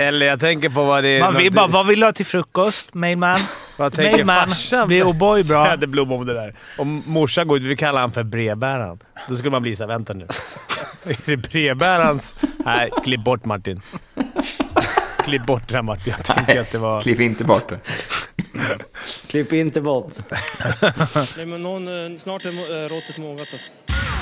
[0.00, 1.20] Eller jag tänker på vad det är...
[1.20, 2.94] Man vill bara, vad vill du ha till frukost?
[2.94, 3.40] Mailman?
[3.76, 4.48] Vad tänker Mailman.
[4.48, 4.88] farsan?
[4.88, 5.64] Blir O'boy bra?
[5.70, 6.54] Säderblom om det där.
[6.78, 8.98] Om morsan går ut, vi kallar han för brevbäraren.
[9.28, 10.24] Då skulle man bli såhär, vänta nu.
[11.04, 12.36] är det brevbärarens...
[12.64, 13.80] Nej, klipp bort Martin.
[15.24, 16.14] klipp bort det här Martin.
[16.16, 17.00] Jag tänkte att det var...
[17.00, 17.78] Klipp inte bort det.
[19.26, 20.12] Klipp inte bort.
[21.36, 23.72] Nej, men någon, eh, snart är eh, råttet mogat alltså.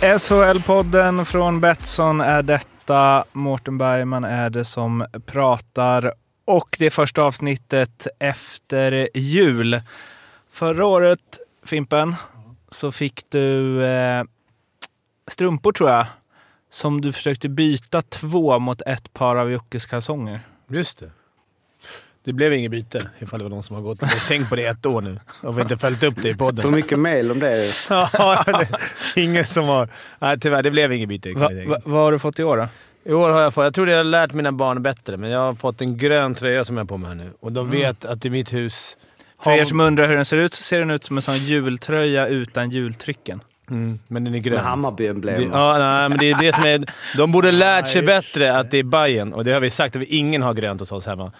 [0.00, 3.24] SHL-podden från Betsson är detta.
[3.32, 6.12] Mårten Bergman är det som pratar.
[6.44, 9.80] Och det är första avsnittet efter jul.
[10.50, 12.14] Förra året, Fimpen,
[12.70, 14.24] så fick du eh,
[15.30, 16.06] strumpor tror jag.
[16.70, 20.40] Som du försökte byta två mot ett par av Jockes kalsonger.
[20.68, 21.10] Just det.
[22.24, 24.66] Det blev inget byte ifall det var någon som har gått och tänkt på det
[24.66, 26.70] ett år nu och vi inte följt upp det i För podden.
[26.70, 27.72] mycket mail om det.
[27.88, 28.68] Ja, det
[29.20, 29.88] ingen som har...
[30.18, 30.62] Nej, tyvärr.
[30.62, 31.32] Det blev inget byte.
[31.32, 32.68] Va, va, vad har du fått i år då?
[33.04, 33.64] I år har jag fått...
[33.64, 36.64] Jag tror det har lärt mina barn bättre, men jag har fått en grön tröja
[36.64, 37.30] som jag har på mig här nu.
[37.40, 38.96] Och de vet att i mitt hus...
[39.42, 41.36] För er som undrar hur den ser ut så ser den ut som en sån
[41.36, 43.40] jultröja utan jultrycken.
[43.70, 44.54] Mm, men den är grön.
[44.54, 45.50] Med Hammarby-emblem.
[45.52, 46.84] Ja, nej, men det är det som är...
[47.16, 50.02] De borde lärt sig bättre att det är Bayern och det har vi sagt att
[50.02, 51.32] vi ingen har grönt hos oss hemma.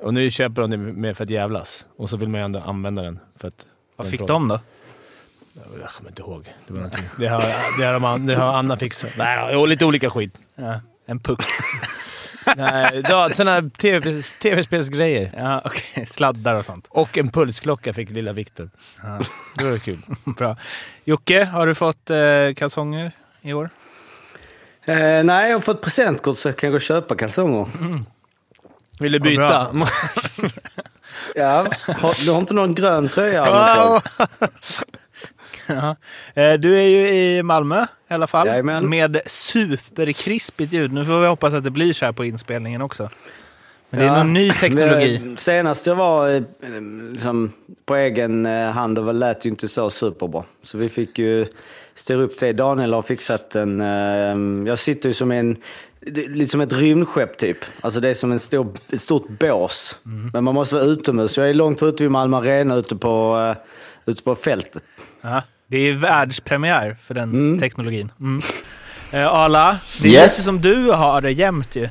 [0.00, 1.86] Och nu köper de det med för att jävlas.
[1.96, 3.66] Och så vill man ju ändå använda den för att...
[3.96, 4.60] Vad den fick frågan- de då?
[5.80, 6.54] Jag kommer inte ihåg.
[6.66, 7.04] Det var någonting.
[7.18, 7.40] Det har,
[7.78, 9.10] det har, de, det har Anna fixat.
[9.18, 10.34] Nej, lite olika skit.
[10.54, 11.40] Ja, en puck.
[12.56, 15.32] Nej, ja, sådana TV tv-spelsgrejer.
[15.36, 16.06] Ja, okej.
[16.06, 16.86] Sladdar och sånt.
[16.90, 18.70] Och en pulsklocka fick lilla Viktor.
[19.02, 19.18] Ja.
[19.56, 19.98] Det var kul.
[20.38, 20.56] Bra.
[21.04, 22.18] Jocke, har du fått eh,
[22.56, 23.70] kalsonger i år?
[24.84, 27.66] Eh, nej, jag har fått presentkort så jag kan gå och köpa kalsonger.
[29.00, 29.66] Vill du byta?
[31.34, 33.46] Ja, har, du har inte någon grön tröja?
[35.66, 35.96] Ja.
[36.34, 38.46] Eh, Du är ju i Malmö i alla fall.
[38.46, 38.88] Jajamän.
[38.88, 40.92] Med superkrispigt ljud.
[40.92, 43.10] Nu får vi hoppas att det blir så här på inspelningen också.
[43.90, 45.20] Men det är Ja, någon ny teknologi.
[45.24, 46.42] men Senast jag var eh,
[47.12, 47.52] liksom,
[47.84, 50.44] på egen eh, hand, och lät ju inte så superbra.
[50.62, 51.46] Så vi fick ju
[51.94, 52.52] styra upp det.
[52.52, 53.80] Daniel har fixat en...
[53.80, 55.56] eh, Jag sitter ju som en...
[56.00, 57.56] det är Lite som ett rymdskepp typ.
[57.80, 59.98] Alltså det är som en stor, ett stort bås.
[60.02, 60.30] Mhm.
[60.32, 61.36] Men man måste vara utomhus.
[61.38, 64.82] Jag är långt ute vid Malmö Arena ute på, eh, ute på fältet.
[65.20, 65.42] Ja.
[65.66, 67.58] Det är världspremiär för den Mm.
[67.58, 68.12] teknologin.
[68.20, 68.42] Mm.
[69.12, 70.22] Eh, Arla, det är Yes.
[70.22, 71.88] lite som du har det jämt ju.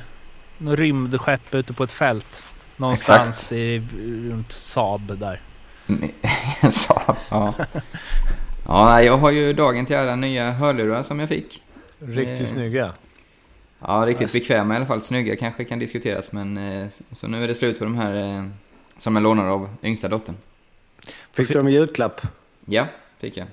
[0.58, 2.42] Något rymdskepp ute på ett fält.
[2.76, 3.82] Någonstans i,
[4.30, 5.40] runt Saab där.
[6.70, 7.54] Så, ja.
[8.66, 11.62] Ja, nej, jag har ju dagen till ära nya hörlurar som jag fick.
[12.00, 12.46] Riktigt Eh.
[12.46, 12.92] snygga.
[13.80, 15.02] Ja, riktigt bekväma i alla fall.
[15.02, 18.44] Snygga kanske kan diskuteras, men eh, så nu är det slut på de här eh,
[18.98, 20.36] som jag lånar av yngsta dottern.
[21.32, 22.20] Fick du dem i julklapp?
[22.64, 22.86] Ja,
[23.18, 23.46] fick jag.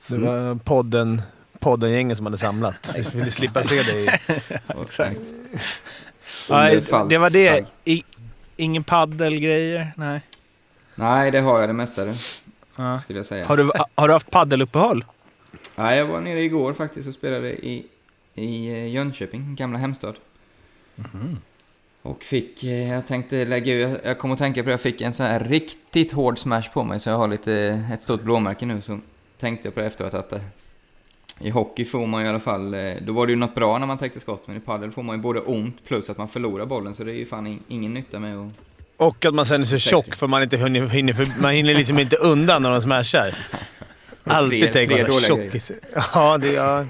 [0.00, 1.22] För det var podden,
[1.58, 2.94] podden-gängen som hade samlat.
[3.12, 4.20] Vi ville slippa se dig.
[4.82, 5.20] Exakt.
[6.48, 7.66] Ja, det var det.
[7.84, 8.02] I,
[8.56, 9.92] ingen paddelgrejer?
[9.96, 10.20] Nej.
[10.94, 12.14] Nej, det har jag det mesta du,
[12.76, 12.98] Ja.
[12.98, 13.46] skulle jag säga.
[13.46, 15.04] Har, du, har du haft paddeluppehåll?
[15.76, 17.86] Ja, jag var nere igår faktiskt och spelade i,
[18.34, 20.14] i eh, Jönköping, gamla hemstad.
[22.02, 25.00] Och fick, eh, jag tänkte lägga ut, jag kom att tänka på det, jag fick
[25.00, 28.66] en sån här riktigt hård smash på mig så jag har lite, ett stort blåmärke
[28.66, 28.82] nu.
[28.82, 29.00] Så
[29.40, 30.40] tänkte jag på det efteråt att eh,
[31.40, 33.98] i hockey får man i alla fall, då var det ju något bra när man
[33.98, 36.94] täckte skott, men i padel får man ju både ont plus att man förlorar bollen
[36.94, 38.52] så det är ju fan in, ingen nytta med att...
[38.96, 41.74] Och att man sen är så tjock för man inte hinner, hinner, för, man hinner
[41.74, 43.34] liksom inte undan när de smashar.
[44.24, 45.72] Alltid tänker man tjockis.
[46.14, 46.52] Ja, det...
[46.52, 46.84] Ja.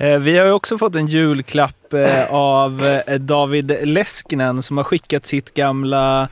[0.00, 4.84] Eh, Vi har ju också fått en julklapp eh, av eh, David Leskinen som har
[4.84, 6.28] skickat sitt gamla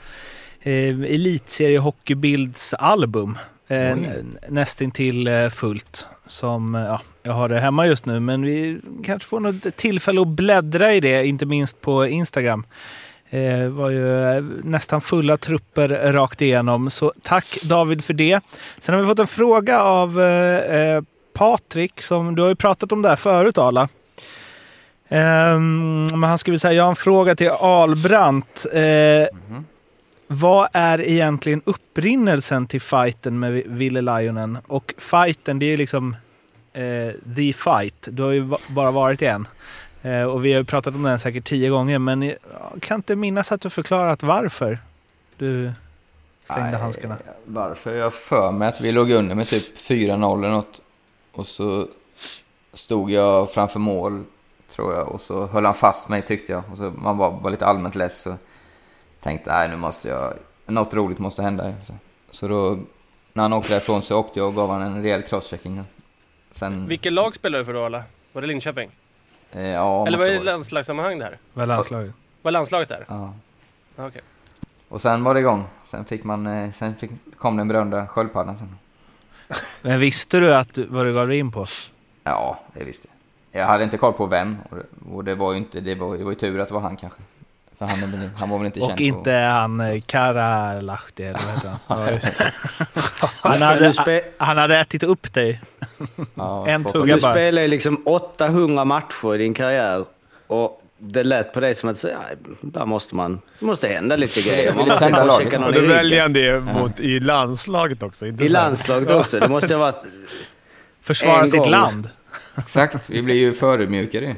[0.62, 3.38] eh, elitseriehockeybilds-album.
[3.68, 6.06] Eh, n- nästintill eh, fullt.
[6.26, 10.20] Som, eh, ja, jag har det hemma just nu, men vi kanske får något tillfälle
[10.20, 12.66] att bläddra i det, inte minst på Instagram.
[13.30, 18.40] Det var ju eh, nästan fulla trupper rakt igenom, så tack David för det.
[18.80, 21.02] Sen har vi fått en fråga av eh, eh,
[21.36, 23.88] Patrik, som du har ju pratat om det här förut Arla.
[25.08, 28.66] Ehm, men han så här, jag har en fråga till Albrandt.
[28.72, 29.26] Eh,
[30.26, 34.58] Vad är egentligen upprinnelsen till fighten med Ville Lionen?
[34.66, 36.16] Och fighten, det är ju liksom
[36.72, 38.08] eh, the fight.
[38.10, 39.48] Du har ju bara varit i en.
[40.02, 42.36] Eh, och vi har ju pratat om den säkert tio gånger, men jag
[42.80, 44.78] kan inte minnas att du förklarat varför
[45.36, 45.72] du
[46.44, 47.16] stängde Nej, handskarna.
[47.44, 47.94] Varför?
[47.94, 50.80] Jag för mig att vi låg under med typ 4-0 eller något.
[51.36, 51.88] Och så
[52.72, 54.24] stod jag framför mål,
[54.68, 55.08] tror jag.
[55.08, 56.62] Och så höll han fast mig tyckte jag.
[56.72, 58.20] Och så man var, var lite allmänt less.
[58.20, 58.36] Så
[59.20, 60.34] tänkte nej nu måste jag,
[60.66, 61.74] något roligt måste hända.
[61.84, 61.94] Så,
[62.30, 62.78] så då,
[63.32, 65.84] när han åkte därifrån så åkte jag och gav honom en rejäl crosschecking.
[66.50, 68.02] Sen, Vilket lag spelar du för då alla?
[68.32, 68.90] Var det Linköping?
[69.52, 71.38] eh, ja, Eller var det landslagssammanhang det här?
[71.52, 72.12] Var landslaget?
[72.42, 73.04] Var landslaget där?
[73.08, 73.34] Ja.
[73.96, 74.22] Okej.
[74.88, 75.64] Och sen var det igång.
[75.82, 78.76] Sen, fick man, eh, sen fick, kom den berömda sköldpaddan sen.
[79.82, 81.66] Men visste du att, du- vad du gav dig in på?
[82.24, 83.08] Ja, det visste
[83.52, 83.62] jag.
[83.62, 84.56] Jag hade inte koll på vem.
[84.70, 84.84] Och det,
[85.14, 86.96] och det var ju inte, det var, det var ju tur att det var han
[86.96, 87.18] kanske.
[87.78, 89.30] För han, han var väl inte känd Och inte på...
[89.30, 91.98] han eh, Karalahti, eller vad heter han?
[92.06, 92.52] Ja, just det.
[93.42, 95.60] Han Du hade, han hade ätit upp dig.
[96.34, 97.32] Ja, en tugga Du bara.
[97.32, 100.04] spelar ju liksom 800 matcher i din karriär.
[100.46, 102.20] Och det lät på dig som att säga,
[102.60, 104.72] där måste man, det måste hända lite grejer.
[104.74, 108.26] Man måste tända Och då väljer han det mot, i landslaget också.
[108.26, 109.40] Inte I landslaget också.
[109.40, 110.02] Det måste ha varit...
[111.00, 111.70] Försvara sitt gång.
[111.70, 112.10] land.
[112.58, 114.36] Exakt, vi blir ju förödmjukade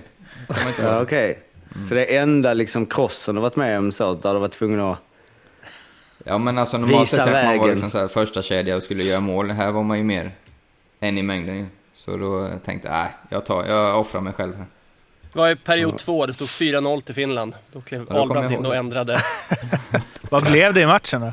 [0.82, 1.02] Ja.
[1.02, 1.38] Okej.
[1.88, 4.80] Så det är enda liksom crossen du varit med om så, där du varit tvungen
[4.80, 4.98] att...
[6.24, 9.02] Ja men alltså normalt sett kanske man var liksom så här första kedja och skulle
[9.02, 9.50] göra mål.
[9.50, 10.30] Här var man ju mer
[11.00, 11.66] en i mängden ju.
[11.94, 14.66] Så då tänkte jag, nej, jag, tar, jag offrar mig själv här.
[15.38, 17.54] Det var i period två, det stod 4-0 till Finland.
[17.72, 18.78] Då klev jag in och det.
[18.78, 19.18] ändrade.
[20.30, 21.32] Vad blev det i matchen då?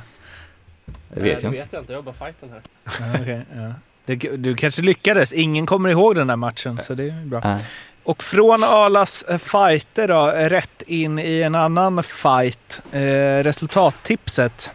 [1.13, 1.63] Det vet jag det inte.
[1.63, 2.61] vet jag inte, jag har bara fighten här.
[2.83, 3.73] Ja, okej, ja.
[4.05, 5.33] Det, du kanske lyckades.
[5.33, 7.41] Ingen kommer ihåg den där matchen, så det är bra.
[7.43, 7.65] Nej.
[8.03, 12.81] Och från Alas eh, fighter då, eh, rätt in i en annan fight.
[12.91, 14.71] Eh, resultattipset.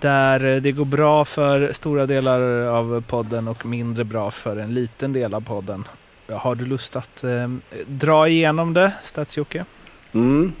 [0.00, 4.74] Där eh, det går bra för stora delar av podden och mindre bra för en
[4.74, 5.84] liten del av podden.
[6.32, 7.48] Har du lust att eh,
[7.86, 9.64] dra igenom det, Stats-Jocke?
[10.14, 10.52] Mm.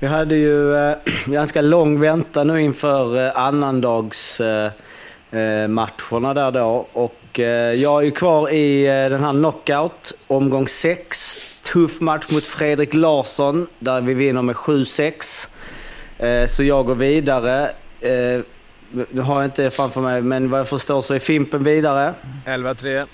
[0.00, 4.70] Vi hade ju eh, ganska lång väntan nu inför eh, annandags eh,
[5.30, 6.86] eh, matcherna där då.
[6.92, 11.36] Och eh, jag är ju kvar i eh, den här knockout, omgång 6.
[11.62, 15.48] Tuff match mot Fredrik Larsson där vi vinner med 7-6.
[16.18, 17.70] Eh, så jag går vidare.
[18.00, 18.40] Eh,
[18.90, 22.14] nu har jag inte framför mig, men vad jag förstår så är Fimpen vidare.
[22.46, 23.06] 11-3.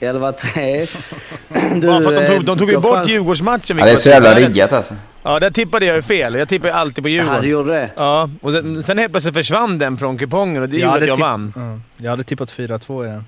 [0.00, 1.00] 11-3.
[1.86, 3.78] Bara för att de tog, de tog ju bort fanns- Djurgårdsmatchen.
[3.78, 4.94] Ja, det är så jävla riggat alltså.
[5.22, 6.34] Ja, där tippade jag ju fel.
[6.34, 7.42] Jag tippar ju alltid på Djurgården.
[7.42, 7.90] du gjorde det?
[7.96, 11.16] Ja, och sen, sen helt plötsligt försvann den från kupongen och det gjorde att jag
[11.16, 11.52] vann.
[11.56, 11.82] Mm.
[11.96, 13.24] Jag hade tippat 4-2 i den.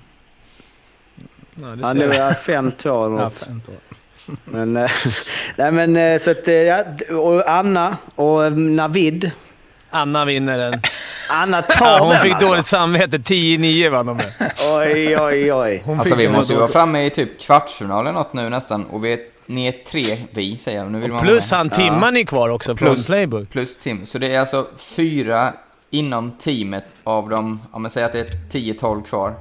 [1.55, 2.27] Ja, Ja, nu är jag.
[2.29, 3.65] jag 5-2 eller Ja, något.
[4.45, 4.91] Men, eh,
[5.55, 6.83] nej men eh, så att, eh, ja,
[7.15, 9.31] och Anna och eh, Navid.
[9.91, 10.81] Anna vinner den.
[11.29, 12.49] Anna tar Ja, hon den fick alltså.
[12.49, 13.17] dåligt samvete.
[13.17, 14.33] 10-9 vann de med.
[14.73, 15.81] Oj, oj, oj.
[15.85, 18.85] Hon Alltså vi måste ju vara framme i typ kvartsfinal eller något nu nästan.
[18.85, 20.91] Och vi är, ni är tre, vi säger jag.
[20.91, 23.49] Nu vill man Plus han Timman är kvar också från Plus- Playbook.
[23.49, 24.05] Plus Tim.
[24.05, 25.53] Så det är alltså fyra
[25.89, 29.33] inom teamet av de, om man säger att det är 10-12 kvar.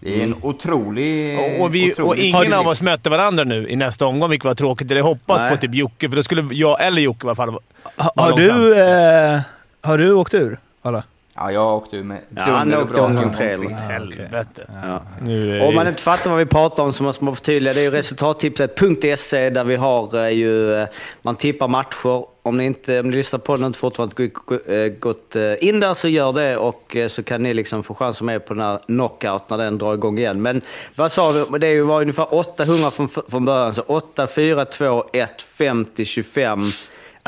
[0.00, 1.38] Det är en otrolig...
[1.38, 4.44] Och, och, vi, otrolig och ingen av oss mötte varandra nu i nästa omgång, vilket
[4.44, 4.90] var tråkigt.
[4.90, 5.50] Jag hoppas Nej.
[5.50, 7.58] på typ Jocke, för då skulle jag eller Jocke i alla fall
[7.96, 9.40] har, långt du, eh,
[9.80, 10.58] har du åkt ur?
[10.82, 11.04] Alla?
[11.40, 13.70] Ja, jag åkte ju med Ja, han dunder och åkte brak omgång tre, eller?
[13.70, 14.70] Helvete.
[14.82, 15.02] Ja.
[15.22, 17.74] Nu är Om man inte fattar vad vi pratar om så måste man förtydliga.
[17.74, 20.88] Det är ju resultattipset.se där vi har eh, ju, eh,
[21.22, 22.24] man tippar matcher.
[22.42, 25.94] Om ni, inte, om ni lyssnar på den och inte fortfarande eh, gått in där
[25.94, 28.78] så gör det och så kan ni liksom få chans att med på den här
[28.86, 30.42] knockout när den drar igång igen.
[30.42, 30.60] Men
[30.96, 31.58] vad sa du?
[31.58, 33.74] Det var ungefär 800 från, från början.
[33.74, 36.62] Så 8, 4, 2, 1, 50, 25.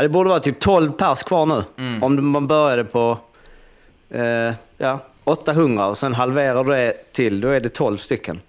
[0.01, 1.65] Ja, det borde vara typ 12 pers kvar nu.
[1.79, 2.03] Mm.
[2.03, 3.19] Om man började på
[4.11, 8.41] eh, ja, 800 och sen halverar du det till, då är det 12 stycken.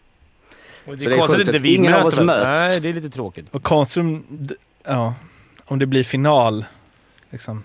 [0.85, 2.49] Och det Så är det är konstigt att inte vi ingen av möter oss varandra.
[2.49, 2.59] möts.
[2.61, 3.45] Nej, det är lite tråkigt.
[3.51, 5.13] Och Konsum, d- ja,
[5.65, 6.65] om det blir final.
[7.29, 7.63] Liksom.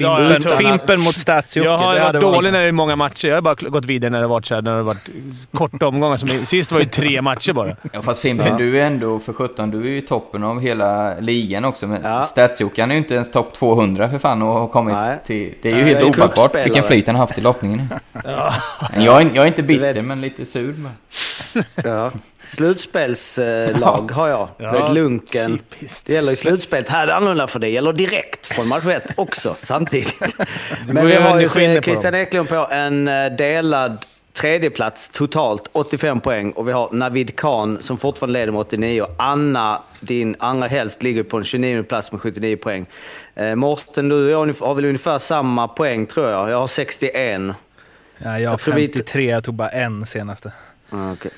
[0.00, 1.68] Ja, Fimpen, tror- Fimpen mot Stats-Jocke.
[1.68, 3.28] Jag har det varit dålig när det är många matcher.
[3.28, 5.08] Jag har bara gått vidare när det har varit, så här, när det har varit
[5.52, 6.16] korta omgångar.
[6.16, 7.76] Som sist var det ju tre matcher bara.
[7.92, 11.14] Ja, fast Fimpen, du är ändå för 17, du är ju i toppen av hela
[11.20, 11.86] ligan också.
[11.86, 12.22] Men Ja.
[12.22, 15.18] Statsjockan är ju inte ens topp 200 för fan och har kommit Nej.
[15.26, 15.54] till...
[15.62, 17.88] Det är ju Nej, helt ofattbart vilken flyt han har haft i lottningen.
[18.92, 20.92] Men jag, är, jag är inte bitter, men lite sur bara.
[21.84, 22.10] Ja.
[22.48, 24.48] Slutspelslag har jag.
[24.58, 25.58] Ja, Med lunken.
[25.58, 26.06] typiskt.
[26.06, 26.88] Det gäller i slutspelet.
[26.88, 30.34] Här är det annorlunda för det gäller direkt från match 1 också samtidigt.
[30.86, 32.14] Men vi ju har ju Christian.
[32.14, 36.52] Eklund på en eh, delad tredjeplats totalt, 85 poäng.
[36.52, 39.02] Och vi har Navid Khan som fortfarande leder med 89.
[39.02, 42.86] Och Anna, din andra hälft, ligger på en 29 plats med 79 poäng.
[43.34, 46.50] Eh, Mårten, du och jag har väl ungefär samma poäng tror jag.
[46.50, 47.40] Jag har 61.
[47.44, 47.54] Ja,
[48.24, 50.52] jag har Jag tror vi- 53, jag tog bara en senaste.
[50.90, 51.30] Ah, okej.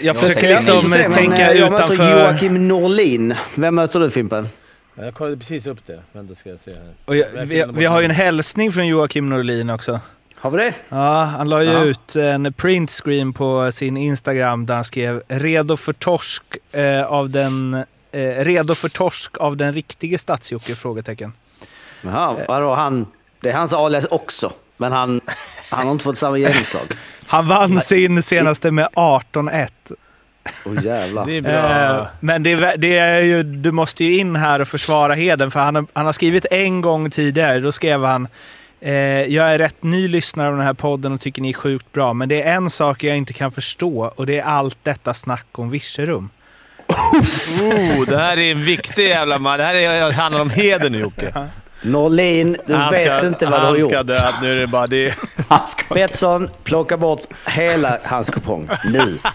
[0.00, 2.20] Jag Ja, försöker liksom se, men, tänka eh, jag möter utanför...
[2.30, 3.34] Joakim Norlin.
[3.54, 4.48] Vem möter du Fimpen?
[4.94, 6.02] Jag kollade precis upp det.
[6.12, 6.94] Vänta ska jag se här.
[7.04, 10.00] Och jag, vi, vi har ju en hälsning från Joakim Norlin också.
[10.36, 10.74] Har vi det?
[10.88, 11.84] Ja, han la ju Ja.
[11.84, 17.74] ut en printscreen på sin Instagram där han skrev “Redo för torsk eh, av den...
[18.12, 21.32] Eh, redo för torsk av den riktige Stadsjocke?” frågetecken.
[22.02, 23.06] Jaha, vadå han?
[23.40, 24.52] Det är hans alias också.
[24.76, 25.20] Men han,
[25.70, 26.82] han har inte fått samma genomslag.
[27.26, 29.68] Han vann sin senaste med 18-1.
[30.66, 31.24] Åh jävlar.
[31.24, 31.96] Det är bra.
[31.98, 35.50] Eh, men det, är det är ju, du måste ju in här och försvara heden
[35.50, 37.60] för han har, han har skrivit en gång tidigare.
[37.60, 38.28] Då skrev han
[38.80, 41.92] eh, “Jag är rätt ny lyssnare av den här podden och tycker ni är sjukt
[41.92, 45.14] bra, men det är en sak jag inte kan förstå och det är allt detta
[45.14, 46.30] snack om Virserum.”
[46.86, 49.58] Oh, det här är en viktig jävla man.
[49.58, 51.48] Det här är, handlar om heder nu Jocke.
[51.84, 53.90] Norlin, du Han vet ska- inte vad du har Han gjort.
[53.92, 54.28] ska dö.
[54.42, 55.14] Nu är det bara det.
[55.48, 55.94] Han ska...
[55.94, 58.68] Betsson, plocka bort hela hans kupong.
[58.92, 59.18] Nu.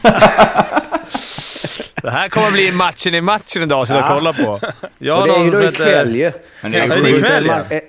[2.03, 4.08] Det här kommer bli matchen i matchen idag, så jag Ja.
[4.15, 4.60] kollar på.
[4.98, 6.32] Jag det är ju då ikväll ju.
[6.62, 7.60] Men det är Ja, det är ikväll, ja.
[7.70, 7.82] En,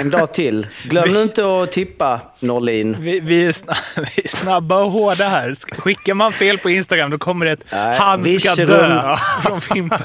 [0.00, 0.66] en dag till.
[0.84, 2.96] Glöm nu inte att tippa Norlin.
[3.00, 3.76] Vi, vi, är sna-
[4.16, 5.48] vi är snabba och hårda här.
[5.50, 9.60] Sk- Skickar man fel på Instagram då kommer det ett Nej, “Han ska dö” från
[9.60, 10.00] Fimpen.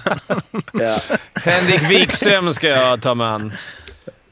[0.71, 0.97] Ja.
[1.33, 3.51] Henrik Wikström ska jag ta med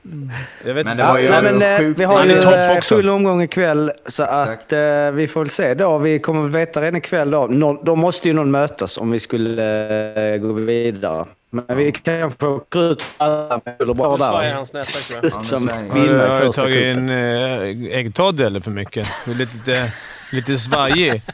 [0.06, 0.32] an.
[0.66, 1.04] Jag vet Men inte.
[1.04, 2.00] det var ju Nej, men, eh, sjukt.
[2.00, 2.96] vi har ju eh, också.
[2.96, 4.64] full omgång ikväll, så Exakt.
[4.64, 5.98] att eh, vi får väl se då.
[5.98, 7.48] Vi kommer väl veta redan ikväll då.
[7.48, 11.26] Nå, då måste ju någon mötas om vi skulle eh, gå vidare.
[11.50, 14.54] Men vi kanske åker ut alla med eller bra där.
[14.54, 14.86] hans jag.
[15.34, 15.70] Ja, Som.
[15.90, 19.08] Har du, i tagit en äh, äggtoddy eller för mycket?
[19.26, 19.94] Du är lite,
[20.32, 21.22] lite, svajig.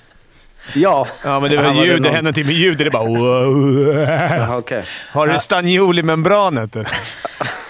[0.75, 2.01] Ja, Ja, men det var var det ljud.
[2.03, 2.77] Det hände någonting med ljud.
[2.77, 4.57] Det är bara...
[4.57, 4.83] Okej.
[5.11, 6.75] Har du stannioli-membranet?
[6.75, 6.85] eller?
[6.85, 7.66] Här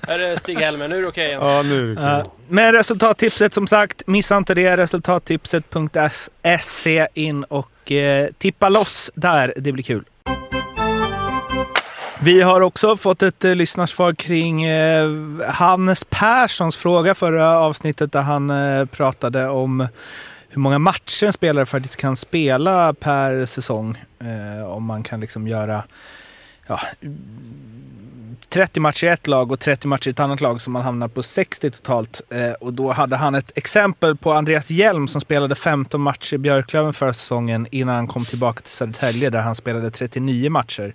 [0.00, 1.40] är Stig-Helmer, nu är det okej igen.
[1.42, 1.92] Ja, nu.
[1.92, 2.30] är det Eh, kul.
[2.48, 4.76] Men resultattipset som sagt, missa inte det.
[4.76, 9.52] Resultattipset.se in och eh, tippa loss där.
[9.56, 10.04] Det blir kul.
[12.20, 15.08] Vi har också fått ett eh, lyssnarsvar kring eh,
[15.46, 19.88] Hannes Perssons fråga förra avsnittet där han eh, pratade om
[20.48, 24.04] hur många matcher en spelare faktiskt kan spela per säsong.
[24.20, 25.82] Eh, om man kan liksom göra
[26.66, 26.80] ja,
[28.48, 31.08] 30 matcher i ett lag och 30 matcher i ett annat lag så man hamnar
[31.08, 32.22] på 60 totalt.
[32.30, 36.38] Eh, och då hade han ett exempel på Andreas Hjelm som spelade 15 matcher i
[36.38, 40.94] Björklöven förra säsongen innan han kom tillbaka till Södertälje där han spelade 39 matcher.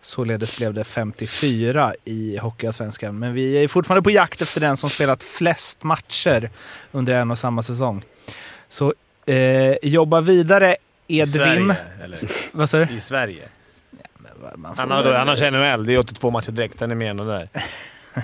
[0.00, 3.18] Således blev det 54 i Hockeyallsvenskan.
[3.18, 6.50] Men vi är fortfarande på jakt efter den som spelat flest matcher
[6.92, 8.04] under en och samma säsong.
[8.68, 8.94] Så
[9.26, 10.76] eh, jobba vidare
[11.06, 11.26] I Edvin.
[11.26, 12.18] Sverige, eller?
[12.52, 12.94] Vad sa du?
[12.94, 13.48] I Sverige.
[14.56, 15.86] Man får Han har, väl- annars NHL.
[15.86, 16.80] Det är 82 matcher direkt.
[16.80, 17.48] Han är med där.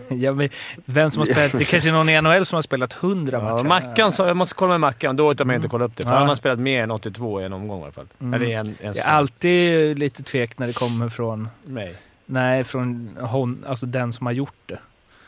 [0.09, 0.49] Ja, men
[0.85, 3.45] vem som har spelat, det kanske är någon i NHL som har spelat 100 Ja,
[3.53, 3.65] matcher.
[3.65, 5.17] Mackan, sa- jag måste kolla med Mackan.
[5.17, 6.03] Då orkar man inte kolla upp det.
[6.03, 6.19] För Ja.
[6.19, 8.07] han har spelat mer än 82 i en omgång i alla fall.
[8.21, 8.35] Mm.
[8.43, 11.95] Eller en, en Jag är alltid lite tvek när det kommer från, Mig.
[12.27, 14.79] nej, från hon, alltså den som har gjort det.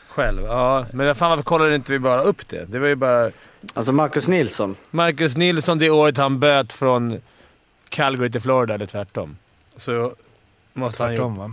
[0.07, 0.41] Själv?
[0.43, 0.85] Ja.
[0.93, 2.65] Men fan varför kollade inte vi bara upp det?
[2.65, 3.31] Det var ju bara...
[3.73, 4.75] Alltså Marcus Nilsson.
[4.91, 7.21] Marcus Nilsson det året han böt från
[7.89, 9.37] Calgary till Florida, eller tvärtom.
[9.75, 10.13] Så
[10.75, 11.17] måste han ju...
[11.17, 11.51] Tvärtom va?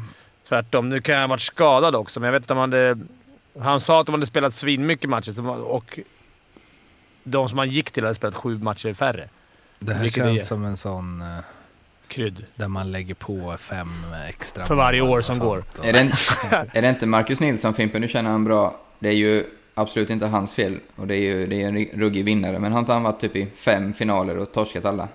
[0.48, 0.88] Tvärtom.
[0.88, 2.98] Nu kan han ha varit skadad också, men jag vet att de hade...
[3.60, 5.98] Han sa att de hade spelat svinmycket matcher och
[7.24, 9.28] de som han gick till hade spelat sju matcher färre.
[9.78, 11.38] Det här Vilket känns är- som en sån eh,
[12.08, 12.44] Krydd.
[12.54, 13.88] där man lägger på fem
[14.28, 15.64] extra För varje år som går.
[15.78, 16.16] Och- Är det, inte,
[16.78, 18.80] är det inte Marcus Nilsson, Fimpen, nu känner han bra.
[18.98, 20.78] Det är ju absolut inte hans fel.
[20.96, 22.58] Och det är ju det är en ruggig vinnare.
[22.58, 25.08] Men har inte han varit typ i fem finaler och torskat alla?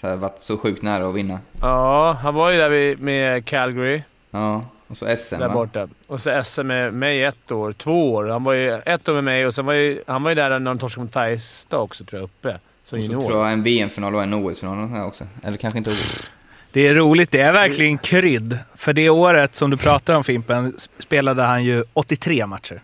[0.00, 1.40] Så här, varit så sjukt nära att vinna.
[1.60, 5.54] Ja, han var ju där vid- med Calgary, Ja, och så SM där va?
[5.54, 5.88] borta.
[6.06, 8.26] Och så SM med mig ett år, två år.
[8.28, 10.50] Han var ju ett år med mig och sen var ju, han var ju där
[10.50, 12.58] när de torskade mot Färjestad också, tror jag, uppe.
[12.84, 13.28] Som Och så junior.
[13.28, 15.24] tror jag en VM-final och en OS-final också.
[15.44, 16.30] Eller kanske inte OS.
[16.72, 18.58] Det är roligt, det är verkligen krydd.
[18.74, 22.80] För det året som du pratar om Fimpen spelade han ju 83 matcher.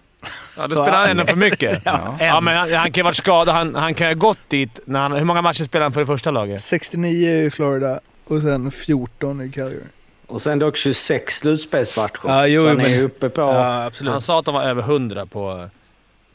[0.57, 1.81] Ja, då spelade han ändå för mycket.
[1.85, 2.17] Ja.
[2.21, 3.55] Ja, men han, han kan ju ha varit skadad.
[3.55, 4.81] Han, han kan ju ha gått dit.
[4.85, 6.63] När han, hur många matcher spelade han för det första laget?
[6.63, 9.81] 69 i Florida och sen 14 i Calgary.
[10.27, 12.21] Och sen dock 26 slutspelsmatcher.
[12.25, 13.41] Ja, jo, så han är ju uppe på...
[13.41, 15.69] Ja, Han sa att de var över 100 på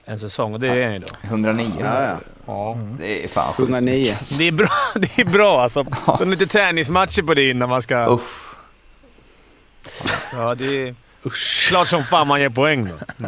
[0.05, 1.07] en säsong och det är han ju då.
[1.21, 1.71] 109.
[1.79, 2.17] Ja, ja.
[2.45, 2.77] Ja.
[2.99, 3.69] Det är fan sjukt.
[3.69, 4.15] 109.
[4.37, 5.85] Det är bra, det är bra alltså.
[6.17, 8.05] Så lite träningsmatcher på det innan man ska...
[8.05, 8.55] Uff.
[10.33, 10.95] Ja, det är...
[11.69, 13.27] Klart som fan man ger poäng då.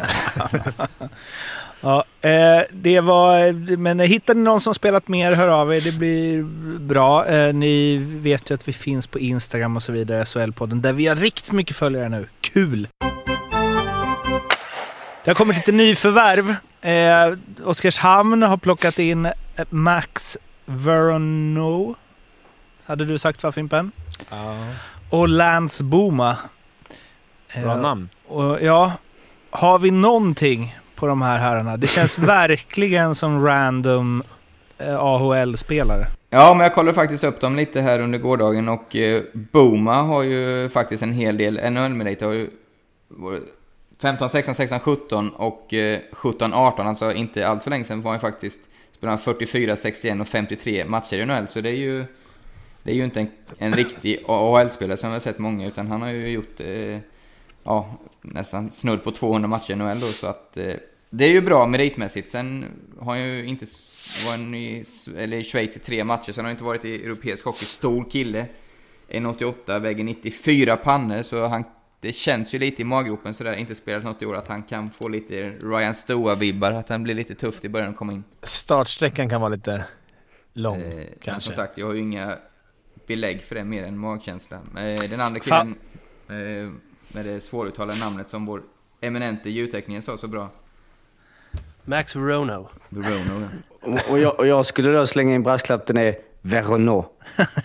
[1.82, 5.80] Ja, eh, det var, men hittar ni någon som spelat mer, hör av er.
[5.80, 6.42] Det blir
[6.78, 7.26] bra.
[7.26, 11.06] Eh, ni vet ju att vi finns på Instagram och så vidare, SHL-podden, där vi
[11.06, 12.28] har riktigt mycket följare nu.
[12.40, 12.88] Kul!
[15.24, 16.56] Det har kommit lite nyförvärv.
[16.80, 19.32] Eh, Oskarshamn har plockat in eh,
[19.70, 21.94] Max Verono.
[22.84, 23.92] hade du sagt va Fimpen?
[24.30, 24.56] Ja.
[25.10, 26.36] Och Lance Boma.
[27.54, 28.08] Bra Eh, namn.
[28.26, 28.92] Och ja,
[29.50, 31.76] har vi någonting på de här herrarna?
[31.76, 34.22] Det känns verkligen som random
[34.78, 36.06] eh, AHL-spelare.
[36.30, 40.22] Ja, men jag kollade faktiskt upp dem lite här under gårdagen och eh, Boma har
[40.22, 42.26] ju faktiskt en hel del NHL-meriter.
[42.26, 42.50] Har ju
[43.08, 43.42] varit
[44.02, 46.86] 15, 16, 16, 17 och eh, 17, 18.
[46.86, 48.60] Alltså inte allt för länge sedan var han faktiskt
[48.92, 51.48] spelade han 44, 61 och 53 matcher i NHL.
[51.48, 52.04] Så det är ju,
[52.82, 56.02] det är ju inte en, en riktig AHL-spelare som vi har sett många, utan han
[56.02, 56.98] har ju gjort eh,
[57.64, 60.74] ja, nästan snudd på 200 matcher i NHL då, så att eh,
[61.10, 62.28] det är ju bra meritmässigt.
[62.30, 62.64] Sen
[63.00, 64.84] har han ju inte s- var han i,
[65.16, 67.64] eller i Schweiz i tre matcher, så han har inte varit i europeisk hockey.
[67.64, 68.46] Stor kille.
[69.08, 71.64] 1,88, väger 94 pannor, så han,
[72.00, 74.90] det känns ju lite i maggropen sådär, inte spelat något i år, att han kan
[74.90, 78.24] få lite Ryan Stoa-vibbar, att han blir lite tufft i början att komma in.
[78.42, 79.84] Startsträckan kan vara lite
[80.52, 81.46] lång, Eh, Men kanske.
[81.46, 82.36] som sagt, jag har ju inga
[83.06, 84.56] belägg för det mer än magkänsla.
[84.56, 85.74] Eh, Den andra killen,
[86.28, 86.72] eh,
[87.12, 88.62] med det svåruttalade namnet som vår
[89.00, 90.48] eminente ljudtekniker sa så bra.
[91.84, 92.68] Max Verono.
[92.88, 93.48] Verono.
[93.80, 97.04] Och, och, jag, och jag skulle då slänga in brasklappen är Veronneau.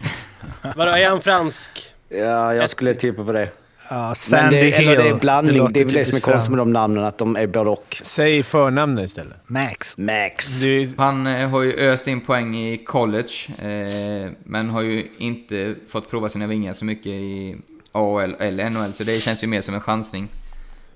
[0.75, 1.69] Vadå, är han fransk?
[2.09, 3.49] Ja, jag skulle tippa på det.
[3.89, 4.87] Ja, Men Sandy det, Hill.
[4.87, 5.57] eller det är blandning.
[5.57, 7.69] låter Det, är väl det som är konstigt med de namnen, att de är både
[7.69, 7.97] och.
[8.01, 9.37] Säg förnamnet istället.
[9.47, 9.97] Max.
[9.97, 10.61] Max.
[10.61, 15.75] Det Han eh, har ju öst in poäng i college, eh, men har ju inte
[15.87, 17.57] fått prova sina vingar så mycket i
[17.95, 20.27] AHL eller NHL, så det känns ju mer som en chansning.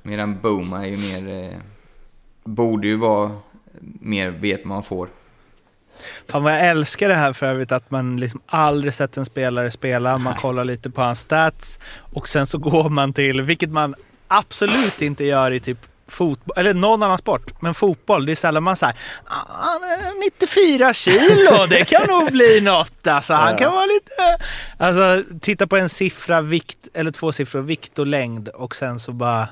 [0.02, 1.44] Medan Boma är ju mer...
[1.44, 1.58] Eh,
[2.44, 3.32] borde ju vara
[3.82, 5.10] mer vet vad man får.
[6.28, 9.72] Fan vad jag älskar det här för övrigt att man liksom aldrig sett en spelare
[9.72, 10.18] spela.
[10.18, 11.80] Man kollar lite på hans stats
[12.14, 13.96] och sen så går man till, vilket man
[14.28, 18.64] absolut inte gör i typ fotboll, eller någon annan sport, men fotboll, det är sällan
[18.64, 23.34] man säger "Ah, han är 94 kilo, det kan nog bli något alltså.
[23.34, 24.14] Han kan vara lite...
[24.78, 29.12] Alltså titta på en siffra, vikt, eller två siffror, vikt och längd och sen så
[29.12, 29.48] bara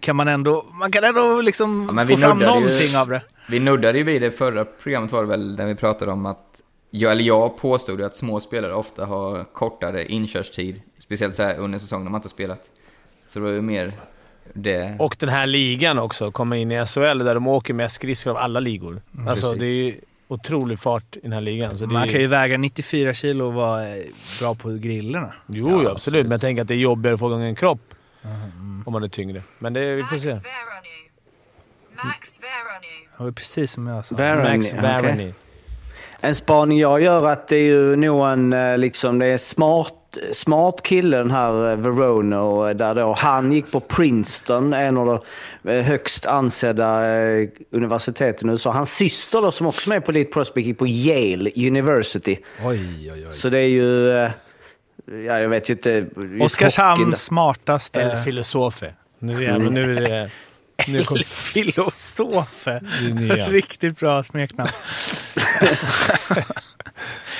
[0.00, 3.20] kan man ändå, man kan ändå liksom Ja, få fram nuddade ju- någonting av det.
[3.48, 6.62] Vi nuddade ju vid det förra programmet var det väl, där vi pratade om att,
[6.90, 11.58] jag, eller jag påstod ju att små spelare ofta har kortare inkörstid, speciellt så här
[11.58, 12.60] under säsongen när man inte har spelat.
[13.26, 13.92] Så det var ju mer
[14.54, 14.96] det.
[14.98, 18.36] och den här ligan också, komma in i SHL där de åker mest skridskor av
[18.36, 19.02] alla ligor.
[19.28, 19.60] alltså precis.
[19.60, 21.78] det är ju otrolig fart i den här ligan.
[21.78, 24.04] Så det Man är, kan ju väga 94 kilo och vara eh,
[24.40, 25.32] bra på grillorna.
[25.46, 25.90] Jo, Ja, absolut.
[25.96, 26.22] absolut.
[26.26, 27.80] Men jag tänker att det är jobbigare att få igång en kropp
[28.86, 29.42] om man är tyngre.
[29.58, 30.28] Men det, vi får se.
[30.28, 32.04] Max Veronu.
[32.04, 32.38] Max.
[33.18, 34.16] Det var precis som jag sa.
[34.16, 34.82] Varane, Max okej.
[34.82, 35.32] Varany.
[36.20, 39.94] En spaning jag gör att det är ju nog en eh, liksom, det är smart,
[40.32, 42.68] smart kille den här eh, Verono.
[42.68, 45.06] eh, Där då han gick på Princeton, en av
[45.62, 47.02] de eh, högst ansedda
[47.70, 48.72] universiteten i USA.
[48.72, 52.38] Hans syster då som också är på Elite Prospect gick på Yale University.
[52.64, 53.32] Oj, oj, oj.
[53.32, 54.08] Så det är ju...
[55.26, 56.06] Ja, jag vet ju inte.
[56.40, 58.00] Oskarshamns smartaste...
[58.02, 58.94] Eller filosofe.
[59.18, 60.30] Nu, jävlar, nu är det...
[60.88, 62.80] Nu kom, Filosofe.
[63.48, 64.68] Riktigt bra smeknamn.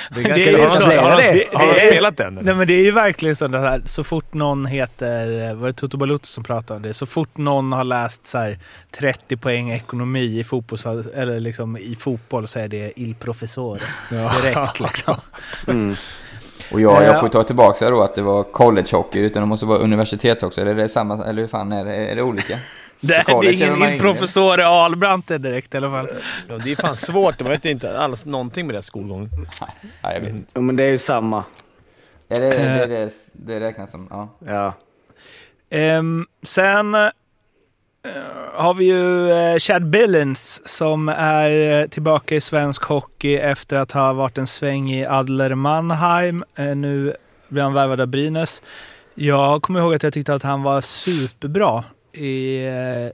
[0.09, 0.91] Det Det är ju har, så- har,
[1.21, 2.33] de, det- har det- spelat den?
[2.33, 2.53] Nej Eller?
[2.53, 5.97] men det är ju verkligen så det här, så fort någon heter, var det Toto
[5.97, 6.93] Balotto som pratade om det?
[6.93, 8.59] Så fort någon har läst så här
[8.99, 13.81] 30 poäng ekonomi i fotboll, så- eller liksom i fotboll så är det il professor
[14.41, 15.15] direkt liksom.
[15.67, 15.95] Mm.
[16.71, 17.03] Och jag, Ja.
[17.03, 20.61] jag får ta tillbaka det då att det var collegehockey, utan det måste vara universitetshockey.
[20.61, 21.95] Eller är det samma, eller hur fan är det?
[21.95, 22.59] Är det olika?
[22.99, 23.99] Det, det är ingen yngre.
[23.99, 26.09] professor Ahlbrandt det direkt i alla fall.
[26.47, 27.39] Ja, det är fan svårt.
[27.39, 29.29] Man vet inte alls någonting med det här skolgången.
[30.01, 30.51] Ja, jag vet inte.
[30.53, 31.43] Ja, men det är ju samma.
[32.29, 34.29] Är det, det, det, det räknas som, ja.
[34.45, 34.73] Ja.
[35.69, 37.11] Ehm, sen eh,
[38.53, 43.91] har vi ju eh, Chad Billings som är eh, tillbaka i svensk hockey efter att
[43.91, 46.43] ha varit en sväng i Adler Mannheim.
[46.55, 47.13] Eh, nu
[47.47, 48.61] blir han värvad av Brynäs.
[49.15, 53.09] Jag kommer ihåg att jag tyckte att han var superbra i eh,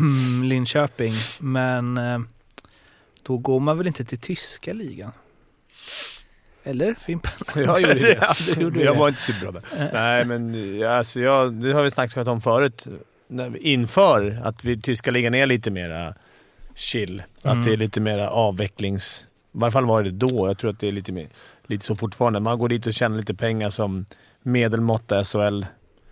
[0.44, 2.18] Linköping, men eh,
[3.22, 5.12] då går man väl inte till tyska ligan?
[6.64, 7.32] Eller Fimpen?
[7.54, 8.18] Jag gjorde det.
[8.20, 8.98] Ja, gjorde jag det.
[8.98, 9.62] var inte så bra där.
[9.92, 12.86] Nej, men ja, alltså, jag, det har vi snackat om förut.
[13.28, 16.14] När vi- Inför att vi tyska ligan är lite mera
[16.74, 17.22] chill.
[17.42, 17.58] Mm.
[17.58, 19.24] Att det är lite mera avvecklings...
[19.54, 20.48] I varje fall var det då.
[20.48, 21.28] Jag tror att det är lite, mer,
[21.66, 22.40] lite så fortfarande.
[22.40, 24.06] Man går dit och tjänar lite pengar som
[24.42, 25.24] medelmåtta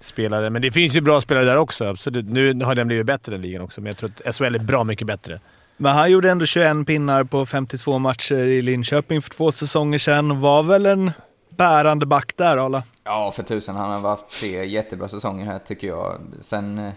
[0.03, 0.51] SHL-spelare.
[0.51, 1.85] Men det finns ju bra spelare där också.
[1.85, 2.27] Absolut.
[2.27, 4.85] Nu har den blivit bättre, den ligan också, men jag tror att SHL är bra
[4.85, 5.41] mycket bättre.
[5.77, 10.41] Men han gjorde ändå 21 pinnar på 52 matcher i Linköping för två säsonger sedan.
[10.41, 11.11] Var väl en
[11.49, 12.83] bärande back där, Arla?
[13.05, 13.77] Ja, för tusen.
[13.77, 16.21] Han har varit tre jättebra säsonger här tycker jag.
[16.41, 16.93] Sen eh,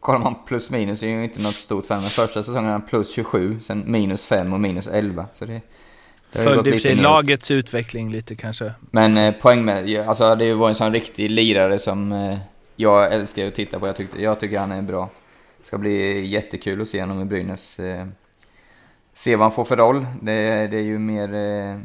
[0.00, 2.00] kollar man plus minus är ju inte något stort fan.
[2.00, 5.26] Men första säsongen har han plus 27, sen minus 5 och minus 11.
[5.32, 5.60] Så det,
[6.32, 8.72] Det Följde i och för sig lagets utveckling lite kanske.
[8.80, 12.38] Men eh, poäng med, alltså det var en sån riktig lirare som eh,
[12.76, 13.86] jag älskar att titta på.
[13.86, 15.10] Jag, tyckte, jag tycker han är bra.
[15.58, 17.78] Det ska bli jättekul att se honom i Brynäs.
[17.78, 18.06] Eh,
[19.12, 20.06] se vad han får för roll.
[20.22, 21.78] Det, det är ju mer eh,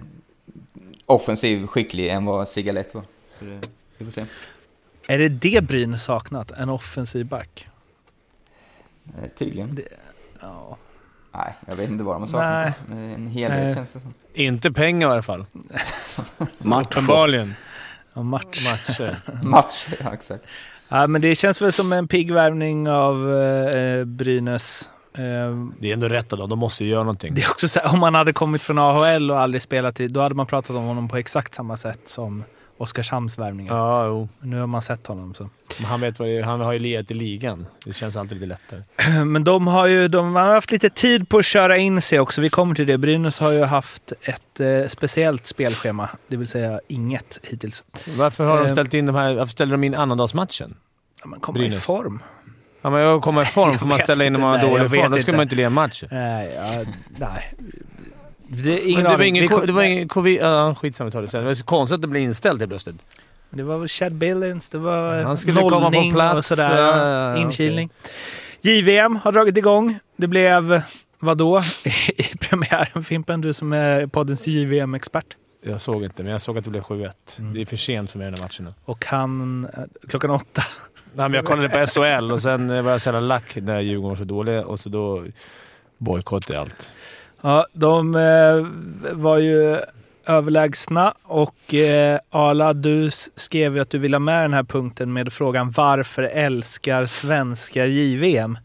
[1.05, 3.03] offensiv skicklig än vad Sigalett var.
[3.39, 3.61] Så det,
[3.97, 4.25] vi får se.
[5.07, 6.51] Är det det Brynäs saknat?
[6.51, 7.67] En offensiv back?
[9.05, 9.79] Eh, tydligen.
[10.41, 10.77] Ja.
[11.37, 12.73] Nej, jag vet inte vad de har saknat.
[12.87, 13.75] Men En helhet Nej.
[13.75, 14.13] känns det som.
[14.33, 15.45] Inte pengar i alla fall.
[16.57, 16.87] Matcher.
[16.91, 17.55] Uppenbarligen.
[18.13, 18.71] Ja, match.
[18.71, 19.19] Matcher.
[19.43, 20.43] Match, ja, exakt.
[20.89, 24.89] Ja, men det känns väl som en pigg värvning av eh, Brynäs.
[25.13, 25.21] Eh,
[25.79, 26.49] Det är ändå rätt dem.
[26.49, 27.35] De måste ju göra någonting.
[27.35, 30.07] det är också så här, om man hade kommit från AHL och aldrig spelat i,
[30.07, 32.43] då hade man pratat om honom på exakt samma sätt som
[32.77, 33.75] Oskarshamns värvningar.
[33.75, 34.29] Ja, jo.
[34.41, 35.49] Nu har man sett honom så.
[35.77, 37.65] Men han, vet vad det han har ju legat i ligan.
[37.85, 39.23] Det känns alltid lite lättare.
[39.25, 42.41] Men de har ju de har haft lite tid på att köra in sig också.
[42.41, 42.97] Vi kommer till det.
[42.97, 47.83] Brynäs har ju haft ett eh, speciellt spelschema, det vill säga inget hittills.
[48.17, 48.71] Varför har de Eh.
[48.71, 49.33] ställt in de här...
[49.33, 50.75] Varför ställer de in annandagsmatchen?
[51.21, 51.83] Ja, man kommer i Brynäs.
[51.85, 52.19] form.
[52.81, 53.73] Ja, men jag kommer i form.
[53.79, 55.11] Får man ställa in om man har dålig form?
[55.11, 55.31] Då ska inte.
[55.31, 56.09] man inte leda matchen.
[56.11, 56.85] Nej, ja,
[57.17, 57.53] nej.
[58.47, 59.37] Det, ingen det var aning.
[59.37, 60.41] ingen, det var ingen covid...
[60.41, 61.39] Ja, skitsamma, vi tar det sen.
[61.39, 62.95] Det var så konstigt att det blev inställt helt plötsligt.
[63.49, 66.77] Det var väl Chad Billings, det var Han skulle komma på plats, och sådär.
[66.77, 67.89] ja, Inkilning.
[68.61, 69.99] JVM har dragit igång.
[70.17, 70.81] Det blev,
[71.19, 71.61] vad då
[72.17, 73.41] i premiären Fimpen?
[73.41, 75.25] Du som är poddens JVM-expert.
[75.63, 77.11] Jag såg inte, men jag såg att det blev 7-1.
[77.39, 77.53] Mm.
[77.53, 78.75] Det är för sent för mig den här matcherna.
[78.85, 80.63] Och han, eh, klockan åtta.
[81.13, 84.09] Nej, men jag kollade på SHL och sen var jag så jävla lack när Djurgården
[84.09, 85.23] var så dåliga och så då
[85.97, 86.91] bojkottade jag allt.
[87.45, 88.67] Ja, de eh,
[89.13, 89.77] var ju
[90.25, 95.13] överlägsna och eh, Arla, du skrev ju att du ville ha med den här punkten
[95.13, 98.57] med frågan varför älskar svenskar JVM?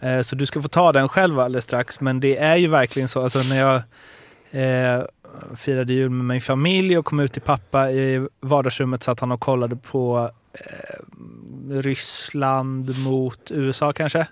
[0.00, 3.08] Eh, så du ska få ta den själv alldeles strax, men det är ju verkligen
[3.08, 3.22] så.
[3.22, 3.76] Alltså när jag
[4.50, 5.04] eh,
[5.56, 9.40] firade jul med min familj och kom ut till pappa i vardagsrummet satt han och
[9.40, 11.00] kollade på eh,
[11.70, 14.26] Ryssland mot USA kanske.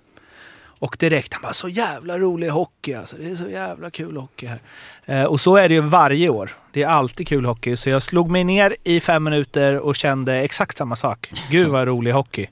[0.79, 3.17] Och direkt, han bara så jävla rolig hockey alltså.
[3.17, 4.61] Det är så jävla kul hockey här.
[5.05, 6.51] Eh, och så är det ju varje år.
[6.73, 7.77] Det är alltid kul hockey.
[7.77, 11.31] Så jag slog mig ner i fem minuter och kände exakt samma sak.
[11.51, 12.47] Gud vad rolig hockey.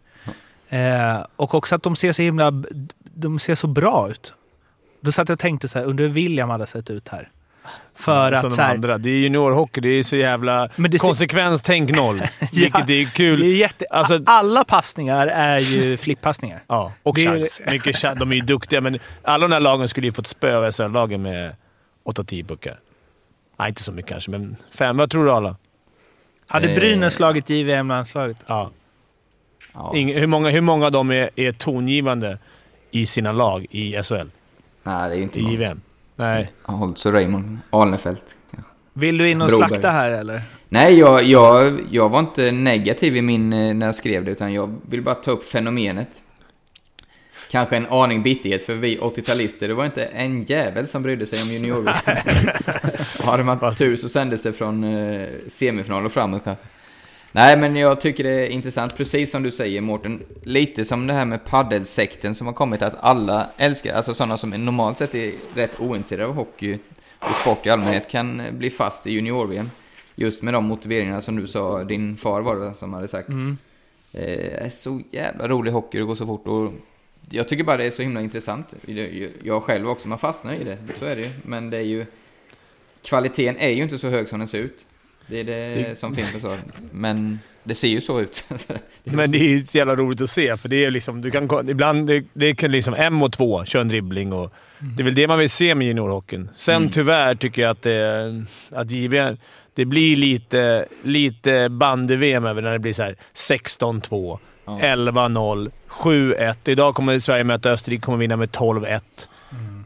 [0.69, 2.51] Eh, och också att de ser så himla...
[3.15, 4.35] De ser så bra ut.
[5.01, 7.31] Då satt jag och tänkte så här, undrar hur William hade sett ut här.
[7.95, 8.99] För Som att de så här, andra.
[8.99, 9.81] Det är juniorhockey.
[9.81, 10.69] Det är så jävla...
[10.77, 12.23] Men det ser- Konsekvenstänk noll.
[12.53, 13.41] Vilket är kul.
[13.41, 16.63] det är jätte, Alltså- alla passningar är ju flippassningar.
[16.67, 17.61] Ja, och Det är- chans.
[17.71, 18.19] Mycket chans.
[18.19, 21.23] De är ju duktiga, men alla de där lagen skulle ju fått spö av SHL-lagen
[21.23, 21.53] med
[22.05, 22.79] 8-10 puckar.
[23.59, 24.97] Nej, inte så mycket kanske, men fem.
[24.97, 25.57] Vad tror du alla?
[26.49, 26.79] Hade Eh.
[26.79, 28.43] Brynäs slagit JVM-landslaget?
[28.47, 28.71] Ja.
[29.75, 29.93] Ja.
[29.97, 32.39] Ing, hur, många, hur många av dem är, är tongivande
[32.91, 34.15] i sina lag i SHL?
[34.15, 35.55] Nej, det är ju inte I många.
[35.55, 35.81] JVM?
[36.17, 36.53] Nej.
[36.63, 38.37] Holtz och Raymond Alnefelt.
[38.93, 39.69] Vill du in och Broberg.
[39.69, 40.43] slakta här eller?
[40.69, 44.53] Nej, jag, jag, jag var inte negativ i min, eh, när jag skrev det, utan
[44.53, 46.23] jag vill bara ta upp fenomenet.
[47.51, 51.43] Kanske en aning bitterhet för vi 80-talister, det var inte en jävel som brydde sig
[51.43, 51.91] om junior
[53.23, 56.65] Hade man tur så sändes det från eh, semifinal och framåt kanske.
[57.37, 60.23] Nej, men jag tycker det är intressant, precis som du säger Mårten.
[60.43, 64.51] Lite som det här med paddelsekten som har kommit, att alla älskar, alltså sådana som
[64.51, 66.79] normalt sett är rätt ointresserade av hockey
[67.19, 69.71] och sport i allmänhet kan eh, bli fast i junior-VM.
[70.15, 73.29] Just med de motiveringarna som du sa, din far var det som hade sagt.
[73.29, 73.57] Mm.
[74.13, 76.47] Eh, är så jävla rolig hockey, det går så fort.
[76.49, 76.73] Och
[77.31, 78.75] jag tycker bara det är så himla intressant.
[78.87, 80.79] Jag- Jag själv också, man fastnar i det.
[80.99, 81.31] Så är det ju.
[81.43, 82.07] Men det är ju...
[83.03, 84.87] Kvaliteten är ju inte så hög som den ser ut.
[85.27, 86.57] Det är det, Det- som Fimpen sa.
[86.91, 88.45] Men det ser ju så ut.
[89.05, 91.23] Men det är ju så jävla roligt att se, för det är liksom...
[91.23, 94.53] Du kan, ibland det, det kan liksom en mot två köra en dribbling och...
[94.79, 96.51] Det är väl det man vill se med juniorhockeyn.
[96.57, 96.91] Sen Mm.
[96.91, 99.37] tyvärr tycker jag att, det, att JVM,
[99.75, 104.79] det blir lite, lite bandy-VM över när det blir så här 16-2, Ja.
[104.83, 106.55] 11-0, 7-1.
[106.65, 109.01] Idag kommer Sverige möta Österrike kommer vinna med 12-1.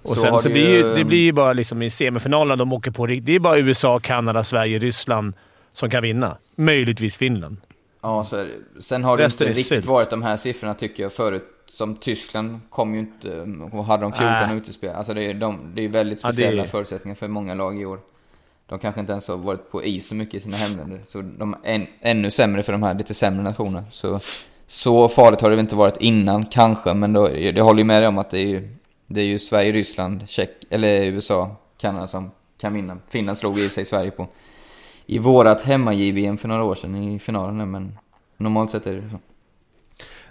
[0.03, 2.73] Och Så sen så det blir ju, det blir ju bara liksom i semifinalerna de
[2.73, 5.33] åker på Det är bara USA, Kanada, Sverige, Ryssland
[5.73, 6.37] som kan vinna.
[6.57, 7.57] Möjligtvis Finland.
[8.03, 8.83] Ja, så är det.
[8.83, 11.45] Sen har det Resten inte riktigt varit de här siffrorna tycker jag förut.
[11.69, 13.41] Som Tyskland kom ju inte...
[13.73, 14.57] och Hade de 14 Nej.
[14.57, 14.95] utespel.
[14.97, 17.85] Alltså det är, de, det är väldigt Ja, speciella är- förutsättningar för många lag i
[17.87, 17.99] år.
[18.67, 21.01] De kanske inte ens har varit på is så mycket i sina hemländer.
[21.07, 23.85] Så de är än, ännu sämre för de här lite sämre nationerna.
[23.93, 24.21] Så,
[24.67, 28.03] så farligt har det väl inte varit innan kanske, men då, det håller ju med
[28.03, 28.69] dig om att det är
[29.13, 32.99] det är ju Sverige, Ryssland, Tjeck, eller USA, Kanada som kan vinna.
[33.09, 34.29] Finland slog i sig Sverige på
[35.07, 37.99] i vårat hemma-JVM för några år sedan i finalen, men
[38.37, 39.19] normalt sett är det så.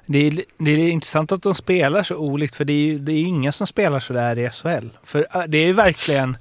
[0.05, 3.11] Det är, det är intressant att de spelar så olikt, för det är ju det
[3.11, 4.89] är inga som spelar så där i SHL.
[5.03, 6.37] För äh, det är ju verkligen...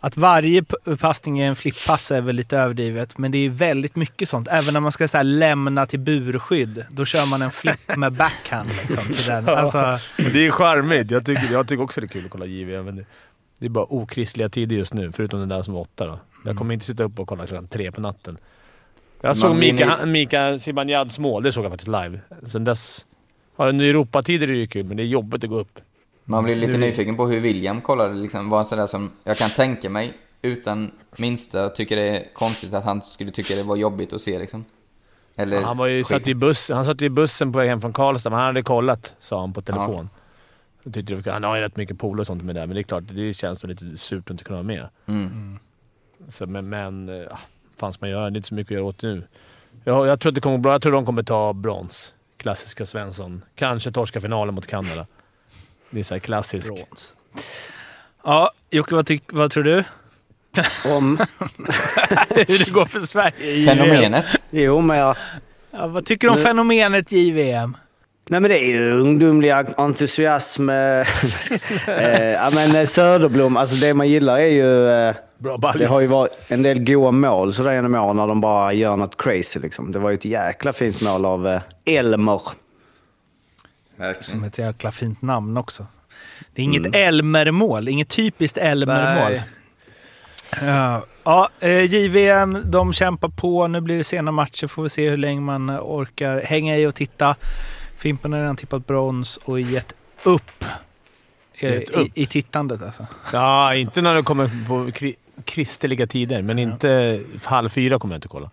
[0.00, 0.62] Att varje
[1.00, 4.48] passning är en flippass är väl lite överdrivet, men det är väldigt mycket sånt.
[4.50, 8.12] Även när man ska så här, lämna till burskydd, då kör man en flip med
[8.12, 8.70] backhand.
[8.82, 9.48] Liksom, till den.
[9.48, 11.10] Alltså, Men det är charmigt.
[11.10, 13.04] Jag tycker, jag tycker också det är kul att kolla JVM, men det,
[13.58, 16.06] det är bara okristliga tider just nu, förutom den där som var åtta.
[16.06, 16.18] Då.
[16.44, 18.38] Jag kommer inte sitta upp och kolla klockan tre på natten.
[19.20, 21.42] Jag Man såg Mika, Mika Zibanejad's mål.
[21.42, 22.20] Det såg jag faktiskt live.
[22.42, 23.06] Sen dess...
[23.56, 25.80] Ja, under Europatider är det ju kul, men det är jobbigt att gå upp.
[26.28, 29.90] Man blir lite nyfiken på hur William kollade, liksom, var sådär som jag kan tänka
[29.90, 34.22] mig utan minsta tycker det är konstigt att han skulle tycka det var jobbigt att
[34.22, 34.64] se liksom.
[35.36, 36.06] Eller han var ju skit.
[36.06, 38.62] satt i, buss, han satt i bussen på väg hem från Karlstad, men han hade
[38.62, 40.08] kollat, sa han på telefon.
[40.84, 42.82] Jag tyckte han har ju rätt mycket polare och sånt med det, men det är
[42.82, 44.88] klart, det känns nog lite surt att inte kunna vara med.
[45.06, 45.58] Mm.
[46.28, 47.38] Så, men, men eh, ah,
[47.76, 48.30] fan ska man göra?
[48.30, 49.22] Det är inte så mycket att göra åt nu.
[49.84, 50.72] Jag, jag tror att det kommer bra.
[50.72, 52.14] Jag tror de kommer ta brons.
[52.36, 53.42] Klassiska Svensson.
[53.54, 55.06] Kanske torska finalen mot Kanada.
[55.96, 56.74] Det är så här klassisk.
[56.74, 57.16] brons.
[58.24, 59.84] Ja, Jocke, vad, tyck, vad tror du?
[60.96, 61.18] Om...
[62.30, 64.24] Hur det går för Sverige i Fenomenet.
[64.50, 65.16] Jo, men jag...
[65.70, 67.76] Ja, vad tycker du om Nu- fenomenet JVM?
[68.28, 70.68] Nej men det är ju ungdomlig entusiasm.
[70.70, 71.00] eh,
[71.88, 74.88] eh, ja men eh, Söderblom, alltså det man gillar är ju...
[74.88, 78.40] eh, Bra Det har ju varit en del goa mål sådär genom åren när de
[78.40, 79.92] bara gör något crazy liksom.
[79.92, 81.60] Det var ju ett jäkla fint mål av eh,
[83.98, 84.12] Elmer.
[84.22, 84.44] Som Verkligen.
[84.44, 85.86] ett jäkla fint namn också.
[86.54, 89.32] Det är inget Elmer-mål, inget typiskt Elmer-mål.
[89.32, 91.00] Nej.
[91.24, 93.68] Ja, eh, JVM, de kämpar på.
[93.68, 94.66] Nu blir det sena matcher.
[94.66, 97.36] Får vi se hur länge man orkar hänga i och titta.
[97.96, 100.64] Fimpen har redan tippat brons och gett upp.
[101.60, 102.08] eh, Gett upp?
[102.18, 103.06] I, I tittandet alltså.
[103.32, 108.18] Ja, inte när det kommer på kri- kristliga tider, men inte halv fyra kommer jag
[108.18, 108.50] inte kolla.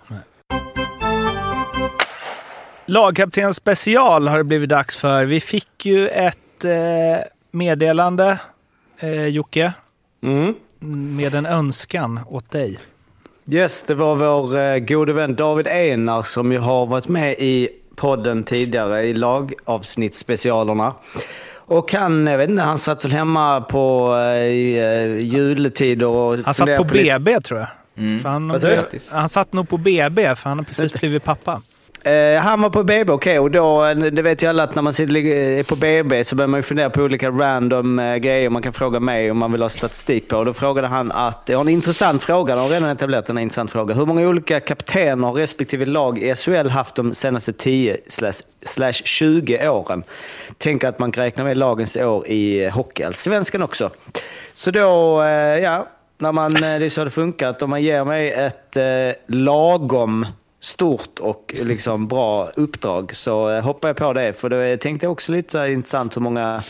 [2.85, 5.25] Lagkapten special har det blivit dags för.
[5.25, 8.39] Vi fick ju ett eh, meddelande,
[8.99, 9.73] eh, Jocke,
[10.23, 10.55] Mm.
[11.17, 12.79] med en önskan åt dig.
[13.49, 17.69] Yes, det var vår eh, gode vän David Enar som ju har varit med i
[17.95, 20.93] podden tidigare i lagavsnittsspecialerna.
[21.55, 26.37] Och han, jag vet inte, han satt väl hemma på eh, i, eh, juletider och
[26.45, 27.69] Han satt på lite- BB tror jag.
[27.97, 28.19] Mm.
[28.19, 28.59] För han,
[29.11, 31.61] han satt nog på BB för han har precis blivit pappa.
[32.05, 33.39] Eh, han var på BB, okej.
[33.39, 36.23] Och då, eh, det vet ju alla att när man sitter, är eh, på BB
[36.23, 39.37] så börjar man ju fundera på olika random eh, grejer man kan fråga mig om
[39.37, 40.37] man vill ha statistik på.
[40.37, 43.37] Och då frågade han att, jag har en intressant fråga, de har redan etablerat en
[43.37, 43.95] intressant fråga.
[43.95, 47.97] Hur många olika kaptener har respektive lag i SHL haft de senaste 10
[48.65, 50.03] slash 20 åren?
[50.57, 53.89] Tänk att man kan räkna med lagens år i eh, Hockeyallsvenskan också.
[54.53, 55.87] Så då, eh, ja,
[56.17, 58.85] när man, det är så det funkar, att om man ger mig ett eh,
[59.27, 60.25] lagom
[60.63, 64.33] stort och liksom bra uppdrag så eh, hoppar jag på det.
[64.33, 66.63] För då tänkte jag också lite så intressant hur många,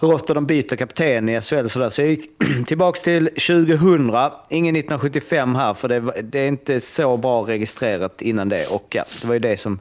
[0.00, 1.88] hur ofta de byter kapten i SHL och sådär.
[1.88, 2.30] Så jag gick
[2.66, 4.10] tillbaks till 2000,
[4.48, 8.66] ingen 1975 här för det, det är inte så bra registrerat innan det.
[8.66, 9.78] Och ja, det var ju det som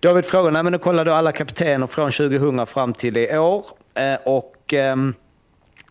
[0.00, 0.52] David frågade.
[0.52, 3.66] Nej, men då kollade jag alla kaptener från 2000 fram till i år.
[3.94, 5.14] Eh, och ehm,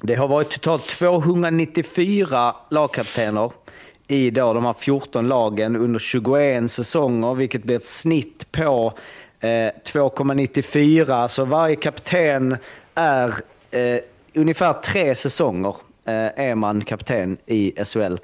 [0.01, 3.51] det har varit totalt 294 lagkaptener
[4.07, 8.93] i då de här 14 lagen under 21 säsonger, vilket blir ett snitt på
[9.39, 11.27] eh, 2,94.
[11.27, 12.57] Så varje kapten
[12.95, 13.33] är
[13.71, 13.99] eh,
[14.33, 18.17] ungefär tre säsonger eh, är man kapten i SHL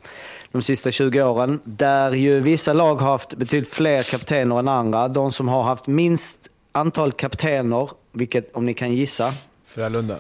[0.52, 1.60] de sista 20 åren.
[1.64, 5.08] Där ju vissa lag har haft betydligt fler kaptener än andra.
[5.08, 6.38] De som har haft minst
[6.72, 9.34] antal kaptener, vilket om ni kan gissa,
[9.66, 10.18] Frölunda.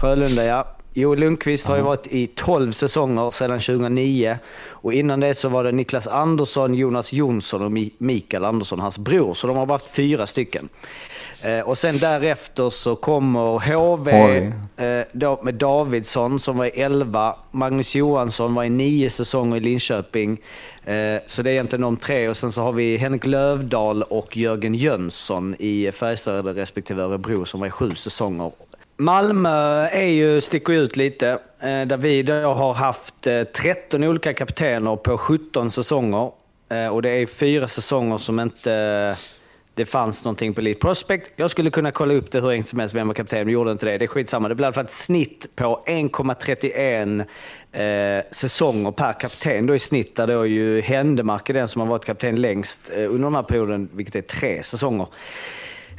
[0.00, 0.66] Frölunda, ja.
[0.94, 4.38] Joel Lundqvist har ju varit i 12 säsonger sedan 2009.
[4.68, 8.98] Och innan det så var det Niklas Andersson, Jonas Jonsson och Mi- Mikael Andersson, hans
[8.98, 9.34] bror.
[9.34, 10.68] Så de har haft fyra stycken.
[11.42, 14.52] Eh, och sen därefter så kommer HV HV.
[14.76, 17.36] eh, då med Davidsson som var i 11.
[17.50, 20.40] Magnus Johansson var i 9 säsonger i Linköping.
[20.84, 20.94] Eh,
[21.26, 22.28] så det är egentligen de tre.
[22.28, 27.60] Och sen så har vi Henrik Lövdahl och Jörgen Jönsson i Färjestad respektive Örebro som
[27.60, 28.50] var i 7 säsonger.
[29.00, 31.28] Malmö är ju, sticker ut lite,
[31.60, 36.32] eh, där vi då har haft eh, 13 olika kaptener på 17 säsonger.
[36.68, 39.16] Eh, och det är fyra säsonger som inte
[39.74, 41.30] det fanns någonting på Elite Prospect.
[41.36, 43.72] Jag skulle kunna kolla upp det hur enkelt som helst, vem var kapten, men gjorde
[43.72, 43.98] inte det.
[43.98, 44.48] Det är skitsamma.
[44.48, 47.20] Det blir i alla fall ett snitt på 1,31
[47.72, 49.66] eh, säsonger per kapten.
[49.66, 53.04] Då i snitt där då ju Händemark är den som har varit kapten längst eh,
[53.04, 55.06] under den här perioden, vilket är tre säsonger.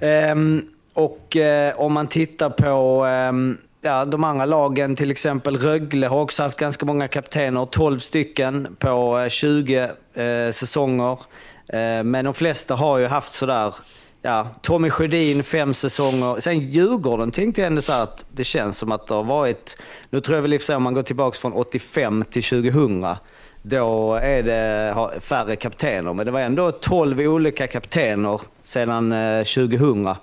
[0.01, 6.07] Ehm, och eh, om man tittar på eh, ja, de andra lagen, till exempel Rögle
[6.07, 9.77] har också haft ganska många kaptener, 12 stycken på eh, 20
[10.13, 11.19] eh, säsonger.
[11.67, 13.75] Eh, men de flesta har ju haft sådär
[14.21, 16.41] ja, Tommy Sjödin fem säsonger.
[16.41, 19.77] Sen Djurgården tänkte jag ändå så här att det känns som att det har varit...
[20.09, 22.43] Nu tror jag väl i och för sig om man går tillbaka från 85 till
[22.43, 23.07] 2000,
[23.61, 26.13] då är det färre kaptener.
[26.13, 30.15] Men det var ändå 12 olika kaptener sedan eh, 2000.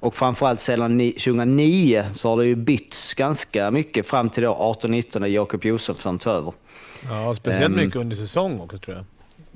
[0.00, 4.54] Och framförallt sedan ni- 2009 så har det ju bytts ganska mycket fram till då
[4.54, 6.52] 18-19 när Jakob Josefsson tog över.
[7.04, 7.76] Ja, speciellt Ehm.
[7.84, 9.04] mycket under säsong också tror jag.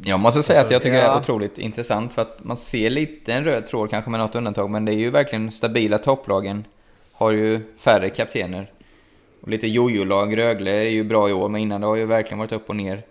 [0.04, 1.14] Jag måste säga att jag tycker det Ja.
[1.14, 4.70] är otroligt intressant för att man ser lite en röd tråd kanske med något undantag,
[4.70, 6.64] men det är ju verkligen stabila topplagen.
[7.12, 8.70] Har ju färre kaptener.
[9.42, 10.36] Och lite jojo-lag.
[10.38, 12.76] Rögle är ju bra i år, men innan det har ju verkligen varit upp och
[12.76, 13.02] ner.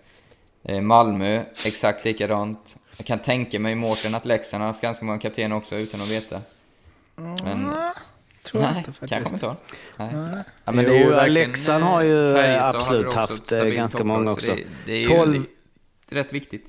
[0.64, 2.74] Eh, Malmö, exakt likadant.
[2.96, 6.08] Jag kan tänka mig Mårten att Leksand har haft ganska många kaptener också utan att
[6.10, 6.40] veta.
[7.20, 7.72] Men...
[8.42, 9.12] Tror jag Nej, inte faktiskt.
[9.12, 9.56] kanske inte så.
[9.96, 10.10] Nej.
[10.64, 14.54] Ja, Jo, verkligen, Leksand eh, har ju Färjestad absolut haft, eh, ganska många så också.
[14.54, 15.44] Det, det är ju 12
[16.10, 16.66] rätt viktigt.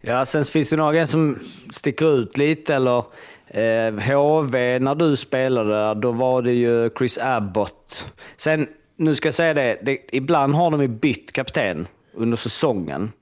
[0.00, 1.38] Ja, sen finns det några som
[1.70, 2.74] sticker ut lite.
[2.74, 3.04] Eller
[3.46, 8.12] eh, HV, när du spelade då var det ju Chris Abbott.
[8.36, 13.12] Sen, nu ska jag säga det, det ibland har de ju bytt kapten under säsongen.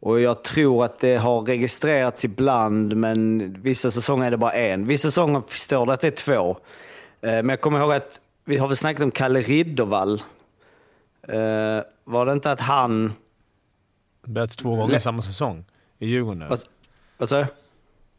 [0.00, 4.86] Och jag tror att det har registrerats ibland, men vissa säsonger är det bara en.
[4.86, 6.50] Vissa säsonger står det att det är två.
[6.50, 10.22] Eh, men jag kommer ihåg att vi har väl snackat om Kalle Riddervall.
[11.28, 13.12] Eh, var det inte att han...
[14.26, 15.64] Böts två gånger Le- samma säsong
[15.98, 16.48] i Djurgården.
[16.48, 16.60] Vad,
[17.18, 17.46] vad sa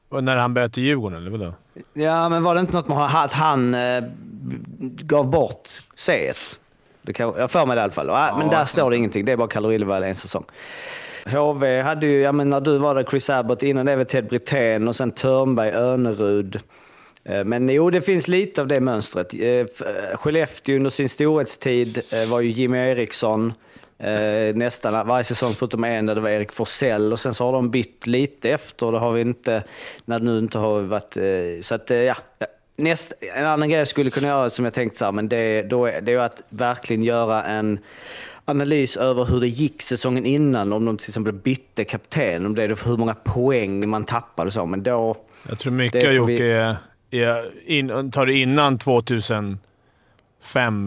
[0.09, 0.21] du?
[0.21, 1.53] När han böt i Djurgården, eller vadå?
[1.93, 4.03] Ja, men var det inte något med att han eh,
[4.79, 6.33] gav bort C?
[7.01, 8.07] Det kan, jag för mig det i alla fall.
[8.07, 9.25] Ja, men där står det ingenting.
[9.25, 10.45] Det är bara Kalorillevall en säsong.
[11.25, 14.27] HV hade ju, ja men när du var där, Chris Abbott, innan det var Ted
[14.27, 16.59] Brithén och sen Törnberg, Önerud.
[17.23, 19.33] Eh, Men jo, det finns lite av det mönstret.
[19.33, 19.65] Eh, eh,
[20.15, 23.53] Skellefteå under sin storhetstid var ju Jimmy Eriksson.
[24.53, 27.69] Nästan varje säsong förutom en där det var Erik Forsell och sen så har de
[27.69, 28.91] bytt lite efter.
[28.91, 29.63] Det har vi inte,
[30.05, 31.17] när det nu inte har varit...
[31.65, 32.15] Så att, ja.
[32.79, 35.61] Näst, en annan grej jag skulle kunna göra som jag tänkt så här, men det,
[35.61, 37.79] då är, det är att verkligen göra en
[38.45, 40.73] analys över hur det gick säsongen innan.
[40.73, 44.65] Om de till exempel bytte kapten, om det hur många poäng man tappade och så.
[44.65, 45.17] Men då...
[45.49, 46.77] Jag tror mycket Det får gjort vi- är,
[47.11, 49.59] är in, tar det innan 2005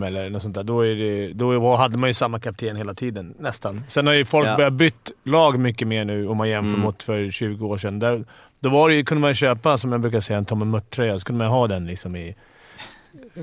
[0.02, 3.35] eller något sånt där, då, är det, då hade man ju samma kapten hela tiden
[3.38, 3.83] nästan.
[3.88, 4.57] Sen har ju folk Ja.
[4.57, 6.81] börjat bytt lag mycket mer nu om man jämför Mm.
[6.81, 7.98] mot för 20 år sedan.
[7.98, 8.24] Där,
[8.62, 11.20] då var det ju, kunde man köpa, som jag brukar säga, en Tommy Mört-tröja.
[11.20, 12.35] Så kunde man ha den liksom i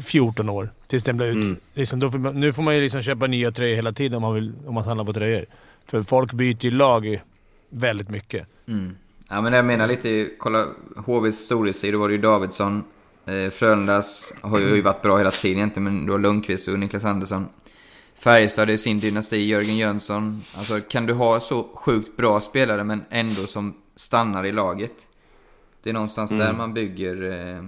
[0.01, 0.69] 14 år.
[0.87, 1.43] Tills den blev ut.
[1.43, 1.57] Mm.
[1.73, 4.33] Liksom, får man, nu får man ju liksom köpa nya tröjor hela tiden om man,
[4.33, 5.45] vill, om man handlar på tröjor.
[5.85, 7.21] För folk byter ju lag
[7.69, 8.47] väldigt mycket.
[8.67, 8.95] Mm.
[9.29, 12.83] Ja, men jag menar lite, kolla HVs storhetstid, då var det ju Davidsson.
[13.25, 17.45] Eh, Frölundas har ju varit bra hela tiden egentligen, men då Lundqvist och Niklas Andersson.
[18.15, 20.43] Färjestad, är sin dynasti, Jörgen Jönsson.
[20.57, 24.91] Alltså, kan du ha så sjukt bra spelare, men ändå som stannar i laget?
[25.83, 26.45] Det är någonstans Mm.
[26.45, 27.63] där man bygger eh,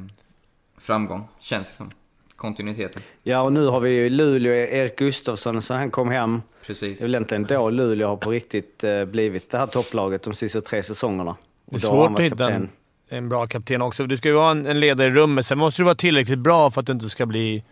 [0.77, 1.89] framgång, känns det som.
[2.35, 3.01] Kontinuiteten.
[3.23, 6.41] Ja, och nu har vi ju Luleå, Erik Gustafsson, så han kom hem.
[6.65, 6.99] Precis.
[6.99, 10.33] Det är väl egentligen då Luleå har på riktigt eh, blivit det här topplaget de
[10.33, 11.35] sista tre säsongerna.
[11.65, 12.69] Det är Och har han svårt att hitta en,
[13.09, 14.05] en bra kapten också.
[14.05, 15.45] Du ska ju vara en, en ledare i rummet.
[15.45, 17.63] Sen måste du vara tillräckligt bra för att du inte ska bli...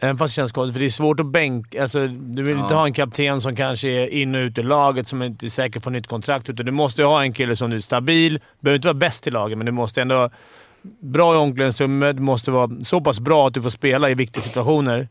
[0.00, 1.82] Även fast det känns konstigt, för det är svårt att bänka...
[1.82, 2.78] Alltså, du vill inte Ja.
[2.78, 5.80] ha en kapten som kanske är in och ut ur laget, som inte är säker
[5.80, 6.48] på nytt kontrakt.
[6.48, 8.40] Utan du måste ju ha en kille som är stabil.
[8.60, 10.30] behöver inte vara bäst i laget, men du måste ändå vara
[11.00, 12.16] bra i omklädningsrummet.
[12.16, 15.08] Du måste vara så pass bra att du får spela i viktiga situationer.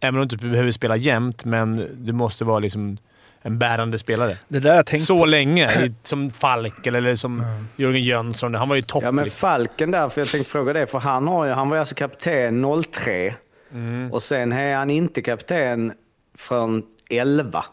[0.00, 2.96] Även om du inte behöver spela jämt, men du måste vara liksom
[3.42, 4.36] en bärande spelare.
[4.48, 5.70] Det där jag tänkt Så länge.
[5.86, 7.44] i- Som Falk eller som
[7.76, 8.54] Jörgen Jönsson.
[8.54, 9.02] Han var ju topp.
[9.02, 9.38] Ja, men liksom.
[9.48, 11.94] Falken där, för jag tänkte fråga det, för han, har ju, han var ju alltså
[11.94, 13.34] kapten 03
[13.74, 14.12] Mm.
[14.12, 15.92] och sen är han inte kapten
[16.38, 17.64] från 11.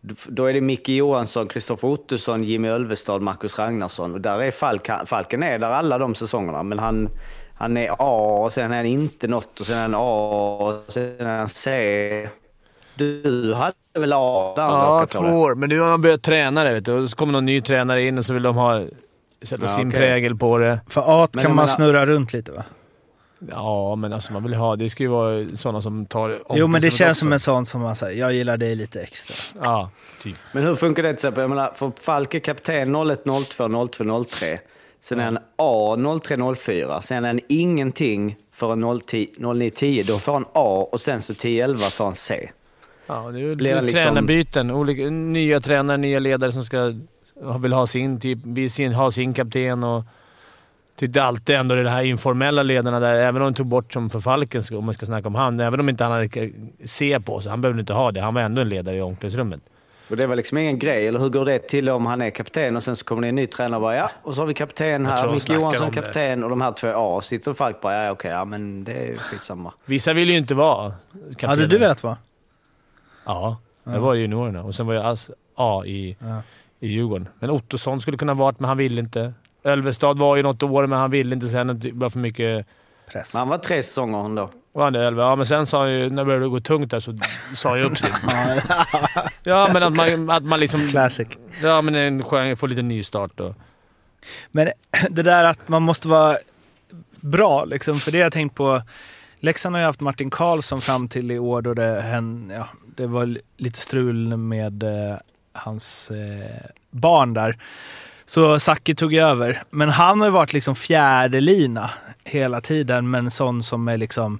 [0.00, 4.14] D- Då är det Micke Johansson, Kristoffer Ottosson, Jimmy Ölvestad, Marcus Ragnarsson.
[4.14, 7.08] Och där är Falk, Falken är där alla de säsongerna, men han,
[7.54, 10.92] han är A och sen är han inte något och sen är han A och
[10.92, 12.28] sen är han C.
[12.94, 14.62] Du hade väl A där?
[14.62, 15.54] Ja, två år.
[15.54, 16.92] Men nu har man börjat träna det, vet du.
[17.02, 18.82] Och så kommer någon ny tränare in och så vill de ha,
[19.42, 20.00] sätta Ja, sin okej.
[20.00, 20.80] prägel på det.
[20.88, 22.64] För A Men kan man menar- snurra runt lite va?
[23.50, 24.76] Ja, men alltså man vill ha...
[24.76, 27.34] Det ska ju vara sådana som tar Jo men det känns som också.
[27.34, 29.34] en sån som man säger, jag gillar dig lite extra.
[29.62, 29.90] Ja,
[30.22, 30.36] typ.
[30.52, 31.40] Men hur funkar det till exempel?
[31.40, 34.58] Jag menar, för Falk är kapten 01, 02, 02, 03.
[35.00, 37.02] Sen är han A 03, 04.
[37.02, 40.02] Sen är han ingenting förrän 010, 09, 10.
[40.02, 42.50] Då får han A och sen så 10, 11 får han C.
[43.06, 44.70] Ja, det är ju Blir liksom- tränarbyten.
[44.70, 46.92] Olika, nya tränare, nya ledare som ska,
[47.60, 48.38] vill ha sin, typ,
[48.72, 50.04] sin, ha sin kapten och...
[50.96, 54.20] Tyckte alltid ändå det här informella ledarna där, även om de tog bort som för
[54.20, 56.50] Falken, ska- om man ska snacka om han, även om inte han hade
[56.84, 57.50] C på sig.
[57.50, 58.20] Han behövde inte ha det.
[58.20, 59.60] Han var ändå en ledare i omklädningsrummet.
[60.10, 62.76] Och det var liksom ingen grej, eller hur går det till om han är kapten
[62.76, 64.54] och sen så kommer det en ny tränare och bara ja, och så har vi
[64.54, 67.20] kapten här, Micke Johansson kapten och de här två A.
[67.22, 69.72] Sitter folk bara ja, okej, ja men det är skitsamma.
[69.84, 70.92] Vissa vill ju inte vara
[71.28, 71.48] kaptener.
[71.48, 72.16] Hade du velat vara?
[73.24, 74.00] Ja, jag Ja.
[74.00, 76.42] var i juniorerna och sen var jag alltså A i, Ja.
[76.80, 77.28] i Djurgården.
[77.38, 79.32] Men Ottosson skulle kunna varit, men han ville inte.
[79.64, 81.78] Ölvestad var ju något år, men han ville inte sen.
[81.80, 82.66] Det var för mycket...
[83.06, 83.34] Press.
[83.34, 84.50] Men han var tre säsonger ändå.
[84.72, 85.06] Var han det?
[85.06, 85.22] Elva?
[85.22, 87.18] Ja, men sen sa han ju, när det började gå tungt där så
[87.56, 88.10] sa han ju upp sig.
[89.42, 90.88] ja, men att man, att man liksom...
[90.88, 91.28] Classic.
[91.62, 93.54] Ja, men en skön, få lite nystart och...
[94.50, 94.68] Men
[95.10, 96.36] det där att man måste vara
[97.20, 98.82] bra, liksom, för det har jag tänkt på.
[99.40, 103.06] Leksand har ju haft Martin Karlsson fram till i år då det, hän, ja, det
[103.06, 105.16] var lite strul med eh,
[105.52, 107.56] hans eh, barn där.
[108.26, 109.62] Så Sacki tog över.
[109.70, 111.90] Men han har ju varit liksom fjärde lina
[112.24, 114.38] hela tiden, men sån som är liksom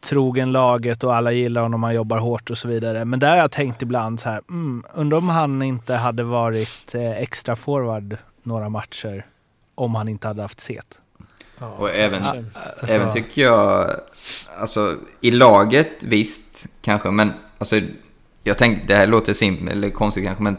[0.00, 3.04] trogen laget och alla gillar honom, han jobbar hårt och så vidare.
[3.04, 6.94] Men där har jag tänkt ibland så här, mm, undrar om han inte hade varit
[6.94, 9.26] eh, extra forward några matcher
[9.74, 10.98] om han inte hade haft set.
[11.58, 13.90] Och även, Alltså- även tycker jag,
[14.60, 17.80] alltså i laget visst, kanske, men alltså
[18.44, 20.56] jag tänkte, det här låter simpelt eller konstigt kanske, men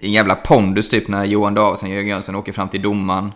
[0.00, 3.32] en jävla pondus typ när Johan Davidsson och Jörgen Jönsson åker fram till domaren.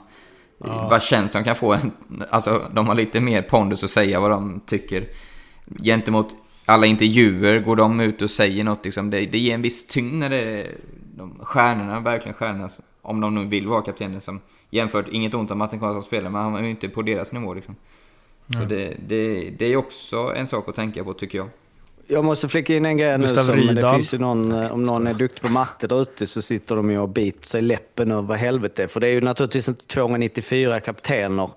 [0.58, 1.92] Vad känns som kan få en,
[2.30, 5.08] alltså de har lite mer pondus att säga vad de tycker.
[5.82, 6.34] Gentemot
[6.66, 10.14] alla intervjuer går de ut och säger något liksom, det, det ger en viss tyngd
[10.14, 10.74] när det är
[11.16, 12.70] de stjärnorna, verkligen stjärnorna,
[13.02, 14.40] om de nu vill vara kaptener som
[14.70, 17.54] jämfört, inget ont om Martin Karlsson spelar, men han var ju inte på deras nivå
[17.54, 17.76] liksom.
[18.48, 21.48] Så det, det, det är också en sak att tänka på tycker jag.
[22.06, 23.28] Jag måste flika in en grej nu.
[23.28, 26.42] Som, det finns ju någon, eh, om någon är duktig på matte där ute så
[26.42, 28.88] sitter de ju och biter sig i läppen och vad helvete.
[28.88, 31.50] För det är ju naturligtvis inte 294 kaptener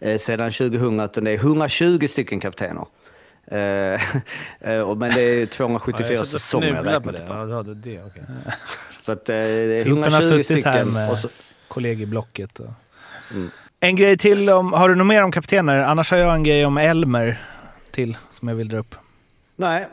[0.00, 2.86] eh, sedan 2000 utan det är 120 stycken kaptener.
[3.46, 3.58] Eh,
[4.60, 7.32] eh, men det är 274 Ja, säsonger jag räknat på.
[7.32, 8.02] Ja, du hade det.
[8.02, 8.22] Okej.
[9.00, 10.92] Så att, eh, det är Fimpen har 120 suttit här stycken.
[10.92, 11.28] med Och så,
[11.68, 12.60] kollegieblocket.
[12.60, 12.70] Och...
[13.30, 13.50] Mm.
[13.80, 15.78] En grej till om, har du något mer om kaptener?
[15.84, 17.40] Annars har jag en grej om Elmer
[17.90, 18.94] till som jag vill dra upp.
[19.60, 19.86] Nej,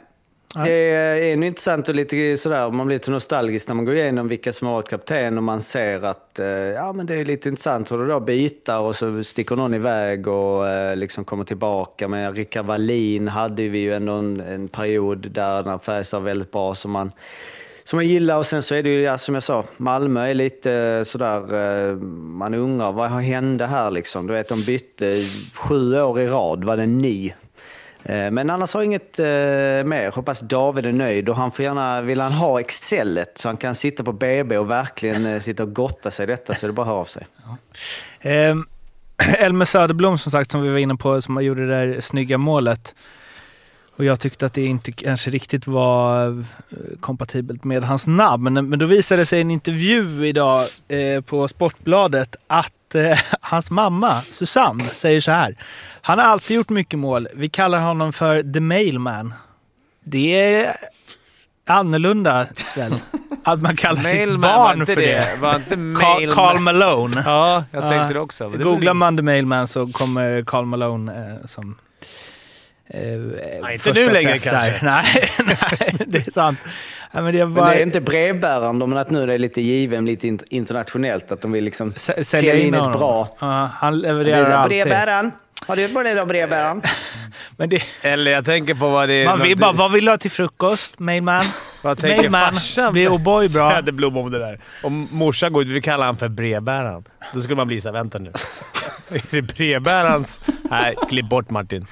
[0.56, 0.70] Nej.
[0.70, 4.28] det är nog intressant och lite sådär, man blir lite nostalgisk när man går igenom
[4.28, 7.50] vilka som har varit kapten och man ser att eh, ja, men det är lite
[7.50, 12.08] intressant hur det då byter och så sticker någon iväg och eh, liksom kommer tillbaka.
[12.08, 16.52] Men Rickard Wallin hade vi ju ändå en, en period där när Färjestad var väldigt
[16.52, 17.12] bra som man,
[17.84, 18.38] som man gillar.
[18.38, 21.96] Och sen så är det ju, ja, som jag sa, Malmö är lite eh, sådär,
[22.12, 24.28] man undrar vad hände här liksom?
[24.28, 27.34] Du vet, de bytte sju år i rad, var det ny?
[28.04, 29.26] Eh, men annars har jag inget eh,
[29.90, 30.12] mer.
[30.16, 33.76] Hoppas David är nöjd och han får gärna, vill han ha Excelet så han kan
[33.76, 36.74] sitta på BB och verkligen eh, sitta och gotta sig i detta så är det
[36.74, 37.28] bara att höra av sig.
[38.22, 38.66] Ehm,
[39.38, 42.96] Elmer Söderblom som sagt, som vi var inne på, som gjorde det där snygga målet.
[43.98, 46.44] Och jag tyckte att det inte kanske riktigt var eh,
[47.00, 48.54] kompatibelt med hans namn.
[48.70, 53.72] Men då visade det sig i en intervju idag eh, på Sportbladet att eh, hans
[53.72, 55.56] mamma, Susanne, säger så här.
[56.02, 57.28] Han har alltid gjort mycket mål.
[57.34, 59.34] Vi kallar honom för The Mailman.
[60.04, 60.76] Det är
[61.68, 62.94] annorlunda väl?
[63.44, 65.02] Att man kallar sitt barn för det?
[65.02, 65.38] det.
[65.40, 67.24] Var inte Carl, Mailman- Carl Malone.
[67.26, 67.90] Ja, jag Ja.
[67.90, 68.50] tänkte det också.
[68.50, 71.76] Det Googlar man The Mailman så kommer Carl Malone eh, som...
[72.90, 73.02] Eh,
[73.62, 74.80] Nej, inte nu längre kanske.
[74.82, 75.06] Nej,
[75.46, 76.60] nej, det är sant.
[77.12, 79.62] Ja, men det Men var, det är inte brevbäraren, men att nu är det lite
[79.62, 83.00] given, lite in- internationellt, att de vill liksom S- sälja in in ett honom.
[83.00, 83.36] bra...
[83.40, 84.70] Ja, han Det är levererar alltid.
[84.84, 85.32] brevbäraren,
[85.68, 86.82] har du gjort på det då brevbäraren?
[87.58, 89.26] Men det, Eller jag tänker på vad det är...
[89.26, 91.00] man vill bara, vad vill du ha till frukost?
[91.00, 91.46] Mailman?
[91.82, 92.54] Vad tänker Mailman.
[92.54, 92.94] farsan?
[92.94, 93.72] Blir O'boy bra?
[93.72, 94.60] Söderblom om det där.
[94.84, 97.04] Om morsan går ut, vi kallar han för brevbäraren.
[97.34, 98.32] Då skulle man bli såhär, vänta nu.
[99.10, 100.42] Är det brevbärarens...
[100.70, 101.86] Nej, klipp bort Martin.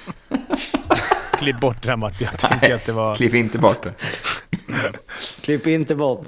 [1.38, 2.28] Klipp bort det här Martin.
[2.30, 3.14] Jag tänkte att det var...
[3.14, 3.92] Klipp inte bort det.
[5.40, 6.26] Klipp inte bort.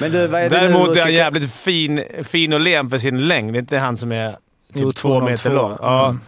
[0.00, 1.00] Men du, vad är det Däremot nu?
[1.00, 3.52] är han jävligt fin, fin och len för sin längd.
[3.52, 4.38] Det är inte han som är typ
[4.74, 5.76] Jo, två meter lång.
[5.82, 6.04] Ja.
[6.06, 6.20] Mm.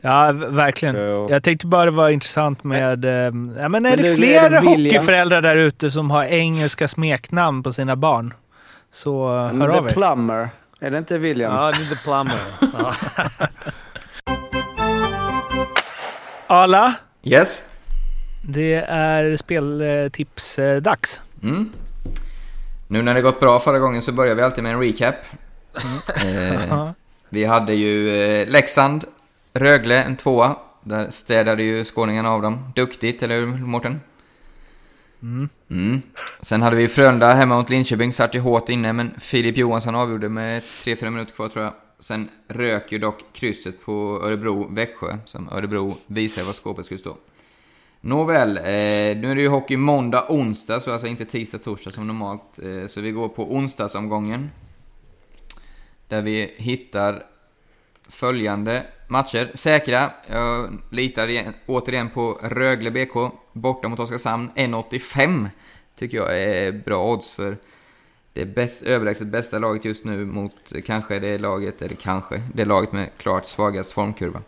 [0.00, 0.96] Ja, v- verkligen.
[1.28, 3.04] Jag tänkte bara det var intressant med...
[3.04, 7.62] eh, Ja, men är Men det fler är hockeyföräldrar där ute som har engelska smeknamn
[7.62, 8.34] på sina barn?
[8.92, 9.92] Så eh, hör av er.
[9.92, 10.48] Plumber,
[10.80, 11.54] är det inte William?
[11.54, 12.36] Ja, det är The Plumber.
[16.48, 16.54] Ja.
[16.54, 17.68] Arla, Yes?
[18.42, 21.20] det är speltips-dags.
[21.42, 21.72] Mm.
[22.88, 25.14] Nu när det gått bra förra gången så börjar vi alltid med en recap.
[26.24, 26.90] Eh,
[27.28, 29.04] vi hade ju eh, Leksand,
[29.52, 30.56] Rögle, en tvåa.
[30.82, 32.72] Där städade ju skåningarna av dem.
[32.74, 34.00] Duktigt, eller hur Mårten?
[35.22, 36.02] Mm.
[36.40, 40.28] Sen hade vi Frölunda hemma mot Linköping, satt ju hårt inne, men Filip Johansson avgjorde
[40.28, 41.74] med 3-4 minuter kvar tror jag.
[42.00, 47.16] Sen rök ju dock krysset på Örebro-Växjö, som Örebro visade var skåpet skulle stå.
[48.00, 48.62] Nåväl, eh,
[49.20, 52.58] nu är det ju hockey måndag, onsdag, så alltså inte tisdag, torsdag som normalt.
[52.58, 54.50] Eh, så vi går på onsdagsomgången.
[56.08, 57.22] Där vi hittar
[58.08, 59.50] följande matcher.
[59.54, 64.50] Säkra, jag litar igen, återigen på Rögle BK, borta mot Oskarshamn.
[64.56, 65.48] 1,85
[65.98, 67.58] tycker jag är bra odds för
[68.38, 70.54] det bäst, överlägset bästa laget just nu mot
[70.86, 74.42] kanske det laget, eller kanske, det laget med klart svagast formkurva.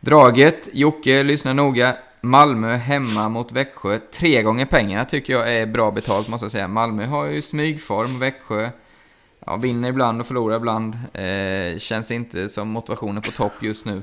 [0.00, 1.96] Draget, Jocke, lyssna noga.
[2.20, 3.98] Malmö hemma mot Växjö.
[3.98, 6.68] Tre gånger pengarna tycker jag är bra betalt måste jag säga.
[6.68, 8.70] Malmö har ju smygform, Växjö
[9.46, 10.94] ja, vinner ibland och förlorar ibland.
[11.12, 14.02] Eh, känns inte som motivationen på topp just nu.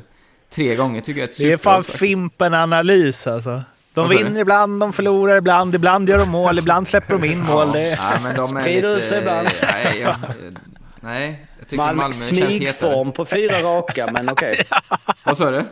[0.49, 1.83] Tre gånger tycker jag är ett Det är fan.
[1.83, 3.63] Fimpen-analys alltså.
[3.95, 7.71] De vinner ibland, de förlorar ibland, ibland gör de mål, ibland släpper de in mål.
[7.71, 7.89] Det.
[7.89, 9.47] Ja, men de Sprider ut sig ibland.
[9.61, 10.15] Nej, jag,
[10.99, 14.63] nej, jag tycker Malmö, Malmö, smygform på fyra raka, men okej.
[15.23, 15.63] Vad sa du?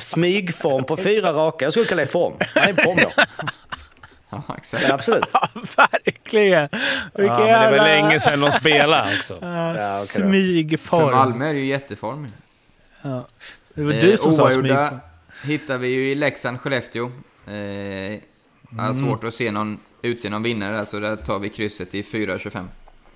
[0.00, 1.64] Smygform på fyra raka.
[1.64, 2.32] Jag skulle kalla det form.
[2.54, 3.22] Han är en form då.
[4.30, 4.84] Ja, exakt.
[4.88, 5.24] Ja, absolut.
[5.76, 6.68] Verkligen!
[7.14, 9.38] Vilken Ja, men det är väl jävla- länge sedan de spelade också.
[9.40, 9.82] Ja, okej då.
[9.82, 11.10] För Smygform.
[11.14, 12.26] Malmö är det ju jätteform.
[13.02, 13.26] Ja.
[13.74, 15.00] Det var du som sa smygform.
[15.44, 17.10] Hittar vi ju i Leksand-Skellefteå.
[17.46, 18.20] Eh,
[18.72, 18.84] Mm.
[18.86, 22.02] har svårt att se någon, utse någon vinnare där, så där tar vi krysset i
[22.02, 22.68] 4,25.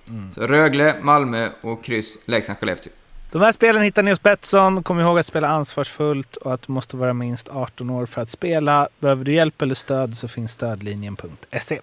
[0.09, 0.33] Mm.
[0.33, 2.91] Så Rögle, Malmö och kryss Leksand-Skellefteå.
[3.31, 4.83] De här spelen hittar ni hos Betsson.
[4.83, 8.29] Kom ihåg att spela ansvarsfullt och att du måste vara minst 18 år för att
[8.29, 8.87] spela.
[8.99, 11.79] Behöver du hjälp eller stöd så finns stödlinjen.se.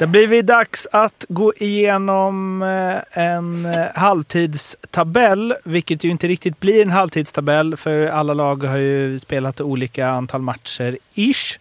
[0.00, 6.60] Det blir vi dags att gå igenom eh, en eh, halvtidstabell, vilket ju inte riktigt
[6.60, 11.58] blir en halvtidstabell för alla lag har ju spelat olika antal matcher ish.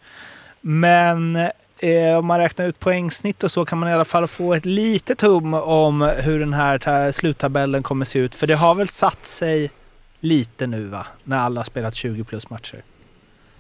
[0.62, 1.36] Men
[1.80, 4.66] eh, om man räknar ut poängsnitt och så kan man i alla fall få ett
[4.66, 8.36] litet hum om hur den här sluttabellen kommer se ut.
[8.36, 9.72] För det har väl satt sig
[10.20, 11.08] lite nu va?
[11.24, 12.84] När alla har spelat 20 plus matcher.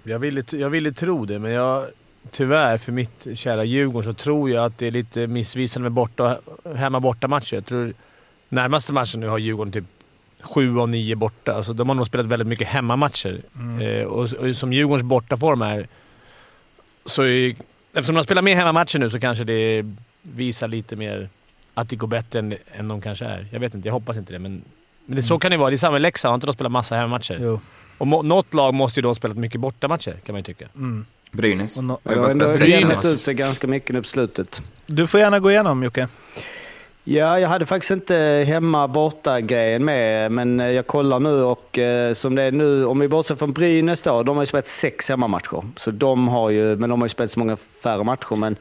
[0.04, 1.86] Jag ville, jag ville tro det, men jag,
[2.32, 6.40] tyvärr för mitt kära Djurgården så tror jag att det är lite missvisande med borta,
[6.76, 7.56] hemma-borta-matcher.
[7.56, 7.94] Jag tror
[8.50, 9.86] närmaste matchen nu har Djurgården typ
[10.42, 11.54] sju av nio borta.
[11.54, 13.42] Alltså, de har nog spelat väldigt mycket hemmamatcher.
[13.82, 15.88] Eh, och, och som Djurgårdens bortaform är,
[17.06, 17.56] så är,
[17.94, 19.86] eftersom de spelar mer hemmamatcher nu så kanske det
[20.22, 21.30] visar lite mer
[21.74, 23.48] att det går bättre än, än de kanske är.
[23.52, 24.62] Jag vet inte, jag hoppas inte det, men,
[25.06, 25.70] men det, så kan det vara.
[25.70, 27.38] Det är samma med Leksand, har inte de spelat massa hemmamatcher?
[27.42, 27.60] Jo.
[27.98, 30.66] Och må, något lag måste ju då ha spelat mycket bortamatcher, kan man ju tycka.
[30.76, 31.06] Mm.
[31.32, 31.78] Brynäs.
[31.78, 34.62] Och no- har ju Det bara spelat ut sig ganska mycket nu på slutet.
[34.86, 36.08] Du får gärna gå igenom Jocke.
[37.04, 38.16] Ja, jag hade faktiskt inte
[38.48, 42.86] hemma borta grejen med, men eh, jag kollar nu och eh, som det är nu,
[42.86, 45.64] om vi bortser från Brynäs då, de har ju spelat sex hemmamatcher.
[45.78, 48.36] Så de har ju, men de har ju spelat så många färre matcher.
[48.36, 48.54] Men,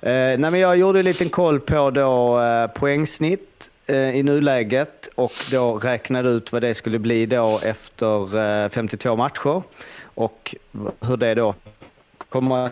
[0.00, 5.08] eh, nej, men jag gjorde en liten koll på då, eh, poängsnitt eh, i nuläget
[5.14, 9.62] och då räknade ut vad det skulle bli då efter eh, 52 matcher
[10.14, 10.54] och
[11.00, 11.54] hur det då
[12.40, 12.70] kommer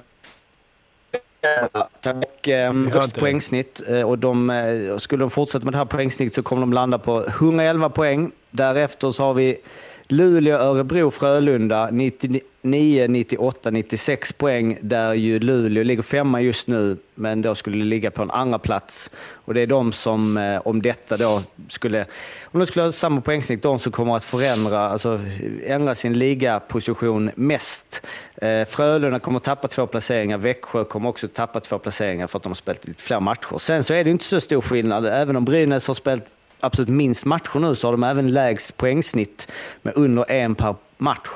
[2.02, 3.82] och eh, högst poängsnitt.
[3.88, 6.98] Eh, och de, eh, skulle de fortsätta med det här poängsnittet så kommer de landa
[6.98, 8.32] på 111 poäng.
[8.50, 9.58] Därefter så har vi
[10.08, 14.78] Luleå, Örebro, Frölunda 99, 98, 96 poäng.
[14.80, 18.58] Där ju Luleå ligger femma just nu, men då skulle det ligga på en andra
[18.58, 19.10] plats.
[19.32, 22.06] Och det är de som, eh, om detta då skulle,
[22.44, 25.20] om de skulle ha samma poängsnitt, de som kommer att förändra, alltså
[25.66, 28.02] ändra sin ligaposition mest.
[28.36, 32.38] Eh, Frölunda kommer att tappa två placeringar, Växjö kommer också att tappa två placeringar för
[32.38, 33.58] att de har spelat lite fler matcher.
[33.58, 36.28] Sen så är det inte så stor skillnad, även om Brynäs har spelat
[36.64, 39.48] absolut minst matcher nu så har de även lägst poängsnitt
[39.82, 41.28] med under en per match.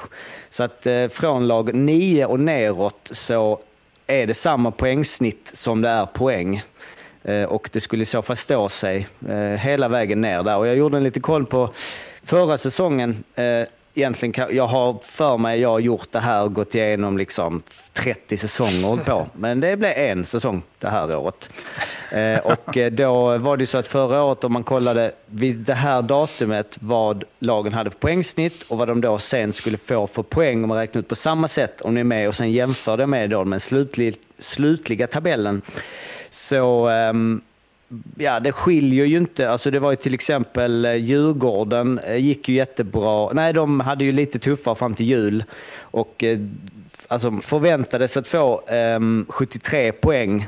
[0.50, 3.60] Så att eh, från lag 9 och neråt så
[4.06, 6.62] är det samma poängsnitt som det är poäng.
[7.24, 10.56] Eh, och det skulle i så fall stå sig eh, hela vägen ner där.
[10.56, 11.70] Och jag gjorde en liten koll på
[12.22, 13.24] förra säsongen.
[13.34, 13.62] Eh,
[13.94, 17.62] Egentligen jag har för mig jag har gjort det här och gått igenom liksom
[17.92, 19.26] 30 säsonger på.
[19.36, 21.50] Men det blev en säsong det här året.
[22.12, 25.74] Eh, och eh, då var det så att förra året om man kollade vid det
[25.74, 30.22] här datumet vad lagen hade för poängsnitt och vad de då sen skulle få för
[30.22, 32.96] poäng om man räknar ut på samma sätt om ni är med och sen jämför
[32.96, 35.62] det med då den slutlig, slutliga tabellen.
[36.30, 37.40] Så ehm,
[38.16, 39.50] Ja, det skiljer ju inte.
[39.50, 43.32] Alltså det var ju till exempel eh, Djurgården eh, gick ju jättebra.
[43.32, 45.44] Nej, de hade ju lite tuffare fram till jul
[45.80, 46.38] och eh,
[47.08, 50.46] alltså förväntades att få ehm, 73 poäng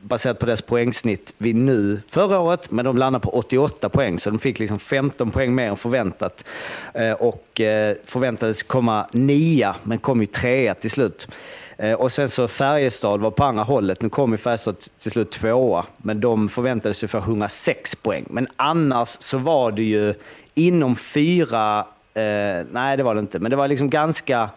[0.00, 4.30] baserat på deras poängsnitt vid nu förra året, men de landade på 88 poäng, så
[4.30, 6.44] de fick liksom 15 poäng mer än förväntat.
[6.94, 11.28] Eh, och eh, förväntades komma nia, men kom ju trea till slut.
[11.78, 14.02] Eh, Och sen så Färjestad var på andra hållet.
[14.02, 18.24] Nu kom ju Färjestad till slut tvåa, men de förväntades ju få 106 poäng.
[18.30, 20.14] Men annars så var det ju
[20.54, 21.78] inom fyra,
[22.14, 24.50] eh, nej det var det inte, men det var liksom ganska,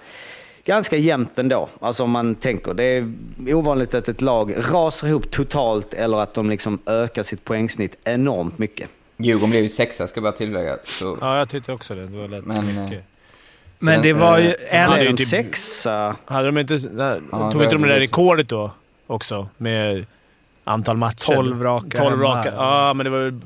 [0.65, 1.69] ganska jämnt ändå.
[1.79, 2.73] Alltså om man tänker.
[2.73, 3.13] Det är
[3.53, 8.57] ovanligt att ett lag rasar ihop totalt eller att de liksom ökar sitt poängsnitt enormt
[8.57, 8.89] mycket.
[9.17, 10.77] Djurgården blev ju sexa, ska jag bara tillägga.
[10.83, 12.07] Så, Ja, jag tyckte också det.
[12.07, 13.03] Det var lätt men, eh, mycket.
[13.81, 14.91] Men det var ju Eh, en...
[14.91, 16.15] är ju de typ- sexa?
[16.25, 16.73] Hade de inte...
[16.91, 18.71] Nej, Ja, tog inte de det där rekordet då
[19.07, 19.47] också?
[19.57, 20.05] Med
[20.63, 21.33] antal matcher?
[21.35, 22.35] 12 raka 12 hemma.
[22.37, 22.53] raka.
[22.55, 23.39] Ja, men det var ju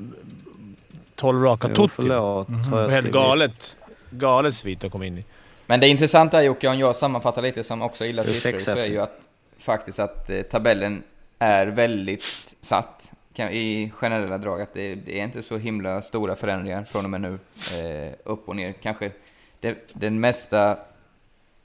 [1.15, 1.93] 12 raka Jo, Tutti.
[1.95, 2.47] förlåt.
[2.71, 3.75] var helt galet.
[4.09, 5.25] Galet svit att komma in i.
[5.65, 8.99] Men det intressanta Jocke, om jag sammanfattar lite som också gillar siffror, så är ju
[8.99, 9.19] att
[9.59, 11.03] faktiskt att eh, tabellen
[11.39, 14.61] är väldigt satt kan, i generella drag.
[14.61, 17.33] Att det, det är inte så himla stora förändringar från och med nu,
[17.79, 18.73] eh, upp och ner.
[18.81, 19.11] Kanske
[19.59, 20.77] det, den mesta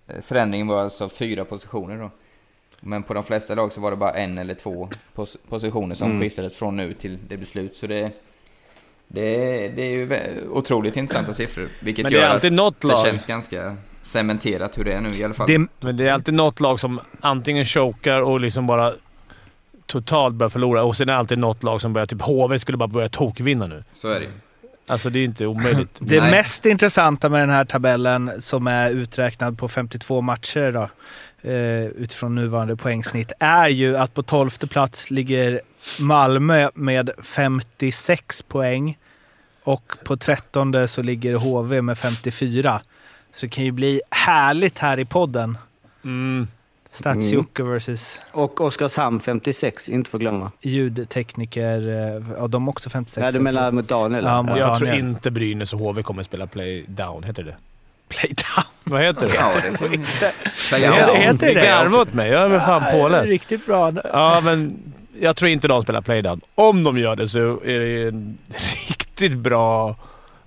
[0.07, 2.11] eh, förändringen var alltså fyra positioner då.
[2.81, 6.11] Men på de flesta lag så var det bara en eller två pos positioner som
[6.11, 6.21] Mm.
[6.23, 7.77] skiftades från nu till det beslut.
[7.77, 8.11] Så det,
[9.09, 9.29] det,
[9.69, 11.69] det är ju otroligt intressanta siffror.
[11.83, 13.07] Vilket Men det är gör alltid att något det lag.
[13.07, 15.47] känns ganska cementerat hur det är nu i alla fall.
[15.49, 18.93] Det, Men det är alltid något lag som antingen chokar och liksom bara
[19.87, 22.07] totalt börjar förlora och sen är det alltid något lag som börjar...
[22.07, 23.85] Typ HV skulle bara börja tokvinna nu.
[23.93, 24.33] Så är det ju.
[24.91, 25.99] Alltså det är inte omöjligt.
[25.99, 26.31] det Nej.
[26.31, 30.89] mest intressanta med den här tabellen som är uträknad på 52 matcher då,
[31.51, 35.61] eh, utifrån nuvarande poängsnitt är ju att på 12 plats ligger
[35.99, 38.99] Malmö med 56 poäng
[39.63, 42.81] och på 13 så ligger HV med 54.
[43.33, 45.59] Så det kan ju bli härligt här i podden.
[46.05, 46.49] Mm.
[46.93, 50.53] Stats-Jocke versus Och Oskarshamn 56, inte förglömma.
[50.61, 51.89] ljudtekniker.
[51.89, 53.25] eh, Ja, de också 56.
[53.25, 54.25] Ja, du menar mot Daniel?
[54.25, 55.07] Ja, mot- Jag tror Daniel.
[55.07, 57.23] inte Brynäs och HV kommer spela play down.
[57.25, 57.55] Heter det
[58.09, 58.65] Playdown.
[58.85, 59.35] Vad heter det?
[59.35, 59.99] Ja, det får vi...
[60.69, 61.15] Play Ja, out.
[61.15, 61.67] det heter det.
[61.67, 62.31] garvar åt mig.
[62.31, 63.29] Jag är väl fan påläst.
[63.31, 63.93] Riktigt bra.
[64.05, 64.83] Ja, men
[65.21, 66.41] jag tror inte de spelar playdown.
[66.55, 68.39] Om de gör det så är det ju en
[68.89, 69.97] riktigt bra...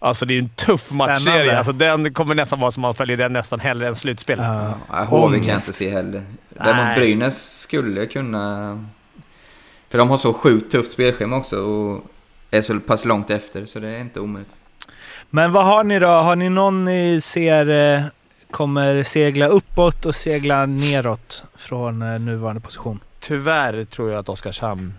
[0.04, 1.14] Alltså det är en tuff Spännande.
[1.14, 1.58] matchserie.
[1.58, 4.46] Alltså den kommer nästan vara som man följer den nästan hellre än slutspelet.
[4.46, 4.74] Ja.
[4.90, 6.24] Ja, HV kan jag inte se heller.
[6.50, 6.96] Däremot.
[6.96, 8.86] Brynäs skulle kunna...
[9.90, 12.04] För de har så sjukt tufft spelschema också och
[12.52, 14.52] är så pass långt efter, så det är inte omöjligt.
[15.30, 16.08] Men vad har ni då?
[16.08, 18.04] Har ni någon ni ser eh,
[18.52, 23.00] kommer segla uppåt och segla neråt från eh, nuvarande position?
[23.20, 24.94] Tyvärr tror jag att Oskarshamn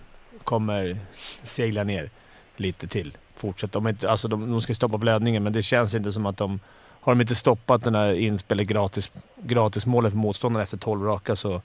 [0.45, 0.99] kommer
[1.43, 2.11] segla ner
[2.57, 3.17] lite till.
[3.37, 3.73] Fortsätta.
[3.73, 6.61] De, inte, alltså de, de ska stoppa blödningen, men det känns inte som att de...
[7.01, 9.13] Har de inte stoppat den här inspelet gratis,
[9.43, 11.63] gratismålet för motståndaren efter 12 raka så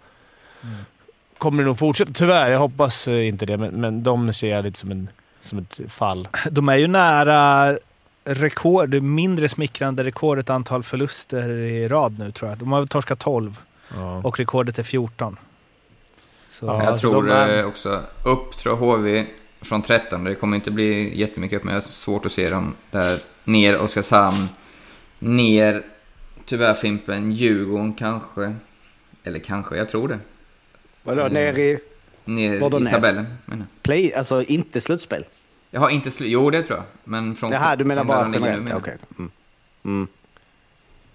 [1.38, 2.12] kommer det nog fortsätta.
[2.14, 5.10] Tyvärr, jag hoppas eh, inte det, men, men de ser jag lite som, en,
[5.42, 6.28] som ett fall.
[6.52, 7.78] De är ju nära
[8.26, 12.58] rekord, det mindre smickrande rekordet antal förluster i rad nu tror jag.
[12.60, 13.60] De har väl torskat 12
[13.96, 14.22] Ja.
[14.24, 15.38] och rekordet är 14.
[16.52, 19.26] Så, Ja, jag alltså tror är- eh, också upp, tror jag HV
[19.62, 20.24] från 13.
[20.24, 23.20] Det kommer inte bli jättemycket upp, men jag har svårt att se dem där.
[23.44, 24.48] Ner Oskarshamn,
[25.20, 25.84] ner
[26.46, 28.56] tyvärr Fimpen, Djurgården kanske.
[29.24, 30.20] Eller kanske, jag tror det.
[31.04, 31.34] Vadå, Mm.
[31.34, 31.80] ner i
[32.26, 32.92] Ner i ner?
[32.92, 34.14] tabellen, menar play?
[34.14, 35.26] Alltså inte slutspel?
[35.72, 36.30] Jag har inte slut...
[36.30, 36.86] Jo, det tror jag.
[37.04, 37.52] Men från...
[37.52, 38.74] Jaha, du menar bara generellt?
[38.74, 38.98] Okej.
[39.10, 39.20] jag.
[39.20, 39.32] Mm.
[39.86, 40.08] Mm.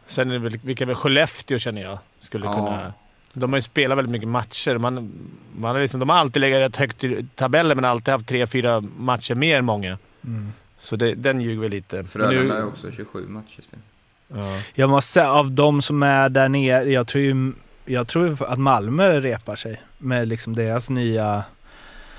[0.06, 2.52] Sen är det väl, vilka väl Skellefteå känner jag skulle Ja.
[2.52, 2.92] kunna...
[3.34, 4.78] De har ju spelat väldigt mycket matcher.
[4.78, 5.10] Man,
[5.56, 8.46] man har liksom, de har alltid legat rätt högt i tabellen, men alltid haft tre,
[8.46, 9.98] fyra matcher mer än många.
[10.24, 10.52] mm.
[10.78, 12.04] Så det, den ljuger väl lite.
[12.04, 13.78] Frölunda har också 27 matcher spel.
[14.28, 14.58] ja.
[14.74, 17.52] Jag måste säga, av de som är där nere, jag tror ju
[17.86, 21.42] jag tror att Malmö repar sig med liksom deras nya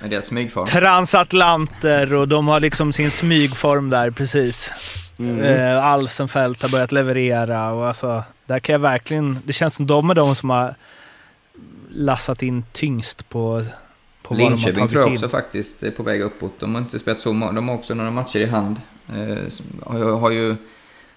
[0.01, 0.65] Med deras smygform.
[0.65, 4.73] transatlanter och de har liksom sin smygform där precis.
[5.19, 5.39] Mm.
[5.39, 10.09] Eh, Alsenfelt har börjat leverera och alltså, där kan jag verkligen, det känns som de
[10.09, 10.75] är de som har
[11.89, 13.63] lassat in tyngst på,
[14.23, 15.13] på vad de har tagit tror jag in.
[15.13, 16.59] också faktiskt är på väg uppåt.
[16.59, 18.81] De har inte spelat så många, de har också några matcher i hand.
[19.09, 20.55] Eh, har, ju,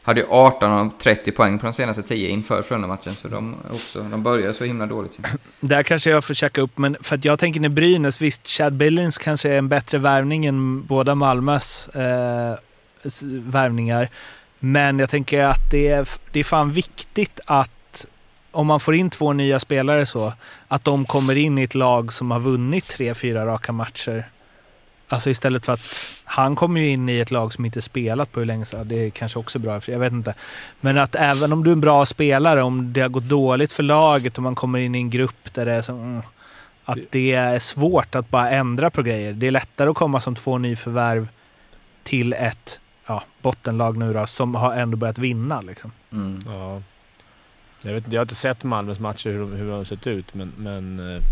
[0.02, 3.14] hade ju 18 av 30 poäng på de senaste 10 inför Frölunda-matchen.
[3.16, 5.18] Så de, också, de börjar så himla dåligt.
[5.60, 8.72] Där kanske jag får checka upp, men för att jag tänker när Brynäs, visst, Chad
[8.72, 12.58] Billings kanske är en bättre värvning än båda Malmös eh,
[13.22, 14.08] värvningar.
[14.58, 17.70] Men jag tänker att det är, det är fan viktigt att
[18.50, 20.32] om man får in två nya spelare så,
[20.68, 24.24] att de kommer in i ett lag som har vunnit tre, fyra raka matcher.
[25.08, 25.80] Alltså istället för att
[26.24, 28.88] han kommer ju in i ett lag som inte spelat på hur länge sedan.
[28.88, 30.34] Det är kanske också bra, jag vet inte.
[30.80, 33.82] Men att även om du är en bra spelare, om det har gått dåligt för
[33.82, 36.22] laget och man kommer in i en grupp där det är så, mm,
[36.84, 39.32] att det är svårt att bara ändra på grejer.
[39.32, 41.28] Det är lättare att komma som två nyförvärv
[42.02, 45.60] till ett ja, bottenlag nu då, som har ändå börjat vinna.
[45.60, 45.92] Liksom.
[46.12, 46.40] Mm.
[46.46, 46.82] Ja.
[47.88, 50.34] Jag, vet, jag har inte sett Malmös matcher, hur de, hur de har sett ut,
[50.34, 51.22] men, men eh,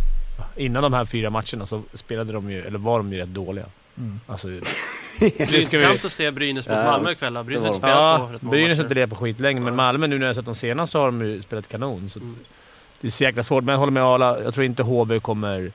[0.57, 3.65] innan de här fyra matcherna så spelade de ju, eller var de ju rätt dåliga.
[3.99, 4.21] Mm.
[4.27, 4.49] Alltså
[5.19, 7.45] Det är ska vi- intressant att se Brynäs mot Malmö ikväll.
[7.45, 9.61] Brynäs har det inte spelat på Ja, rätt många Brynäs har inte det på skitlänge,
[9.61, 12.11] men Malmö nu när jag har sett de senaste så har de ju spelat kanon.
[12.11, 12.37] Så Mm.
[13.01, 14.43] Det är så jäkla svårt, men jag håller med Arla.
[14.43, 15.73] Jag tror inte HV kommer,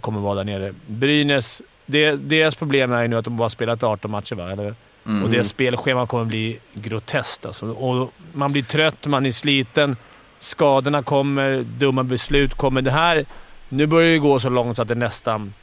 [0.00, 0.74] kommer vara där nere.
[0.86, 4.52] Brynäs, det, deras problem är ju nu att de bara har spelat 18 matcher, va?
[4.52, 4.74] Eller?
[5.08, 5.22] Mm.
[5.24, 7.46] Och deras spelschema kommer bli groteskt.
[7.46, 7.66] Alltså.
[7.66, 9.96] Och man blir trött, man är sliten,
[10.40, 12.82] skadorna kommer, dumma beslut kommer.
[12.82, 13.24] Det här...
[13.68, 15.54] Nu börjar det gå så långt så att det nästan...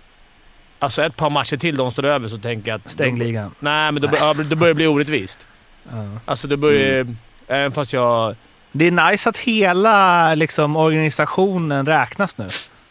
[0.79, 2.91] Alltså ett par matcher till de står över så tänker jag att...
[2.91, 3.51] Stäng ligan.
[3.59, 5.47] Nej, men då, bör- ja, då börjar det bli orättvist.
[5.91, 6.07] Ja.
[6.25, 7.17] Alltså då börjar Mm.
[7.47, 8.35] Även fast jag...
[8.71, 12.47] Det är nice att hela liksom, organisationen räknas nu.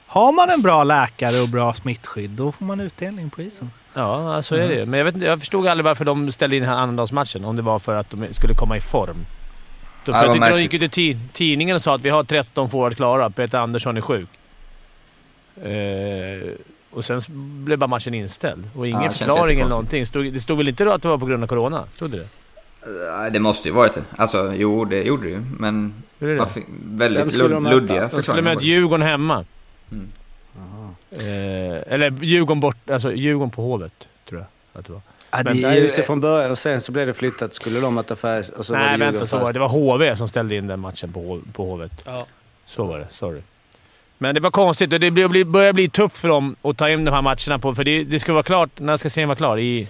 [0.06, 3.70] Har man en bra läkare och bra smittskydd, då får man utdelning på isen.
[3.94, 4.86] Ja, så är det ju.
[4.86, 7.44] Men jag, vet, jag förstod aldrig varför de ställde in den här Annandagsmatchen.
[7.44, 9.16] Om det var för att de skulle komma i form.
[10.04, 10.82] För jag tyckte de gick märkligt.
[10.82, 13.30] ut i ti- tidningen och sa att vi har 13 forward klara.
[13.30, 14.28] Peter Andersson är sjuk.
[15.62, 16.52] Eh,
[16.90, 17.20] och sen
[17.64, 18.68] blev bara matchen inställd.
[18.76, 20.06] Och ingen Ja, förklaring eller någonting.
[20.06, 21.84] Stod, det stod väl inte då att det var på grund av corona?
[21.92, 22.28] Stod det det?
[23.18, 24.02] Nej, Det måste ju varit det.
[24.16, 25.40] Alltså, jo, det gjorde det ju.
[25.58, 26.38] Men Hur är det?
[26.38, 28.54] varför, väldigt de luddiga De skulle förklaringar.
[28.54, 29.44] möta Djurgården hemma.
[29.92, 30.08] Mm.
[31.10, 32.90] Eh, eller Djurgården bort...
[32.90, 35.02] Alltså Djurgården på Hovet, tror jag att det var.
[35.30, 37.54] Ja, Men det är ju, från början och sen så blev det flyttat.
[37.54, 39.26] Skulle de möta Färjestad och så var Nej, det vänta.
[39.26, 39.52] Så var det.
[39.52, 41.92] det var HV som ställde in den matchen på, på Hovet.
[42.06, 42.26] Ja.
[42.64, 43.06] Så var det.
[43.10, 43.40] Sorry.
[44.18, 45.10] Men det var konstigt och det
[45.44, 47.74] börjar bli tufft för dem att ta in de här matcherna på...
[47.74, 48.70] För det, det ska vara klart...
[48.76, 49.58] När ska serien vara klar?
[49.58, 49.88] I...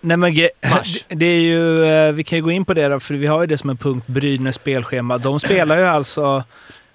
[0.00, 0.34] nej, men,
[0.70, 1.04] Mars.
[1.08, 3.40] det är ju, eh, vi kan ju gå in på det då, för vi har
[3.40, 5.18] ju det som en punkt, Brynäs spelschema.
[5.18, 6.44] De spelar ju alltså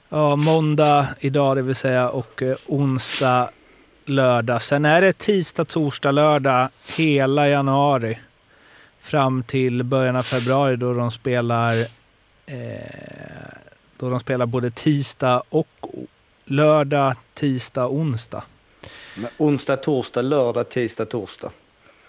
[0.09, 3.49] ja, måndag idag, det vill säga, och eh, onsdag,
[4.05, 4.61] lördag.
[4.61, 8.19] Sen är det tisdag, torsdag, lördag hela januari.
[8.99, 11.79] Fram till början av februari då de spelar
[12.45, 12.55] eh,
[13.97, 15.67] då de spelar både tisdag och
[16.45, 18.43] lördag, tisdag, onsdag.
[19.15, 21.51] Men onsdag, torsdag, lördag, tisdag, torsdag.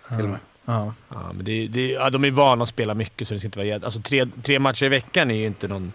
[0.09, 0.39] Till och med.
[0.65, 0.95] Ja.
[1.09, 3.59] Ja, men det, det, ja, de är vana att spela mycket så det ska inte
[3.59, 5.93] vara jät- alltså, tre, tre matcher i veckan är ju inte någon...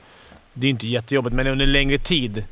[0.58, 2.44] Det är inte jättejobbigt, men under längre tid.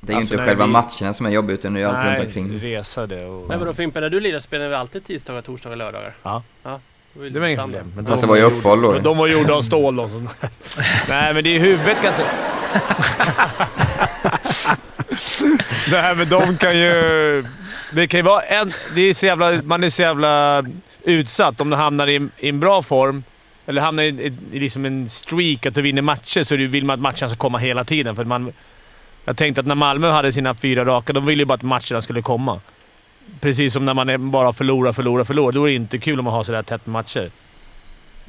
[0.00, 2.06] Det är ju Alltså, inte själva vi- matcherna som är jobbiga, utan det är allt
[2.06, 2.58] runt omkring.
[2.60, 3.48] resa det och...
[3.48, 6.14] Men vadå Fimpen, när du lirar spelar vi alltid tisdagar, torsdagar, lördagar?
[6.22, 6.42] Ja.
[6.62, 6.80] ja
[7.28, 7.92] Det var inget problem.
[7.96, 8.98] Men de det var ju uppehåll då.
[8.98, 10.28] De var gjorda av stål de som...
[11.08, 12.22] Nej, men det är huvudet kan inte...
[15.90, 17.44] Nej, men de kan ju...
[17.92, 18.72] Det kan ju vara en...
[18.94, 20.64] Det är så jävla, man är så jävla
[21.02, 21.60] utsatt.
[21.60, 23.24] Om du hamnar i, i en bra form,
[23.66, 26.94] eller hamnar i, i, i liksom en streak, att du vinner matcher, så vill man
[26.94, 28.16] att matcherna ska komma hela tiden.
[28.16, 28.52] För man,
[29.24, 32.02] jag tänkte att när Malmö hade sina fyra raka, de ville ju bara att matcherna
[32.02, 32.60] skulle komma.
[33.40, 35.52] Precis som när man är bara förlorar, förlorar, förlorar.
[35.52, 37.30] Då är det inte kul om man har sådär tätt matcher.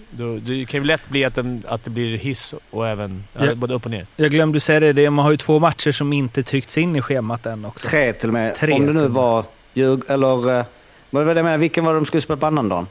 [0.10, 3.46] Då, det kan ju lätt bli att, den, att det blir hiss och även ja.
[3.46, 3.56] Ja.
[3.56, 4.06] både upp och ner.
[4.16, 7.02] Jag glömde säga det, det, man har ju två matcher som inte tryckts in i
[7.02, 7.88] schemat än också.
[7.88, 8.56] Tre till och med.
[8.56, 10.02] Tre Om det nu var Djurg...
[10.08, 10.60] Eller...
[10.60, 10.66] eh,
[11.10, 11.58] Vad var det jag menar?
[11.58, 12.88] Vilken var det de skulle spela på annandagen?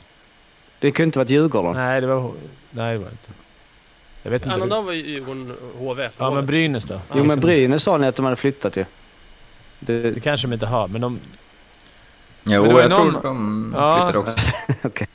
[0.83, 1.73] Det kunde inte varit Djurgården.
[1.77, 2.33] Nej, det var,
[2.71, 3.31] nej, det var inte.
[4.23, 4.55] Jag vet inte.
[4.55, 6.09] Annandag var ju Djurgården HV.
[6.19, 7.01] Ja, men Brynäs då?
[7.15, 8.85] Jo, men Brynäs sa ni att de hade flyttat ju.
[9.81, 11.21] Det, Det kanske de inte har, men de...
[12.45, 13.97] Jo, Men jag ju tror någon- de Ja.
[13.97, 14.37] flyttade också.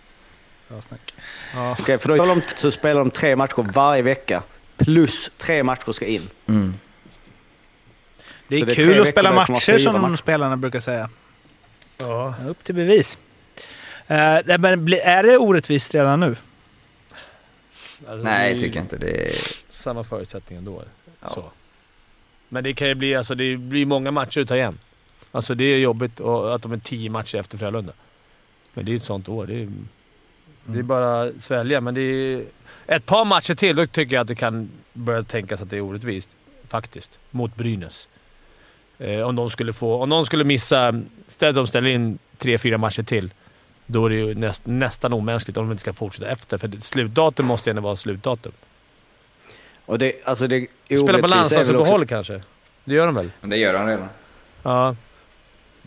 [0.70, 1.14] Bra snack.
[1.56, 1.76] Ja.
[1.80, 4.44] Okej, för då de, så spelar de tre matcher varje vecka.
[4.78, 6.30] Plus tre matcher ska in.
[6.48, 6.74] Mm.
[8.48, 10.16] Det är det är kul att spela matcher som matcher.
[10.16, 11.10] spelarna brukar säga.
[11.98, 12.34] ja.
[12.48, 13.18] Upp till bevis.
[14.12, 16.36] Uh, men är det orättvist redan nu?
[18.08, 19.28] Alltså, Nej, det är jag tycker inte det.
[19.28, 19.36] Är...
[19.70, 20.84] Samma förutsättningar då.
[21.22, 21.28] Ja.
[21.28, 21.52] Så.
[22.50, 24.80] Men det kan ju bli, alltså, det blir många matcher att ta igen.
[25.32, 27.94] Alltså det är jobbigt att de är tio matcher efter Frölunda.
[28.74, 29.46] Men det är ett sånt år.
[29.48, 29.58] Det är,
[30.66, 30.88] det är Mm.
[30.88, 32.44] bara att svälja, men det är...
[32.88, 35.82] Ett par matcher till, då tycker jag att det kan börja tänkas att det är
[35.82, 36.30] orättvist.
[36.68, 37.20] Faktiskt.
[37.32, 38.08] Mot Brynäs.
[38.98, 40.02] Eh, om de skulle få...
[40.04, 41.02] Om någon skulle missa...
[41.28, 43.34] Istället de ställer in tre, fyra matcher till.
[43.88, 46.58] Då är det ju näst, nästan omänskligt om de inte ska fortsätta efter.
[46.58, 48.52] För slutdatum måste ju ändå vara slutdatum.
[49.86, 52.42] Och det, alltså det Spela på landslagsuppehåll också- kanske?
[52.84, 53.32] Det gör de väl?
[53.42, 54.10] Men det gör han redan.
[54.64, 54.96] Ja.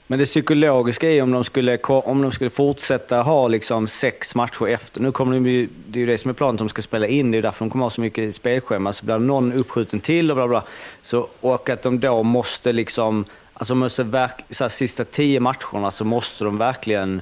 [0.07, 4.67] Men det psykologiska är om de skulle, om de skulle fortsätta ha liksom sex matcher
[4.67, 5.01] efter.
[5.01, 7.07] Nu kommer de ju, det är ju det som är planen, att de ska spela
[7.07, 7.31] in.
[7.31, 8.93] Det är därför de kommer ha så mycket spelschema.
[8.93, 10.65] Så blir någon uppskjuten till och bla bla.
[11.03, 13.25] Så, och att de då måste liksom,
[13.55, 17.21] alltså måste verk, så här, sista tio matcherna så måste de verkligen,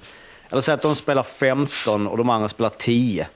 [0.51, 3.29] eller säg att de spelar 15 och de andra spelar 10.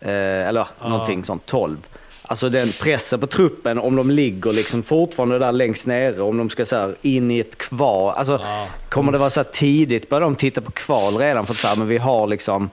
[0.00, 0.10] Eh,
[0.48, 1.76] eller någonting sånt, 12.
[2.22, 6.50] Alltså den pressen på truppen om de ligger liksom fortfarande där längst nere, om de
[6.50, 8.14] ska så här, in i ett kval.
[8.16, 8.40] Alltså,
[8.88, 11.74] Kommer det vara så här tidigt, börjar de titta på kval redan för att säga
[11.76, 12.70] men vi har liksom,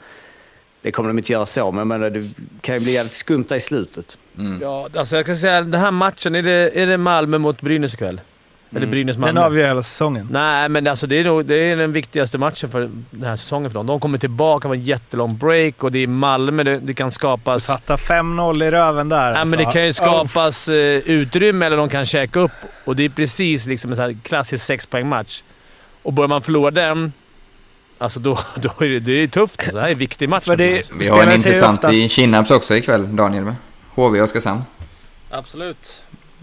[0.82, 2.30] det kommer de inte göra så, men menar, det
[2.62, 4.18] kan ju bli jävligt skumt i slutet.
[4.38, 4.62] Mm.
[4.62, 7.94] Ja, alltså jag kan säga den här matchen, är det, är det Malmö mot Brynäs
[7.94, 8.22] ikväll?
[8.76, 9.28] Eller Brynäs-Malmö.
[9.28, 10.28] Den avgör hela säsongen.
[10.32, 13.70] Nej, men alltså det är, nog, det är den viktigaste matchen för den här säsongen
[13.70, 13.86] för dem.
[13.86, 16.64] De kommer tillbaka med en jättelång break och det är Malmö.
[16.64, 17.66] Det, det kan skapas...
[17.66, 19.18] Satta 5-0 i röven där.
[19.32, 19.56] Ja, alltså.
[19.58, 19.94] men det kan ju Oh.
[19.94, 22.52] skapas eh, utrymme eller de kan käka upp.
[22.86, 25.42] Och det är precis liksom en sån här klassisk sexpoängmatch.
[26.04, 27.14] Och börjar man förlora den,
[27.98, 29.60] alltså då, då är det, det är tufft.
[29.60, 30.44] Alltså, det här är en viktig match.
[30.46, 30.94] För det- alltså.
[30.96, 33.54] Vi har en intressant oftast- i Kinnarps också ikväll, Daniel.
[33.96, 34.62] HV Oskarshamn.
[35.30, 36.02] Absolut.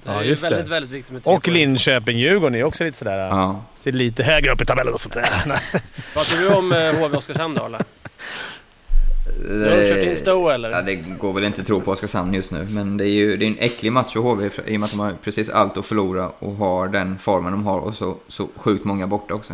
[0.08, 0.48] Det Ja, är just det.
[0.50, 1.54] väldigt, väldigt viktigt med tre Och poäng.
[1.54, 3.18] Linköping-Djurgården är också lite sådär...
[3.18, 3.64] Ja.
[3.82, 5.30] Det är lite högre upp i tabellen och sånt där.
[6.14, 7.84] Vad tror du om eh, HV Oskarshamn då, eller?
[9.48, 10.70] Du har kört in Stowe, eller?
[10.70, 13.36] Ja, det går väl inte att tro på Oskarshamn just nu, men det är ju
[13.36, 15.76] det är en äcklig match för HV i och med att de har precis allt
[15.76, 19.52] att förlora och har den formen de har och så, så sjukt många borta också.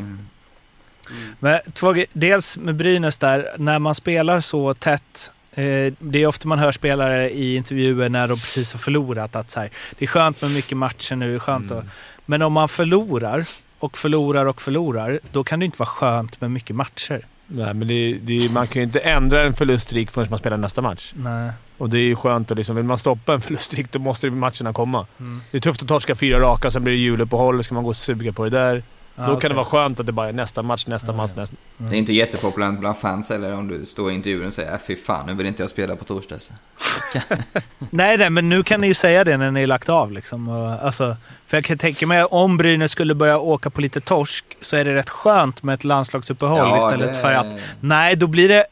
[1.38, 5.32] Men två, dels med Brynäs där, när man spelar så tätt.
[5.54, 9.50] Eh, det är ofta man hör spelare i intervjuer när de precis har förlorat att
[9.50, 11.28] så här, det är skönt med mycket matcher nu.
[11.28, 11.84] Det är skönt Mm.
[12.26, 13.44] men om man förlorar
[13.78, 17.26] och förlorar och förlorar, då kan det inte vara skönt med mycket matcher.
[17.46, 20.82] Nej, men det, det, man kan ju inte ändra en förluststreak förrän man spelar nästa
[20.82, 21.12] match.
[21.16, 21.50] Nej.
[21.78, 24.72] Och det är ju skönt att liksom, vill man stoppa en förluststreak då måste matcherna
[24.72, 25.06] komma.
[25.20, 25.40] Mm.
[25.50, 27.64] Det är tufft att torska fyra raka, sen blir det juluppehåll.
[27.64, 28.82] Ska man gå och suga på det där.
[29.16, 31.30] Ja, då kan det vara skönt att det bara är nästa match, nästa Ja, match,
[31.36, 31.40] ja.
[31.40, 31.56] nästa.
[31.76, 34.78] Det är inte jättepopulärt bland fans eller om du står i intervjun och säger äh,
[34.86, 36.36] fy fan, nu vill inte jag spela på torsdag.
[37.90, 40.12] Nej, nej, men nu kan ni ju säga det när ni är lagt av.
[40.12, 40.48] Liksom.
[40.48, 44.44] Och, alltså, för jag kan tänka mig om Brynäs skulle börja åka på lite torsk
[44.60, 48.26] så är det rätt skönt med ett landslagsuppehåll Ja, istället det- för att nej, då
[48.26, 48.66] blir det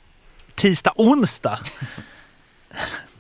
[0.54, 1.58] tisdag, onsdag.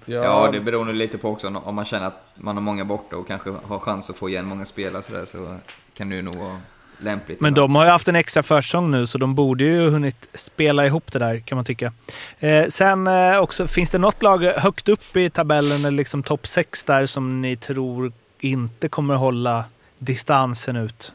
[0.04, 3.16] Ja, det beror nog lite på också om man känner att man har många borta
[3.16, 5.56] och kanske har chans att få igen många spelare så, där, så
[5.94, 6.60] kan det ju nog vara
[7.02, 7.40] lämpligt.
[7.40, 10.86] Men de har ju haft en extra försäsong nu så de borde ju hunnit spela
[10.86, 11.92] ihop det där kan man tycka.
[12.40, 16.46] Eh, sen eh, också, finns det något lag högt upp i tabellen eller liksom topp
[16.46, 19.64] 6 där som ni tror inte kommer hålla
[19.98, 21.12] distansen ut?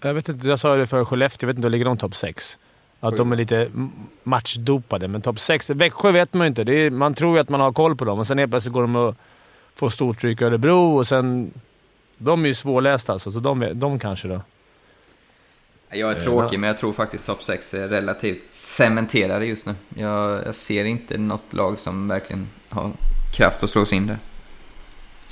[0.00, 1.46] Jag vet inte, jag sa det för Skellefteå.
[1.46, 2.58] Jag vet inte, om ligger de topp 6?
[3.00, 3.70] Att de är lite
[4.22, 5.70] matchdopade, men topp 6...
[5.70, 6.64] Växjö vet man ju inte.
[6.64, 8.74] Det är, man tror ju att man har koll på dem och sen helt plötsligt
[8.74, 9.14] går de och
[9.74, 11.52] får storstryk i Örebro och sen...
[12.18, 14.40] De är ju svårlästa alltså, så de, de kanske då.
[15.90, 19.74] Jag är tråkig, men jag tror faktiskt topp 6 är relativt cementerade just nu.
[19.96, 22.90] Jag, jag ser inte något lag som verkligen har
[23.36, 24.18] kraft att slå sig in där.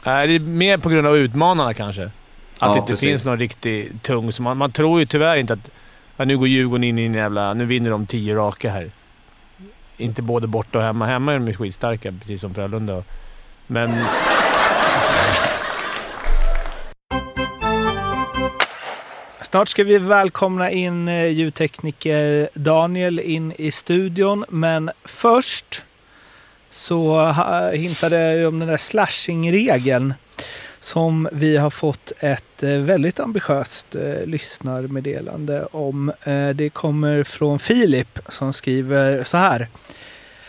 [0.05, 2.05] Nej, det är mer på grund av utmanarna kanske.
[2.05, 2.13] Att
[2.61, 3.09] Ja, det inte precis.
[3.09, 4.33] finns någon riktigt tung.
[4.33, 5.71] Så man, man tror ju tyvärr inte att...
[6.17, 7.55] Ja, nu går Djurgården in i en jävla...
[7.55, 8.91] Nu vinner de tio raka här.
[9.97, 11.07] Inte både borta och hemma.
[11.07, 13.03] Hemma är de skitstarka, precis som Frölunda.
[13.67, 14.05] Men...
[19.51, 25.85] Snart ska vi välkomna in eh, ljudtekniker Daniel in i studion, men först
[26.71, 27.33] så
[27.73, 30.15] hintade jag om den där slashing-regeln
[30.81, 36.13] som vi har fått ett eh, väldigt ambitiöst eh, lyssnarmeddelande om.
[36.25, 39.69] Eh, det kommer från Filip som skriver så här.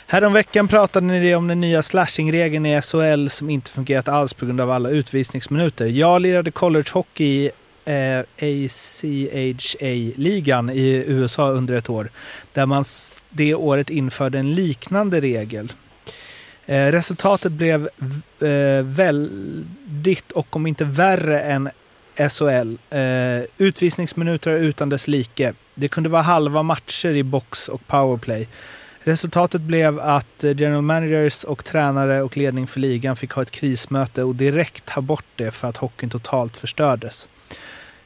[0.08, 4.62] Häromveckan pratade ni om den nya slashing-regeln i SHL som inte fungerat alls på grund
[4.62, 5.86] av alla utvisningsminuter.
[5.86, 7.52] Jag lirade collegehockey i
[7.88, 12.10] eh, ACHA-ligan i USA under ett år.
[12.54, 12.84] Där man
[13.30, 15.74] det året införde en liknande regel.
[16.66, 17.90] Eh, resultatet blev
[18.40, 21.70] eh, väldigt och om inte värre än
[22.30, 22.78] SHL.
[22.90, 25.54] Eh, utvisningsminuter utan dess like.
[25.76, 28.48] Det kunde vara halva matcher i box och powerplay.
[29.08, 33.52] Resultatet blev att eh, general managers och tränare och ledning för ligan fick ha ett
[33.52, 37.30] krismöte och direkt ta bort det för att hockeyn totalt förstördes.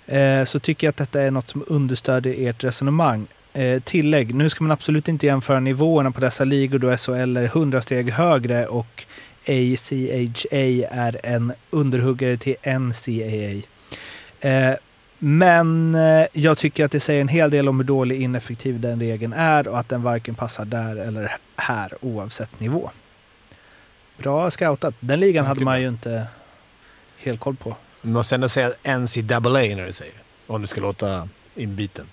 [0.06, 3.28] Eh, så tycker jag att detta är något som understödjer ert resonemang.
[3.54, 7.44] Eh, tillägg, nu ska man absolut inte jämföra nivåerna på dessa ligor då SHL är
[7.44, 9.06] 100 steg högre och
[9.46, 13.62] ACHA är en underhuggare till NCAA.
[15.24, 19.00] Men eh, jag tycker att det säger en hel del om hur dålig ineffektiv den
[19.00, 22.92] regeln är och att den varken passar där eller här oavsett nivå.
[24.18, 24.96] Bra scoutat.
[25.00, 26.28] Den ligan hade man ju inte
[27.18, 27.76] helt koll på.
[28.02, 30.14] Du måste ändå säga NCAA när du säger.
[30.48, 32.06] Om du ska låta inbiten.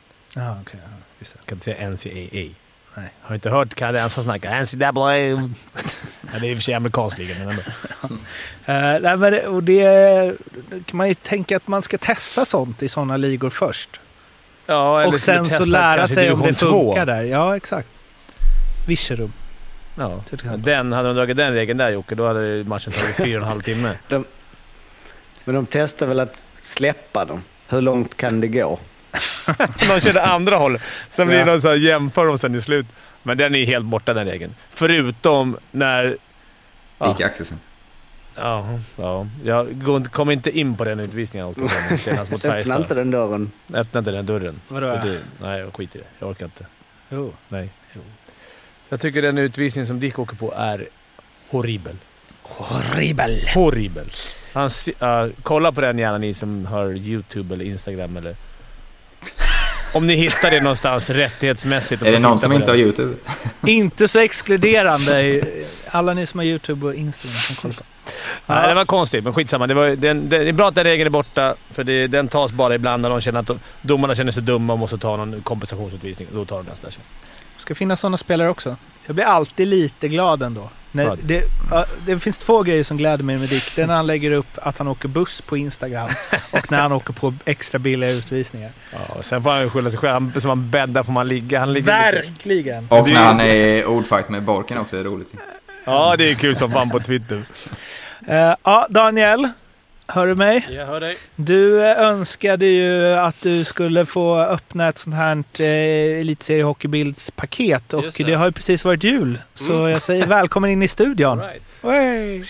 [1.18, 1.38] Just det.
[1.40, 2.54] Du kan inte säga NCAA.
[3.00, 3.10] Nej.
[3.20, 5.16] Har du inte hört kanadensare snacka NCAA?
[6.32, 7.62] ja, det är i och för sig amerikansk liga, men ändå.
[8.66, 10.36] Eh, nej, men det, och det
[10.86, 14.00] kan man ju tänka att man ska testa sånt i sådana ligor först.
[14.66, 17.22] Ja, eller och sen så lära sig om det funkar där.
[17.22, 17.88] Ja, exakt.
[18.86, 19.32] Virserum.
[19.94, 20.20] Ja.
[20.56, 23.48] Den, hade de dragit den regeln där Jocke, då hade matchen tagit fyra och en
[23.48, 23.98] halv timme.
[25.44, 27.42] Men de testar väl att släppa dem.
[27.68, 28.78] Hur långt kan det gå?
[29.94, 30.78] De körde andra håll.
[31.08, 31.46] Sen blir det Ja.
[31.46, 32.86] någon så här jämför sen i slut.
[33.22, 34.54] Men den är helt borta den regeln.
[34.70, 36.16] Förutom när...
[36.98, 37.58] Ja, Dick Axelsson.
[38.34, 39.26] Ja, ja.
[39.44, 41.54] Jag går inte- kommer inte in på den utvisningen
[41.88, 42.80] den senast mot Öppna Färjestad.
[42.80, 43.50] inte den dörren.
[43.74, 44.60] Öppna inte den dörren.
[44.68, 44.86] Vadå?
[44.86, 46.08] Det, nej, jag skiter i det.
[46.18, 46.66] Jag orkar inte.
[47.10, 47.32] Jo.
[47.48, 47.70] Nej.
[48.88, 50.86] Jag tycker den utvisning som Dick åker på är
[51.48, 51.96] horribel.
[52.42, 53.36] Horribel.
[53.54, 54.06] Horribel.
[54.54, 58.36] Han, ja, kolla på den gärna ni som har YouTube eller Instagram eller...
[59.92, 62.02] Om ni hittar det någonstans rättighetsmässigt.
[62.02, 63.14] och Är det någon som inte har YouTube?
[63.66, 65.42] Inte så exkluderande.
[65.86, 67.84] Alla ni som har YouTube och Instagram som kollar på.
[68.46, 69.66] Nej, det var konstigt, men skitsamma.
[69.66, 72.52] Det, var, den, det är bra att den regeln är borta, för det, den tas
[72.52, 73.50] bara ibland när de känner att
[73.82, 76.28] domarna känner sig dumma och måste ta någon kompensationsutvisning.
[76.32, 76.76] Då tar de den.
[77.56, 78.76] Det ska finnas sådana spelare också.
[79.06, 80.70] Jag blir alltid lite glad ändå.
[80.92, 81.18] Vad?
[81.22, 81.44] det,
[82.06, 83.72] det finns två grejer som gläder mig med Dick.
[83.76, 86.08] Det är när han lägger upp att han åker buss på Instagram
[86.52, 88.70] och när han åker på extra billiga utvisningar.
[88.92, 90.12] Ja, och sen får han ju skylla sig själv.
[90.12, 91.58] Han, som han bäddar får man ligga.
[91.60, 92.86] Han ligger lite- Verkligen!
[92.88, 95.28] Och Det är när han är ordfight med Borken också, är det roligt.
[95.84, 97.42] Ja, det är kul som fan på Twitter.
[98.26, 99.48] Eh, ja, Daniel.
[100.10, 100.66] Hör du mig?
[100.70, 101.18] Jag hör dig.
[101.36, 108.04] Du eh, önskade ju att du skulle få öppna ett sånt här eh, elitseriehockeybildspaket och
[108.04, 108.24] Just det.
[108.24, 108.34] det.
[108.34, 109.38] har ju precis varit jul.
[109.54, 109.90] Så Mm.
[109.90, 111.40] jag säger välkommen in i studion.
[111.40, 112.46] All right.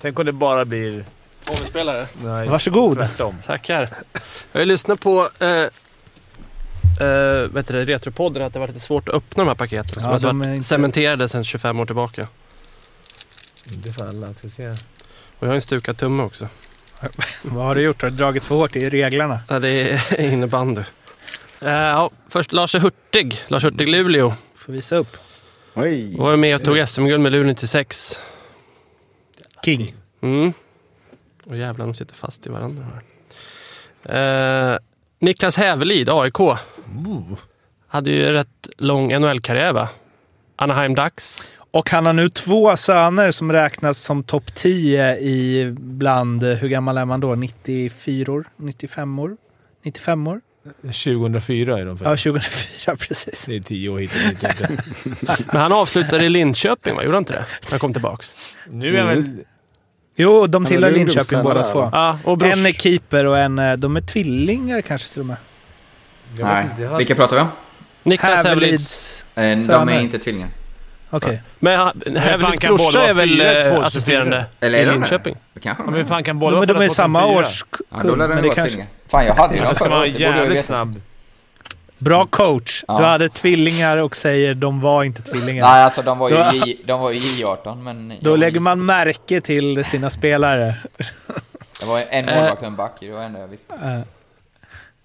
[0.00, 1.04] Tänk om det bara blir...
[1.48, 2.06] HV-spelare.
[2.24, 2.98] Nej, Varsågod.
[2.98, 3.36] tvärtom.
[3.46, 3.88] Tackar.
[4.52, 5.48] Jag har lyssnat på eh,
[7.08, 9.94] eh, vet du, Retropodden att det har varit lite svårt att öppna de här paketen.
[9.94, 12.28] Som Ja, har de är varit inte- cementerade sedan 25 år tillbaka.
[13.72, 14.34] Inte för alla.
[14.34, 14.74] Ska se.
[15.38, 16.48] Och jag har en stukad tumme också.
[17.42, 18.02] Vad har du gjort?
[18.02, 19.40] Har du dragit för hårt i reglerna?
[19.48, 20.82] Ja, det är innebandy.
[21.60, 23.40] Eh, ja, först Lars Hurtig.
[23.48, 24.34] Lars Hurtig Luleå.
[24.54, 25.16] Får visa upp.
[25.74, 26.16] Oj.
[26.16, 28.22] Var med och tog SM-guld med Luleå 96.
[29.64, 29.94] King.
[30.20, 30.52] Mm.
[31.44, 32.86] Och jävlar, de sitter fast i varandra
[34.04, 34.72] här.
[34.72, 34.78] Eh,
[35.18, 36.38] Niklas Hävelid, AIK.
[37.88, 39.88] Hade ju rätt lång NHL-karriär va?
[40.56, 41.48] Anaheim Ducks.
[41.70, 46.98] Och han har nu två söner som räknas som topp 10 i bland, hur gammal
[46.98, 47.34] är man då?
[47.34, 48.44] 94 år?
[48.56, 49.36] 95 år?
[49.84, 50.40] 95 år?
[50.82, 52.04] 2004 är de för.
[52.04, 53.44] Ja, 2004 precis.
[53.46, 54.42] Det är tio år hit och dit.
[54.42, 54.68] inte.
[55.52, 57.02] Men han avslutade i Linköping va?
[57.02, 57.44] Gjorde han inte det?
[57.70, 58.34] Han kom tillbaks.
[58.70, 59.30] Nu är han väl...
[60.16, 61.90] Jo, de tillhör Linköping båda två.
[61.92, 62.18] Ja.
[62.26, 63.58] En är keeper och en...
[63.58, 65.36] eh, De är tvillingar kanske till och med.
[66.38, 66.66] Nej.
[66.98, 67.48] Vilka pratar vi om?
[68.02, 69.26] Niklas Hävelids.
[69.34, 69.62] Hävelids...
[69.62, 69.92] Eh, De Söner.
[69.92, 70.48] är inte tvillingar.
[71.10, 71.42] Okej.
[71.58, 74.86] Men han- Hävelids kan båda brorsa är väl fyra, eh, två, assisterande Eller i är
[74.86, 74.92] det?
[74.92, 75.36] Linköping?
[75.54, 75.98] Det kanske de men är.
[75.98, 77.40] hur fan kan båda De, vara de är samma 2004?
[77.48, 77.86] årskull.
[77.90, 78.86] Ja, då lär men vara kanske...
[79.08, 81.00] Fan, jag hade dem Det ska vara jävligt snabb.
[81.98, 82.84] Bra coach.
[82.88, 82.98] Ja.
[82.98, 85.64] Du hade tvillingar och säger de var inte tvillingar.
[85.70, 88.12] Nej, alltså de var ju Då- J, de var ju J18, men...
[88.20, 90.74] Då lägger man märke till sina spelare.
[91.80, 93.74] Det var en målvakt och en back, det var det enda jag visste.
[93.74, 94.00] Eh,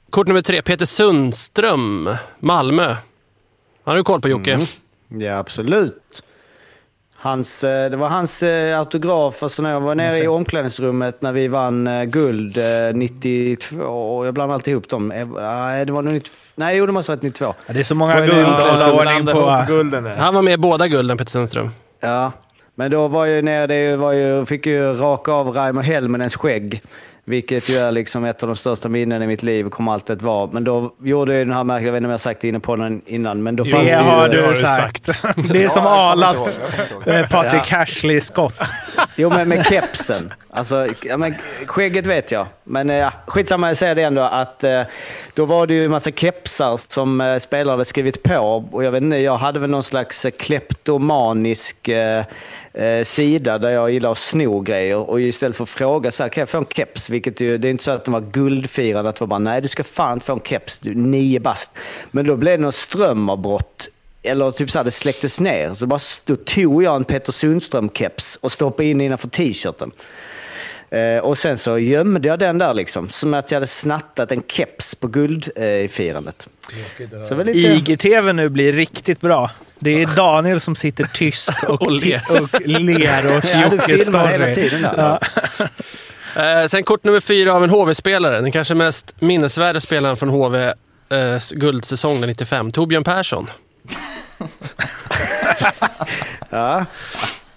[0.10, 2.96] Kort nummer tre, Peter Sundström, Malmö.
[3.84, 4.54] Har du koll på Jocke?
[4.54, 4.66] Mm.
[5.20, 6.24] Ja, absolut.
[7.16, 9.44] Hans, eh, det var hans eh, autograf.
[9.44, 14.26] Alltså när jag var nere i omklädningsrummet när vi vann eh, guld eh, 92.
[14.26, 15.10] Jag blandar alltid ihop dem.
[15.86, 17.54] Det var nog 90, Nej, jo, det måste ha varit 92.
[17.68, 19.64] ja, det är så många guld att jag hålla ordning på.
[19.68, 20.06] gulden.
[20.06, 21.70] Han var med i båda gulden, Peter Sundström.
[22.00, 22.32] Ja,
[22.76, 26.82] men då var ju nere, det var ju, fick ju raka av Raimo Helmenens skägg.
[27.26, 30.22] Vilket ju är liksom ett av de största minnen i mitt liv kommer alltid att
[30.22, 30.50] vara.
[30.52, 32.48] Men då gjorde jag den här märkliga, jag vet inte om jag har sagt det
[32.48, 33.96] inne på den innan, men då fanns Det det ju...
[34.10, 35.16] har det har du sagt.
[35.16, 35.54] sagt.
[35.54, 37.08] Det är som Ja, Arlas ihåg.
[37.16, 38.56] eh, Patrick Hashley skott.
[39.16, 40.34] Jo, men med kepsen.
[40.50, 41.36] Alltså, ja, men
[41.66, 42.48] skägget vet jag.
[42.64, 44.82] Men eh, ja, skitsamma, jag säger det ändå att eh,
[45.34, 48.66] då var det ju en massa kepsar som eh, spelare hade skrivit på.
[48.72, 52.26] Och jag vet inte, jag hade väl någon slags eh, kleptomanisk eh,
[52.74, 54.98] eh, sida där jag gillar att sno grejer.
[54.98, 57.10] Och istället för att fråga så här, kan jag få en keps?
[57.10, 59.62] Vilket ju, det är inte så att de var guldfirande, att det var bara, nej
[59.62, 61.72] du ska fan få en keps, du nio bast.
[62.12, 63.90] Men då blev det något strömavbrott
[64.24, 65.74] eller typ så här, det släcktes ner.
[65.74, 69.92] Så bara då tog jag en Peter Sundström-keps och stoppade in innanför t-shirten.
[70.90, 73.10] Eh, och sen så gömde jag den där liksom.
[73.10, 76.48] Som att jag hade snattat en keps på guldfirandet.
[77.30, 77.60] så lite...
[77.60, 79.52] IGTV nu blir riktigt bra.
[79.80, 82.00] Det är Daniel som sitter tyst och, Och ler.
[82.00, 84.70] ti- och ler åt Jockes story.
[84.98, 85.20] Ja.
[86.38, 88.42] Eh, sen kort nummer fyra av en HV-spelare.
[88.42, 90.58] Den kanske mest minnesvärda spelaren från HV
[91.10, 92.72] eh, guldsäsong 95.
[92.72, 93.48] Torbjörn Persson.
[96.50, 96.86] Ja.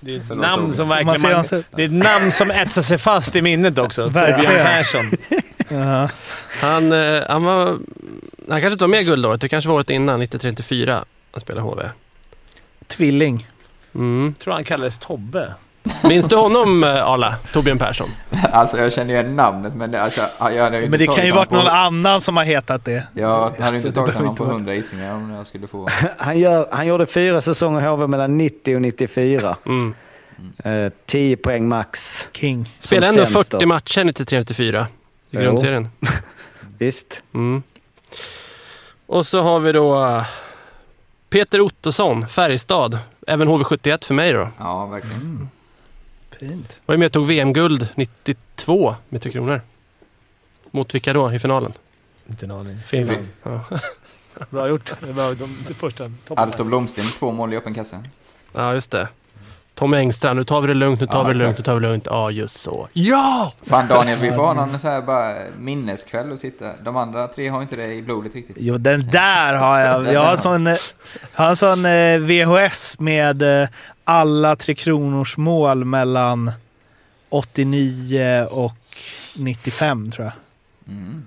[0.00, 1.36] Det är ett namn som man verkligen...
[1.36, 4.04] Man, det är ett namn som etsar sig fast i minnet också.
[4.04, 5.10] Torbjörn Persson.
[6.60, 7.66] Han, eh, han var...
[8.48, 9.40] Han kanske inte var med guldåret.
[9.40, 11.04] Det kanske var året innan, 1934.
[11.32, 11.82] Han spelade HV.
[12.86, 13.48] Tvilling.
[13.94, 14.34] Mm.
[14.38, 15.54] tror han kallades Tobbe.
[16.04, 17.34] Minns du honom, eh, Arla?
[17.52, 18.08] Torbjörn Persson?
[18.52, 21.26] Alltså jag känner igen namnet, men det, alltså, jag hade ju inte Men det kan
[21.26, 23.06] ju varit på- någon annan som har hetat det.
[23.14, 25.88] Jag hade Alltså, inte tagit honom inte på vara- 100 gissningar om jag skulle få...
[26.18, 29.56] Han, gör, han gjorde fyra säsonger i HV mellan 90 och 94.
[29.66, 29.94] Mm.
[30.64, 32.26] Eh, 10 poäng max.
[32.32, 32.74] King.
[32.78, 33.42] Spelade ändå center.
[33.58, 34.86] 40 matcher 93-94
[35.30, 35.88] i grundserien.
[36.78, 37.22] Visst.
[37.34, 37.62] Mm.
[39.06, 40.24] Och så har vi då eh,
[41.30, 42.98] Peter Ottosson, Färjestad.
[43.26, 44.48] Även HV71 för mig då.
[44.58, 45.48] Ja, verkligen.
[46.40, 46.80] Fint.
[46.86, 49.60] Var ju med och tog VM-guld 92 med Tre Kronor.
[50.70, 51.72] Mot vilka då i finalen?
[52.30, 52.78] Inte en aning.
[52.86, 53.28] Finland.
[53.42, 53.64] Ja.
[54.50, 54.92] Bra gjort.
[55.00, 56.04] Det var de, de första.
[56.04, 56.38] toppen.
[56.44, 58.02] Alto Blomsten, två mål i öppen kasse.
[58.52, 59.08] ja, just det.
[59.74, 61.74] Tom Engstrand, nu tar vi det lugnt, nu tar Ja, vi det lugnt, nu tar
[61.74, 62.06] vi det lugnt.
[62.10, 62.88] Ja, just så.
[62.92, 63.52] Ja!
[63.62, 66.72] Fan Daniel, vi får ha någon så här bara minneskväll och sitta.
[66.84, 68.56] De andra tre har inte det i blodet riktigt.
[68.60, 70.12] Jo, den där har jag.
[70.12, 70.66] Jag har en sån,
[71.34, 73.68] har en sån eh, VHS med eh,
[74.08, 76.52] alla Tre Kronors mål mellan
[77.28, 78.72] 89 och
[79.36, 80.34] 95 tror jag.
[80.94, 81.24] Mm.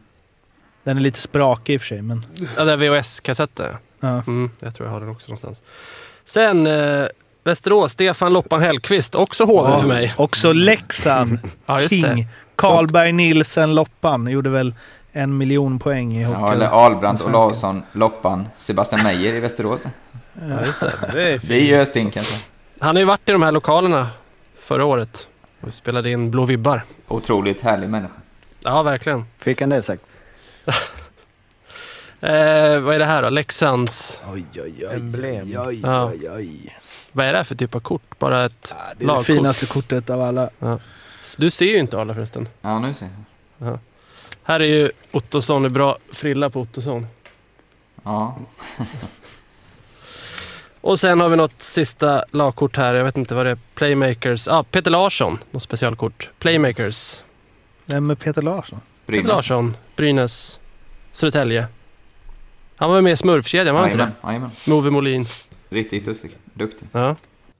[0.83, 2.25] Den är lite sprakig i och för sig, men...
[2.57, 3.77] Ja, det är VHS-kassetter.
[3.99, 4.07] Ja.
[4.27, 5.61] Mm, jag tror jag har den också någonstans.
[6.25, 7.05] Sen eh,
[7.43, 10.13] Västerås, Stefan Loppan Hellqvist, också HV Ja, för mig.
[10.17, 11.39] Också Leksand.
[11.65, 12.27] Ja, King.
[12.55, 14.27] Karlberg, Nilsen, Loppan.
[14.27, 14.73] Gjorde väl
[15.11, 16.39] en miljon poäng i hockey.
[16.41, 17.25] Ja, eller Ahlbrandt.
[17.25, 19.81] Olausson, Loppan, Sebastian Meijer i Västerås.
[20.49, 20.93] Ja, just det.
[21.13, 21.69] Det är Vi fint.
[21.69, 22.35] gör stink kanske.
[22.79, 24.07] Han har ju varit i de här lokalerna
[24.55, 25.27] förra året
[25.61, 26.83] och spelade in Blå vibbar.
[27.07, 28.13] Otroligt härlig människa.
[28.59, 29.25] Ja, verkligen.
[29.37, 30.03] Fick han det sagt?
[32.21, 33.29] Eh, vad är det här då?
[33.29, 34.21] Leksands...
[34.33, 34.95] Oj, oj, oj.
[34.95, 35.47] Emblem.
[35.47, 36.11] Oj, oj, Ja.
[36.13, 36.77] oj, oj.
[37.11, 38.19] Vad är det här för typ av kort?
[38.19, 39.25] Bara ett Ja, det är det lagkort.
[39.25, 40.49] finaste kortet av alla.
[41.37, 42.47] Du ser ju inte alla förresten.
[42.61, 43.09] Ja, nu ser
[43.57, 43.79] jag.
[44.43, 47.07] Här är ju Ottosson, det är bra frilla på Ottosson.
[48.03, 48.35] Ja.
[50.81, 52.93] Och sen har vi något sista lagkort här.
[52.93, 53.57] Jag vet inte vad det är.
[53.75, 54.47] Playmakers.
[54.47, 55.37] Ah, Peter Larsson.
[55.51, 56.29] Något specialkort.
[56.39, 57.23] Playmakers.
[57.85, 58.79] Vem med Peter Larsson?
[59.05, 59.27] Peter Brynäs.
[59.35, 59.77] Larsson.
[59.95, 60.59] Brynäs.
[61.11, 61.65] Södertälje.
[62.77, 64.11] Han var med i Smurfkedjan, var han inte det?
[64.27, 64.51] jajamän.
[64.65, 65.25] Med Ove Molin.
[65.69, 66.31] Riktigt duktig.
[66.53, 66.87] duktig.
[66.91, 67.15] Ja.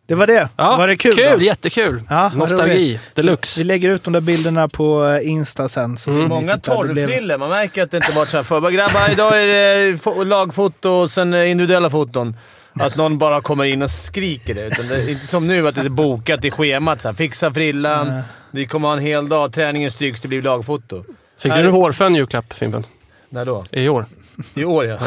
[0.08, 0.50] Det var det.
[0.56, 1.16] Ja, var det kul?
[1.16, 1.46] Kul, då?
[1.46, 2.04] jättekul.
[2.10, 2.32] Ja.
[2.36, 3.60] Nostalgi deluxe.
[3.60, 5.98] Vi lägger ut de där bilderna på eh, Insta sen.
[5.98, 6.28] Så Mm.
[6.30, 7.38] Många blev- torrfrillor.
[7.38, 8.72] Man märker att det inte varit så här förr.
[8.72, 12.36] Grabbar, idag är det fo- lagfoto och sen eh, individuella foton.
[12.80, 14.66] Att någon bara kommer in och skriker det.
[14.68, 17.02] Utan det är inte som nu att det är bokat i schemat.
[17.02, 18.08] Så här, fixa frillan.
[18.08, 18.24] Nej.
[18.52, 19.54] Vi kommer ha en hel dag.
[19.54, 20.22] Träningen stryks.
[20.22, 21.04] Det blir lagfoto.
[21.40, 22.86] Fick Här- du hårfön julklapp, Fimpen?
[23.30, 23.66] När då?
[23.72, 24.06] I år?
[24.54, 24.98] I år ja.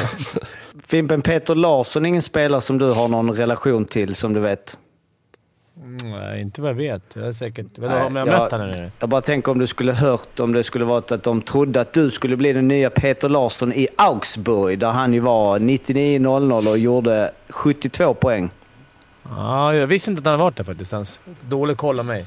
[0.87, 4.77] Fimpen Peter Larsson är ingen spelare som du har någon relation till, som du vet?
[6.05, 7.03] Nej, inte vad jag vet.
[7.15, 7.67] Jag är säkert...
[7.75, 8.91] Jag har jag- mött honom eller?
[8.99, 11.93] Jag bara tänker om du skulle hört om det skulle varit att de trodde att
[11.93, 16.79] du skulle bli den nya Peter Larsson i Augsburg, där han ju var 99-00 och
[16.79, 18.51] gjorde 72 poäng.
[19.37, 21.21] Ja, jag visste inte att han hade varit där faktiskt ens.
[21.41, 22.27] Dålig koll av mig.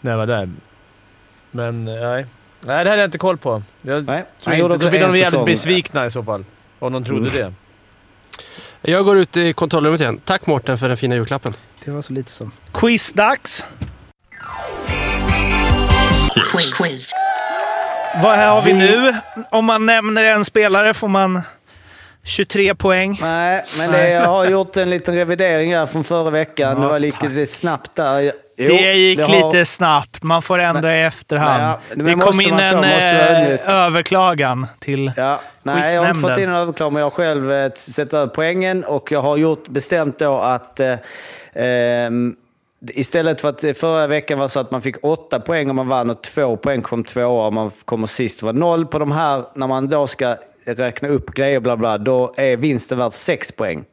[0.00, 0.50] När jag var där.
[1.50, 2.26] Men nej.
[2.66, 3.62] Nej, det hade jag inte koll på.
[3.82, 5.44] Jag Nej, tror gjorde inte, då blir de jävligt säsong.
[5.44, 6.44] besvikna i så fall.
[6.78, 7.52] Om de trodde det.
[8.82, 10.20] Jag går ut i kontrollrummet igen.
[10.24, 11.52] Tack Mårten för den fina julklappen.
[11.84, 12.52] Det var så lite som.
[12.72, 13.64] Quizdags!
[16.76, 17.12] Quiz.
[18.22, 19.14] Vad här har vi nu?
[19.50, 21.42] Om man nämner en spelare får man
[22.24, 23.18] 23 poäng.
[23.22, 26.76] Nej, men det, jag har gjort en liten revidering här från förra veckan.
[26.76, 28.20] Ja, det var lite snabbt där.
[28.22, 28.32] Jo,
[28.66, 30.22] det gick det har- lite snabbt.
[30.22, 31.62] Man får ändra i efterhand.
[31.62, 35.12] Nej, ja, men det kom in en eh, överklagan till...
[35.16, 38.12] Ja, nej, jag har inte fått in någon överklagan, men jag har själv eh, sett
[38.12, 40.94] över poängen och jag har gjort bestämt då att eh,
[41.54, 42.36] ehm,
[42.94, 45.88] istället för att eh, förra veckan var så att man fick åtta poäng om man
[45.88, 48.42] vann och två poäng kom tvåa om man kommer sist.
[48.42, 49.42] Var noll på de här.
[49.54, 53.84] När man då ska räkna upp grejer bla bla, då är vinsten värd sex poäng.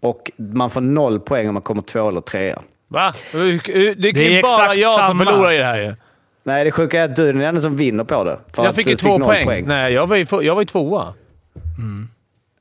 [0.00, 2.62] Och man får noll poäng om man kommer två eller trea.
[2.88, 3.12] Va?
[3.32, 5.24] Det är Det ju är bara exakt jag som samma.
[5.32, 5.94] förlorar i det här ju.
[6.42, 8.38] Nej, det sjuka är att du är den enda som vinner på det.
[8.52, 9.64] För Jag fick ju två noll poäng.
[9.66, 11.14] Nej, jag var ju, jag var ju tvåa.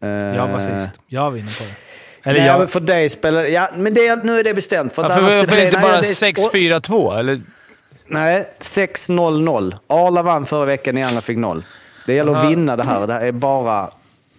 [0.02, 1.00] Eh, Jag var sist.
[1.08, 2.30] Jag vinner på det.
[2.30, 2.70] Eller Eller ja, men jag...
[2.70, 3.44] för dig spelar...
[3.44, 4.94] Ja, men det, nu är det bestämt.
[4.94, 7.20] För varför är det inte nej, bara det- 6-4-2?
[7.20, 7.42] Eller?
[8.08, 9.76] Nej, 6-0-0.
[9.88, 11.64] Arla vann förra veckan, ni andra fick noll.
[12.06, 13.08] Det gäller att vinna det här.
[13.08, 13.90] Det här är bara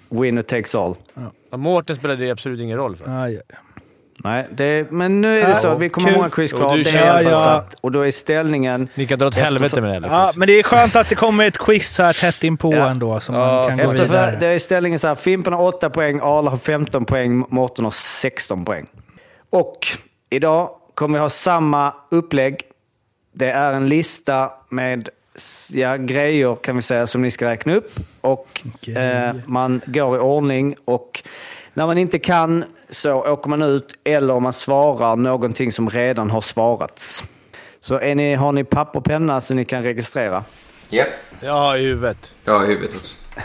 [0.09, 0.95] winner takes all.
[1.51, 3.23] Ja, Mårten spelade det absolut ingen roll för.
[3.23, 3.43] Aj, aj.
[4.19, 5.75] Nej, det, men nu är det Ja, så.
[5.77, 6.77] Vi kommer ha många quiz kvar.
[6.77, 7.45] du Det är Ja, ja.
[7.45, 7.75] satt.
[7.81, 8.89] Och då är ställningen...
[8.95, 10.09] Ni kan dra åt helvete med det.
[10.09, 12.89] Ja, men det är skönt att det kommer ett quiz så här tätt inpå Ja.
[12.91, 14.37] ändå, så Ja, man kan gå Efter, vidare.
[14.41, 15.15] det är ställningen så här.
[15.15, 18.87] Fimpen har 8 poäng, Arla har 15 poäng, Mårten har 16 poäng.
[19.51, 19.87] Och
[20.31, 22.61] idag kommer vi ha samma upplägg.
[23.33, 25.09] Det är en lista med
[25.73, 27.93] ja, grejer kan vi säga som ni ska räkna upp.
[28.21, 29.29] Och Grejer.
[29.29, 31.23] eh, man går i ordning och
[31.75, 36.31] när man inte kan så åker man ut eller om man svarar någonting som redan
[36.31, 37.25] har svarats.
[37.81, 40.45] Så är ni, har ni papper och penna så ni kan registrera?
[41.41, 42.35] Ja, i huvudet.
[42.45, 43.15] Ja, i huvudet också.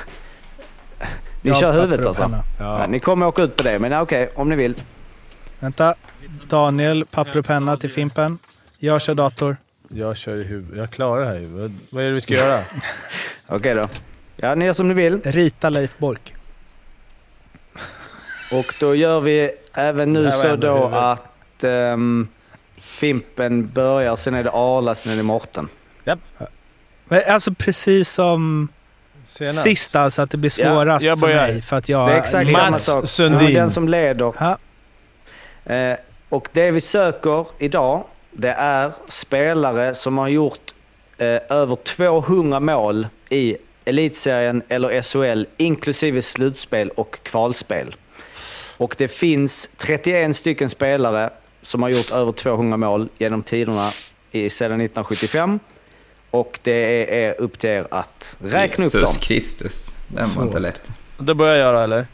[1.42, 2.24] Ni Ja, kör huvudet alltså?
[2.24, 2.44] penna.
[2.60, 2.86] Ja.
[2.88, 4.76] ni kommer åka ut på det, men okej, om ni vill.
[5.60, 5.96] Vänta.
[6.48, 8.38] Daniel, papper och penna till Fimpen.
[8.78, 9.58] Jag kör dator.
[9.94, 10.78] Jag kör i huvudet.
[10.78, 11.72] Jag klarar det här i huvudet.
[11.90, 12.60] Vad är det vi ska göra?
[13.48, 13.86] Okej då.
[14.36, 15.22] Ja, ni gör som ni vill.
[15.24, 16.34] Rita Leif Bork.
[18.52, 22.28] Och då gör vi även nu så då att ehm,
[22.78, 25.68] Fimpen börjar, sen är det Arla, sen är det Mårten.
[27.06, 28.68] Men Alltså precis som
[29.26, 29.62] Senast.
[29.64, 31.62] sist alltså, att det blir Ja, svårast jag för mig.
[31.62, 32.10] För att jag...
[32.10, 33.08] Det är exakt Mats samma sak.
[33.10, 33.50] Sundin.
[33.50, 34.34] Ja, Den som leder.
[34.40, 34.58] Ja.
[35.74, 35.98] Eh,
[36.30, 40.74] och det vi söker idag, det är spelare som har gjort
[41.18, 47.96] eh, över 200 mål i elitserien eller SHL, inklusive slutspel och kvalspel.
[48.78, 51.30] Och det finns 31 stycken spelare
[51.62, 53.92] som har gjort över 200 mål genom tiderna
[54.32, 55.60] i, sedan 1975.
[56.32, 59.02] Och det är upp till er att räkna upp dem.
[59.02, 59.96] Jesus Kristus.
[60.08, 60.92] Den var inte lätt.
[61.18, 62.08] Då börjar jag då, eller?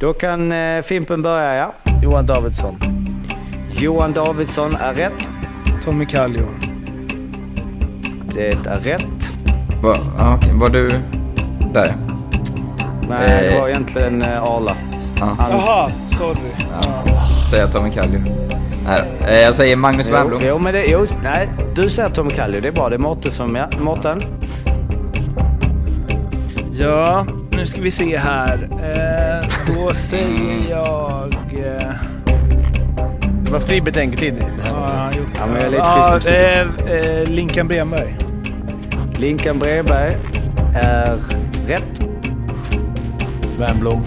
[0.00, 1.74] Då kan eh, Fimpen börja, ja.
[2.02, 2.91] Johan Davidsson.
[3.72, 5.28] Johan Davidsson är rätt.
[5.84, 6.46] Tommy Kallio.
[8.34, 9.32] Det är rätt.
[9.82, 10.50] Va, ah, okej.
[10.54, 10.88] Var du
[11.74, 11.96] där?
[13.08, 13.60] Nej, det Eh.
[13.60, 14.76] var egentligen eh, Arla.
[15.20, 15.36] Ja.
[15.38, 16.36] Han, Jaha, sorry.
[16.82, 17.02] Ja.
[17.50, 18.20] Säger Tommy Kallio.
[18.86, 20.42] Nej, eh, jag säger Magnus jo, Wernbloom.
[20.46, 22.60] jo, men det, jo, nej, du säger Tom Kallio.
[22.60, 22.88] Det är bra.
[22.88, 23.56] Det är Mårten som...
[23.56, 24.20] Ja, Mårten.
[26.72, 27.26] Ja,
[27.56, 28.68] nu ska vi se här.
[28.72, 31.34] Eh, då säger jag...
[31.52, 31.92] Eh,
[33.52, 34.44] Det var fri betänketid.
[34.70, 35.28] har han gjort?
[35.34, 36.28] Ja, men jag är lite ja, schysst
[36.86, 38.16] eh, eh, Linkan Bremberg.
[39.16, 40.16] Linkan Bredberg
[40.74, 41.18] är
[41.66, 42.00] rätt.
[43.58, 44.04] Wernbloom.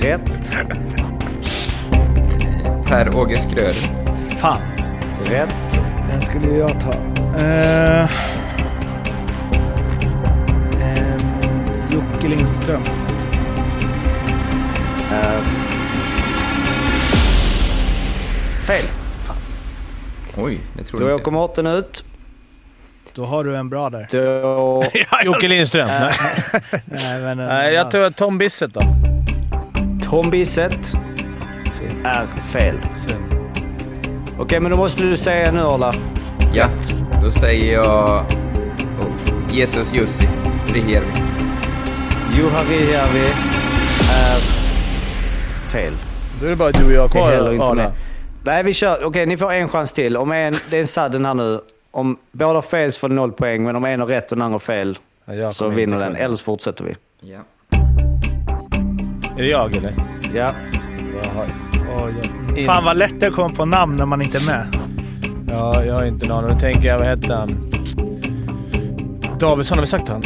[0.00, 0.20] Rätt.
[2.86, 3.74] Per-Åge Skröder.
[4.38, 4.60] Fan,
[5.24, 5.80] Rätt.
[6.10, 6.92] den skulle jag ta.
[7.38, 8.02] Eh,
[10.82, 11.16] eh,
[11.92, 12.82] Jocke Lindström.
[15.12, 15.67] Är
[18.68, 18.84] fel.
[20.36, 21.30] Oj, det tror Då jag åker inte.
[21.30, 22.04] Mårten ut.
[23.14, 24.08] Då har du en bra där.
[24.10, 24.84] Då...
[25.24, 25.88] Jocke Lindström.
[25.88, 26.12] Nej.
[26.84, 28.80] Nej, men, eh, Nej, jag tar Tom Bissett då.
[30.04, 30.92] Tom Bisset
[32.04, 32.74] är fel.
[34.38, 35.92] Okej, men då måste du säga nu Arla.
[36.54, 36.66] Ja,
[37.22, 38.24] då säger jag...
[39.00, 40.28] Oh, Jesus Jussi.
[40.74, 41.12] Rihjärvi.
[42.36, 43.26] Juha Rihjärvi
[44.12, 44.40] är
[45.72, 45.92] fel.
[46.40, 47.30] Då är det bara du och jag Det är kvar.
[47.32, 47.92] heller inte Arla.
[48.48, 49.04] Nej, vi kör.
[49.04, 50.16] Okej, ni får en chans till.
[50.16, 51.60] Om en, det är en sudden här nu.
[51.90, 54.38] Om båda har fel så får ni noll poäng, men om en har rätt och
[54.38, 56.12] den andra har fel Ja, jag så kommer vinner inte den.
[56.12, 56.24] kunna.
[56.24, 56.94] Eller så fortsätter vi.
[57.20, 57.38] Ja.
[59.38, 59.92] Är det jag eller?
[60.34, 60.52] Ja.
[61.22, 61.44] Jaha.
[62.04, 62.12] Oj,
[62.56, 62.64] oj.
[62.64, 64.66] Fan vad lätt det är att komma på namn när man inte är med.
[65.50, 66.50] Ja, jag har inte en aning.
[66.50, 67.70] Då tänker jag, vad hette han?
[69.38, 70.22] Davidsson, har vi sagt han?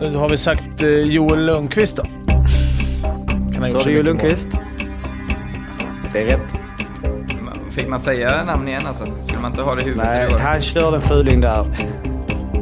[0.00, 2.02] Då har vi sagt eh, Joel Lundqvist då?
[2.02, 4.04] Kan ha gjort Så är det mycket mål.
[4.04, 4.48] Lundqvist.
[6.12, 6.63] Det är rätt.
[7.74, 9.04] Fick man säga namn igen alltså?
[9.22, 10.06] Skulle man inte ha det i huvudet?
[10.06, 11.66] Nej, han körde en fuling där.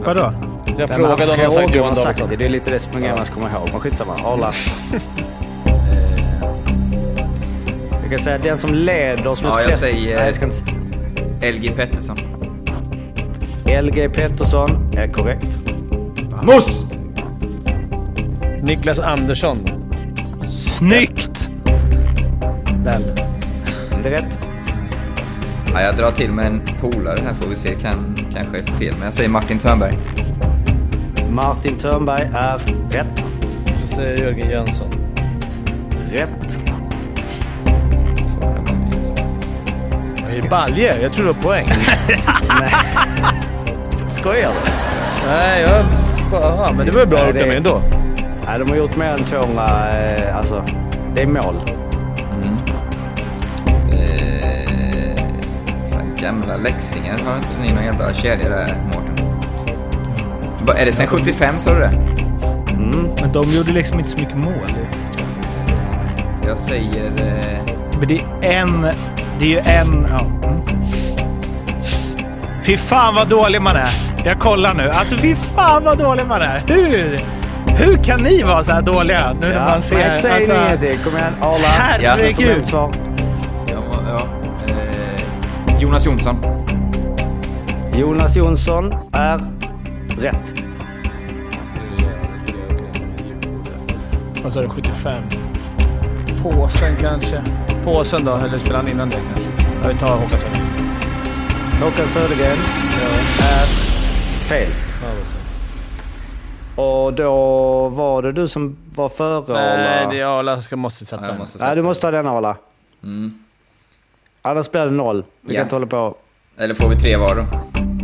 [0.05, 0.33] Vadå?
[0.67, 2.29] Jag Den frågade om han sagt Johan Davidsson.
[2.29, 2.37] det.
[2.37, 3.69] Det är lite det som man ska komma ihåg.
[3.73, 4.15] Men skitsamma.
[4.25, 4.53] Arla.
[8.03, 9.81] Jag kan säga att den som leder som Ja, är flest...
[9.81, 11.51] säger- Nej, jag ska inte...
[11.53, 12.17] LG Pettersson.
[13.83, 15.47] LG Pettersson är korrekt.
[16.31, 16.85] Vamos!
[18.63, 19.59] Niklas Andersson.
[20.51, 21.51] Snyggt!
[22.85, 23.03] Väl.
[24.03, 24.39] Det är rätt.
[25.75, 27.75] Ja, jag drar till med en polare här får vi se.
[27.75, 29.95] Kan, kanske är fel, men jag säger Martin Törnberg.
[31.31, 32.59] Martin Törnberg är
[32.91, 33.25] rätt.
[33.81, 34.89] Så säger jag Jörgen Jönsson.
[36.13, 36.59] Rätt.
[40.23, 41.03] Vad är det balje?
[41.03, 41.69] Jag tror du har poäng.
[44.11, 44.71] Skojar du?
[45.27, 45.85] Nej, jag
[46.31, 46.73] bara...
[46.73, 47.83] Men det var ju bra gjort det- av mig ändå.
[48.47, 49.63] Nej, de har gjort mer än 200...
[49.99, 50.65] Eh, alltså,
[51.15, 51.55] det är mål.
[56.33, 57.19] Gamla läxingar.
[57.27, 59.27] Har inte ni någon jävla kedja där, Mårten?
[60.77, 61.93] Är det sen 75 sa du det?
[62.73, 63.11] Mm.
[63.21, 64.69] Men de gjorde liksom inte så mycket mål.
[66.47, 67.07] Jag säger...
[67.07, 68.83] Eh, Men det är en...
[69.39, 70.07] Det är ju en...
[70.11, 70.21] Ja.
[70.49, 70.61] Mm.
[72.63, 73.89] Fy fan vad dålig man är.
[74.25, 74.91] Jag kollar nu.
[74.91, 76.63] Alltså fy fan vad dålig man är.
[76.69, 77.19] Hur?
[77.77, 79.33] Hur kan ni vara så här dåliga?
[79.41, 80.11] Nu när Ja, man ser...
[80.13, 80.99] säg alltså, ingenting.
[81.05, 81.67] Kom igen, Arla.
[81.69, 82.63] Herregud.
[82.73, 82.93] Ja,
[85.83, 86.37] Jonas Jonsson.
[87.95, 89.41] Jonas Jonsson är
[90.19, 90.63] rätt.
[94.43, 94.69] Vad sa du?
[94.69, 95.23] 75?
[96.43, 97.43] Påsen kanske?
[97.85, 98.37] Påsen då?
[98.37, 99.89] Eller spelar han innan det kanske?
[99.89, 100.89] Vi tar Håkan Södergren.
[101.83, 102.59] Håkan Södergren
[103.41, 103.67] är
[104.45, 104.71] fel.
[106.77, 107.35] Och då
[107.89, 110.11] var det du som var före Nej, Arla?
[110.11, 111.47] det är Arla som måste sätta Ja, den.
[111.61, 112.57] Nej, du måste ha den Arla.
[113.05, 113.42] Mm.
[114.43, 115.25] Annars blir det noll.
[115.41, 115.59] Vi Ja.
[115.59, 116.17] kan inte hålla på.
[116.59, 117.41] Eller får vi tre var då?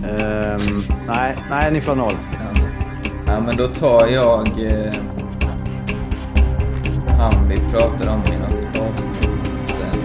[0.08, 2.12] Ehm, nej, nej, ni får noll.
[3.26, 4.92] Ja, men då tar jag eh,
[7.18, 10.02] han vi pratade om i något avsnitt sen.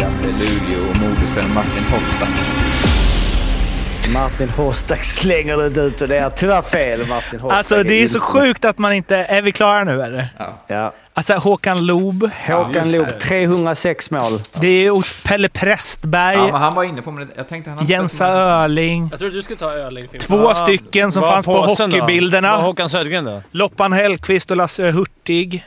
[0.00, 2.26] Gamle Luleå och Modespelaren Martin Hosta.
[4.14, 6.98] Martin Hostak slänger det ut och det är tyvärr fel.
[7.08, 9.16] Martin Hostak Alltså det är så inte- sjukt att man inte...
[9.16, 10.28] Är vi klara nu eller?
[10.66, 10.92] Ja.
[11.18, 12.30] Alltså Håkan Loob.
[12.46, 14.40] Håkan Loob, 306 mål.
[14.60, 16.36] Det är Pelle Prästberg.
[16.36, 17.26] Ja, men han var inne på mig.
[17.36, 19.08] Jag tänkte han hade Jensa Öling.
[19.10, 20.08] Jag tror du skulle ta Öling.
[20.20, 21.62] Två stycken som fanns på då?
[21.62, 22.50] hockeybilderna.
[22.50, 23.42] Vad har Håkan Södergren då?
[23.50, 25.64] Loppan Hellqvist och Lasse Hurtig.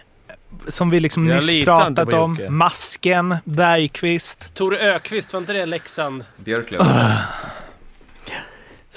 [0.67, 2.37] Som vi liksom Jag nyss pratat om.
[2.49, 4.55] Masken, Bergqvist.
[4.55, 6.25] Tore Ökvist, var inte det Leksand?
[6.37, 6.81] Björklöv.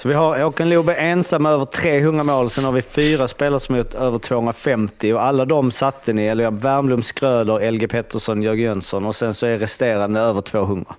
[0.03, 2.49] Så vi har Håkan Loob är ensam över 300 mål.
[2.49, 6.25] Sen har vi fyra spelare som har gjort över 250 och alla de satte ni.
[6.25, 10.95] Eller ja, Värmlund, Skröder, LG Pettersson, Jörgen Jönsson och sen så är resterande över 200.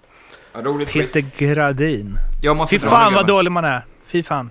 [0.54, 1.12] Ja, roligt quiz.
[1.12, 2.16] Peter Gradin.
[2.42, 3.82] Jag måste Fy fan vad dålig man är.
[4.06, 4.50] Fy fan.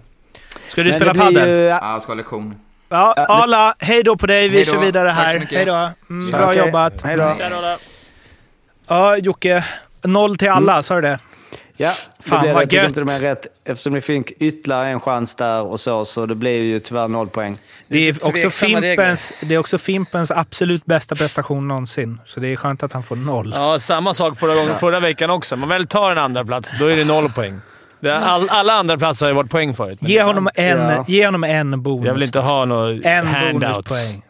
[0.68, 1.50] Ska du Men spela padel?
[1.50, 2.56] ju- Ja, jag ska ha lektion.
[2.90, 4.48] Ja, Arla, hej då på dig.
[4.50, 4.72] Vi Hej då.
[4.72, 5.46] kör vidare här.
[5.52, 5.90] Hej då.
[6.10, 6.58] Mm, bra okej.
[6.58, 7.02] jobbat.
[7.04, 7.36] Hej då.
[8.88, 9.66] Ja, Jocke.
[10.04, 10.84] Noll till alla, Mm.
[10.84, 11.20] sa du det?
[11.78, 12.88] Ja, Fan, det blev vad gött.
[12.88, 13.48] inte de är rätt.
[13.66, 17.28] Eftersom ni fick ytterligare en chans där och så, så det blev ju tyvärr noll
[17.28, 17.58] poäng.
[17.88, 22.20] Det är, också Fimpens, det är också Fimpens absolut bästa prestation någonsin.
[22.26, 23.52] Så det är skönt att han får noll.
[23.56, 25.56] Ja, samma sak förra, gången, förra veckan också.
[25.56, 27.60] Man väl tar en andra plats då är det noll poäng.
[28.12, 29.98] All, alla andra platser har ju varit poäng förut.
[30.02, 31.06] Ge honom en, Ja.
[31.08, 32.06] ge honom en bonus.
[32.08, 33.90] Jag vill inte ha några en handouts.
[33.90, 34.24] bonuspoäng.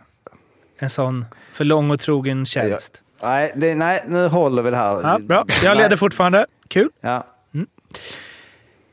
[0.80, 3.02] En sån för lång och trogen tjänst.
[3.24, 5.00] Nej, det, nej, nu håller vi det här.
[5.04, 5.46] Ja, bra.
[5.64, 6.46] Jag leder fortfarande.
[6.68, 6.90] Kul.
[7.02, 7.28] Ja.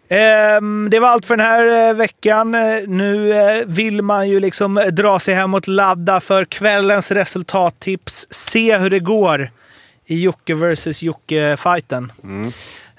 [0.08, 2.50] Ehm, det var allt för den här eh, veckan.
[2.86, 8.26] Nu eh, vill man ju liksom dra sig hemåt, ladda för kvällens resultattips.
[8.30, 9.50] Se hur det går
[10.06, 12.12] i Jocke vs Jocke-fighten.
[12.24, 12.46] Mm.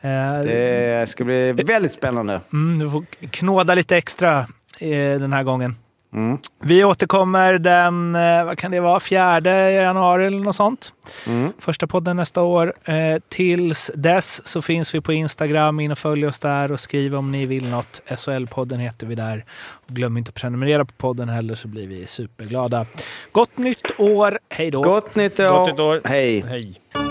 [0.02, 2.41] Eh, Det ska bli väldigt spännande.
[2.53, 4.48] Mm, du får knåda lite extra
[5.19, 5.76] den här gången.
[6.14, 6.38] Mm.
[6.64, 10.94] Vi återkommer den, eh, vad kan det vara, fjärde januari eller något sånt.
[11.28, 11.54] Mm.
[11.60, 12.74] Första podden nästa år.
[12.84, 15.80] Eh, tills dess så finns vi på Instagram.
[15.80, 18.02] In och följ oss där och skriv om ni vill något.
[18.08, 19.46] SHL-podden heter vi där.
[19.72, 22.86] Och glöm inte att prenumerera på podden heller så blir vi superglada.
[23.32, 24.40] Gott nytt år.
[24.50, 24.82] Hej då!
[24.82, 25.50] Gott nytt år.
[25.50, 26.02] Gott nytt år.
[26.06, 26.46] Hej.
[26.48, 27.11] Hej.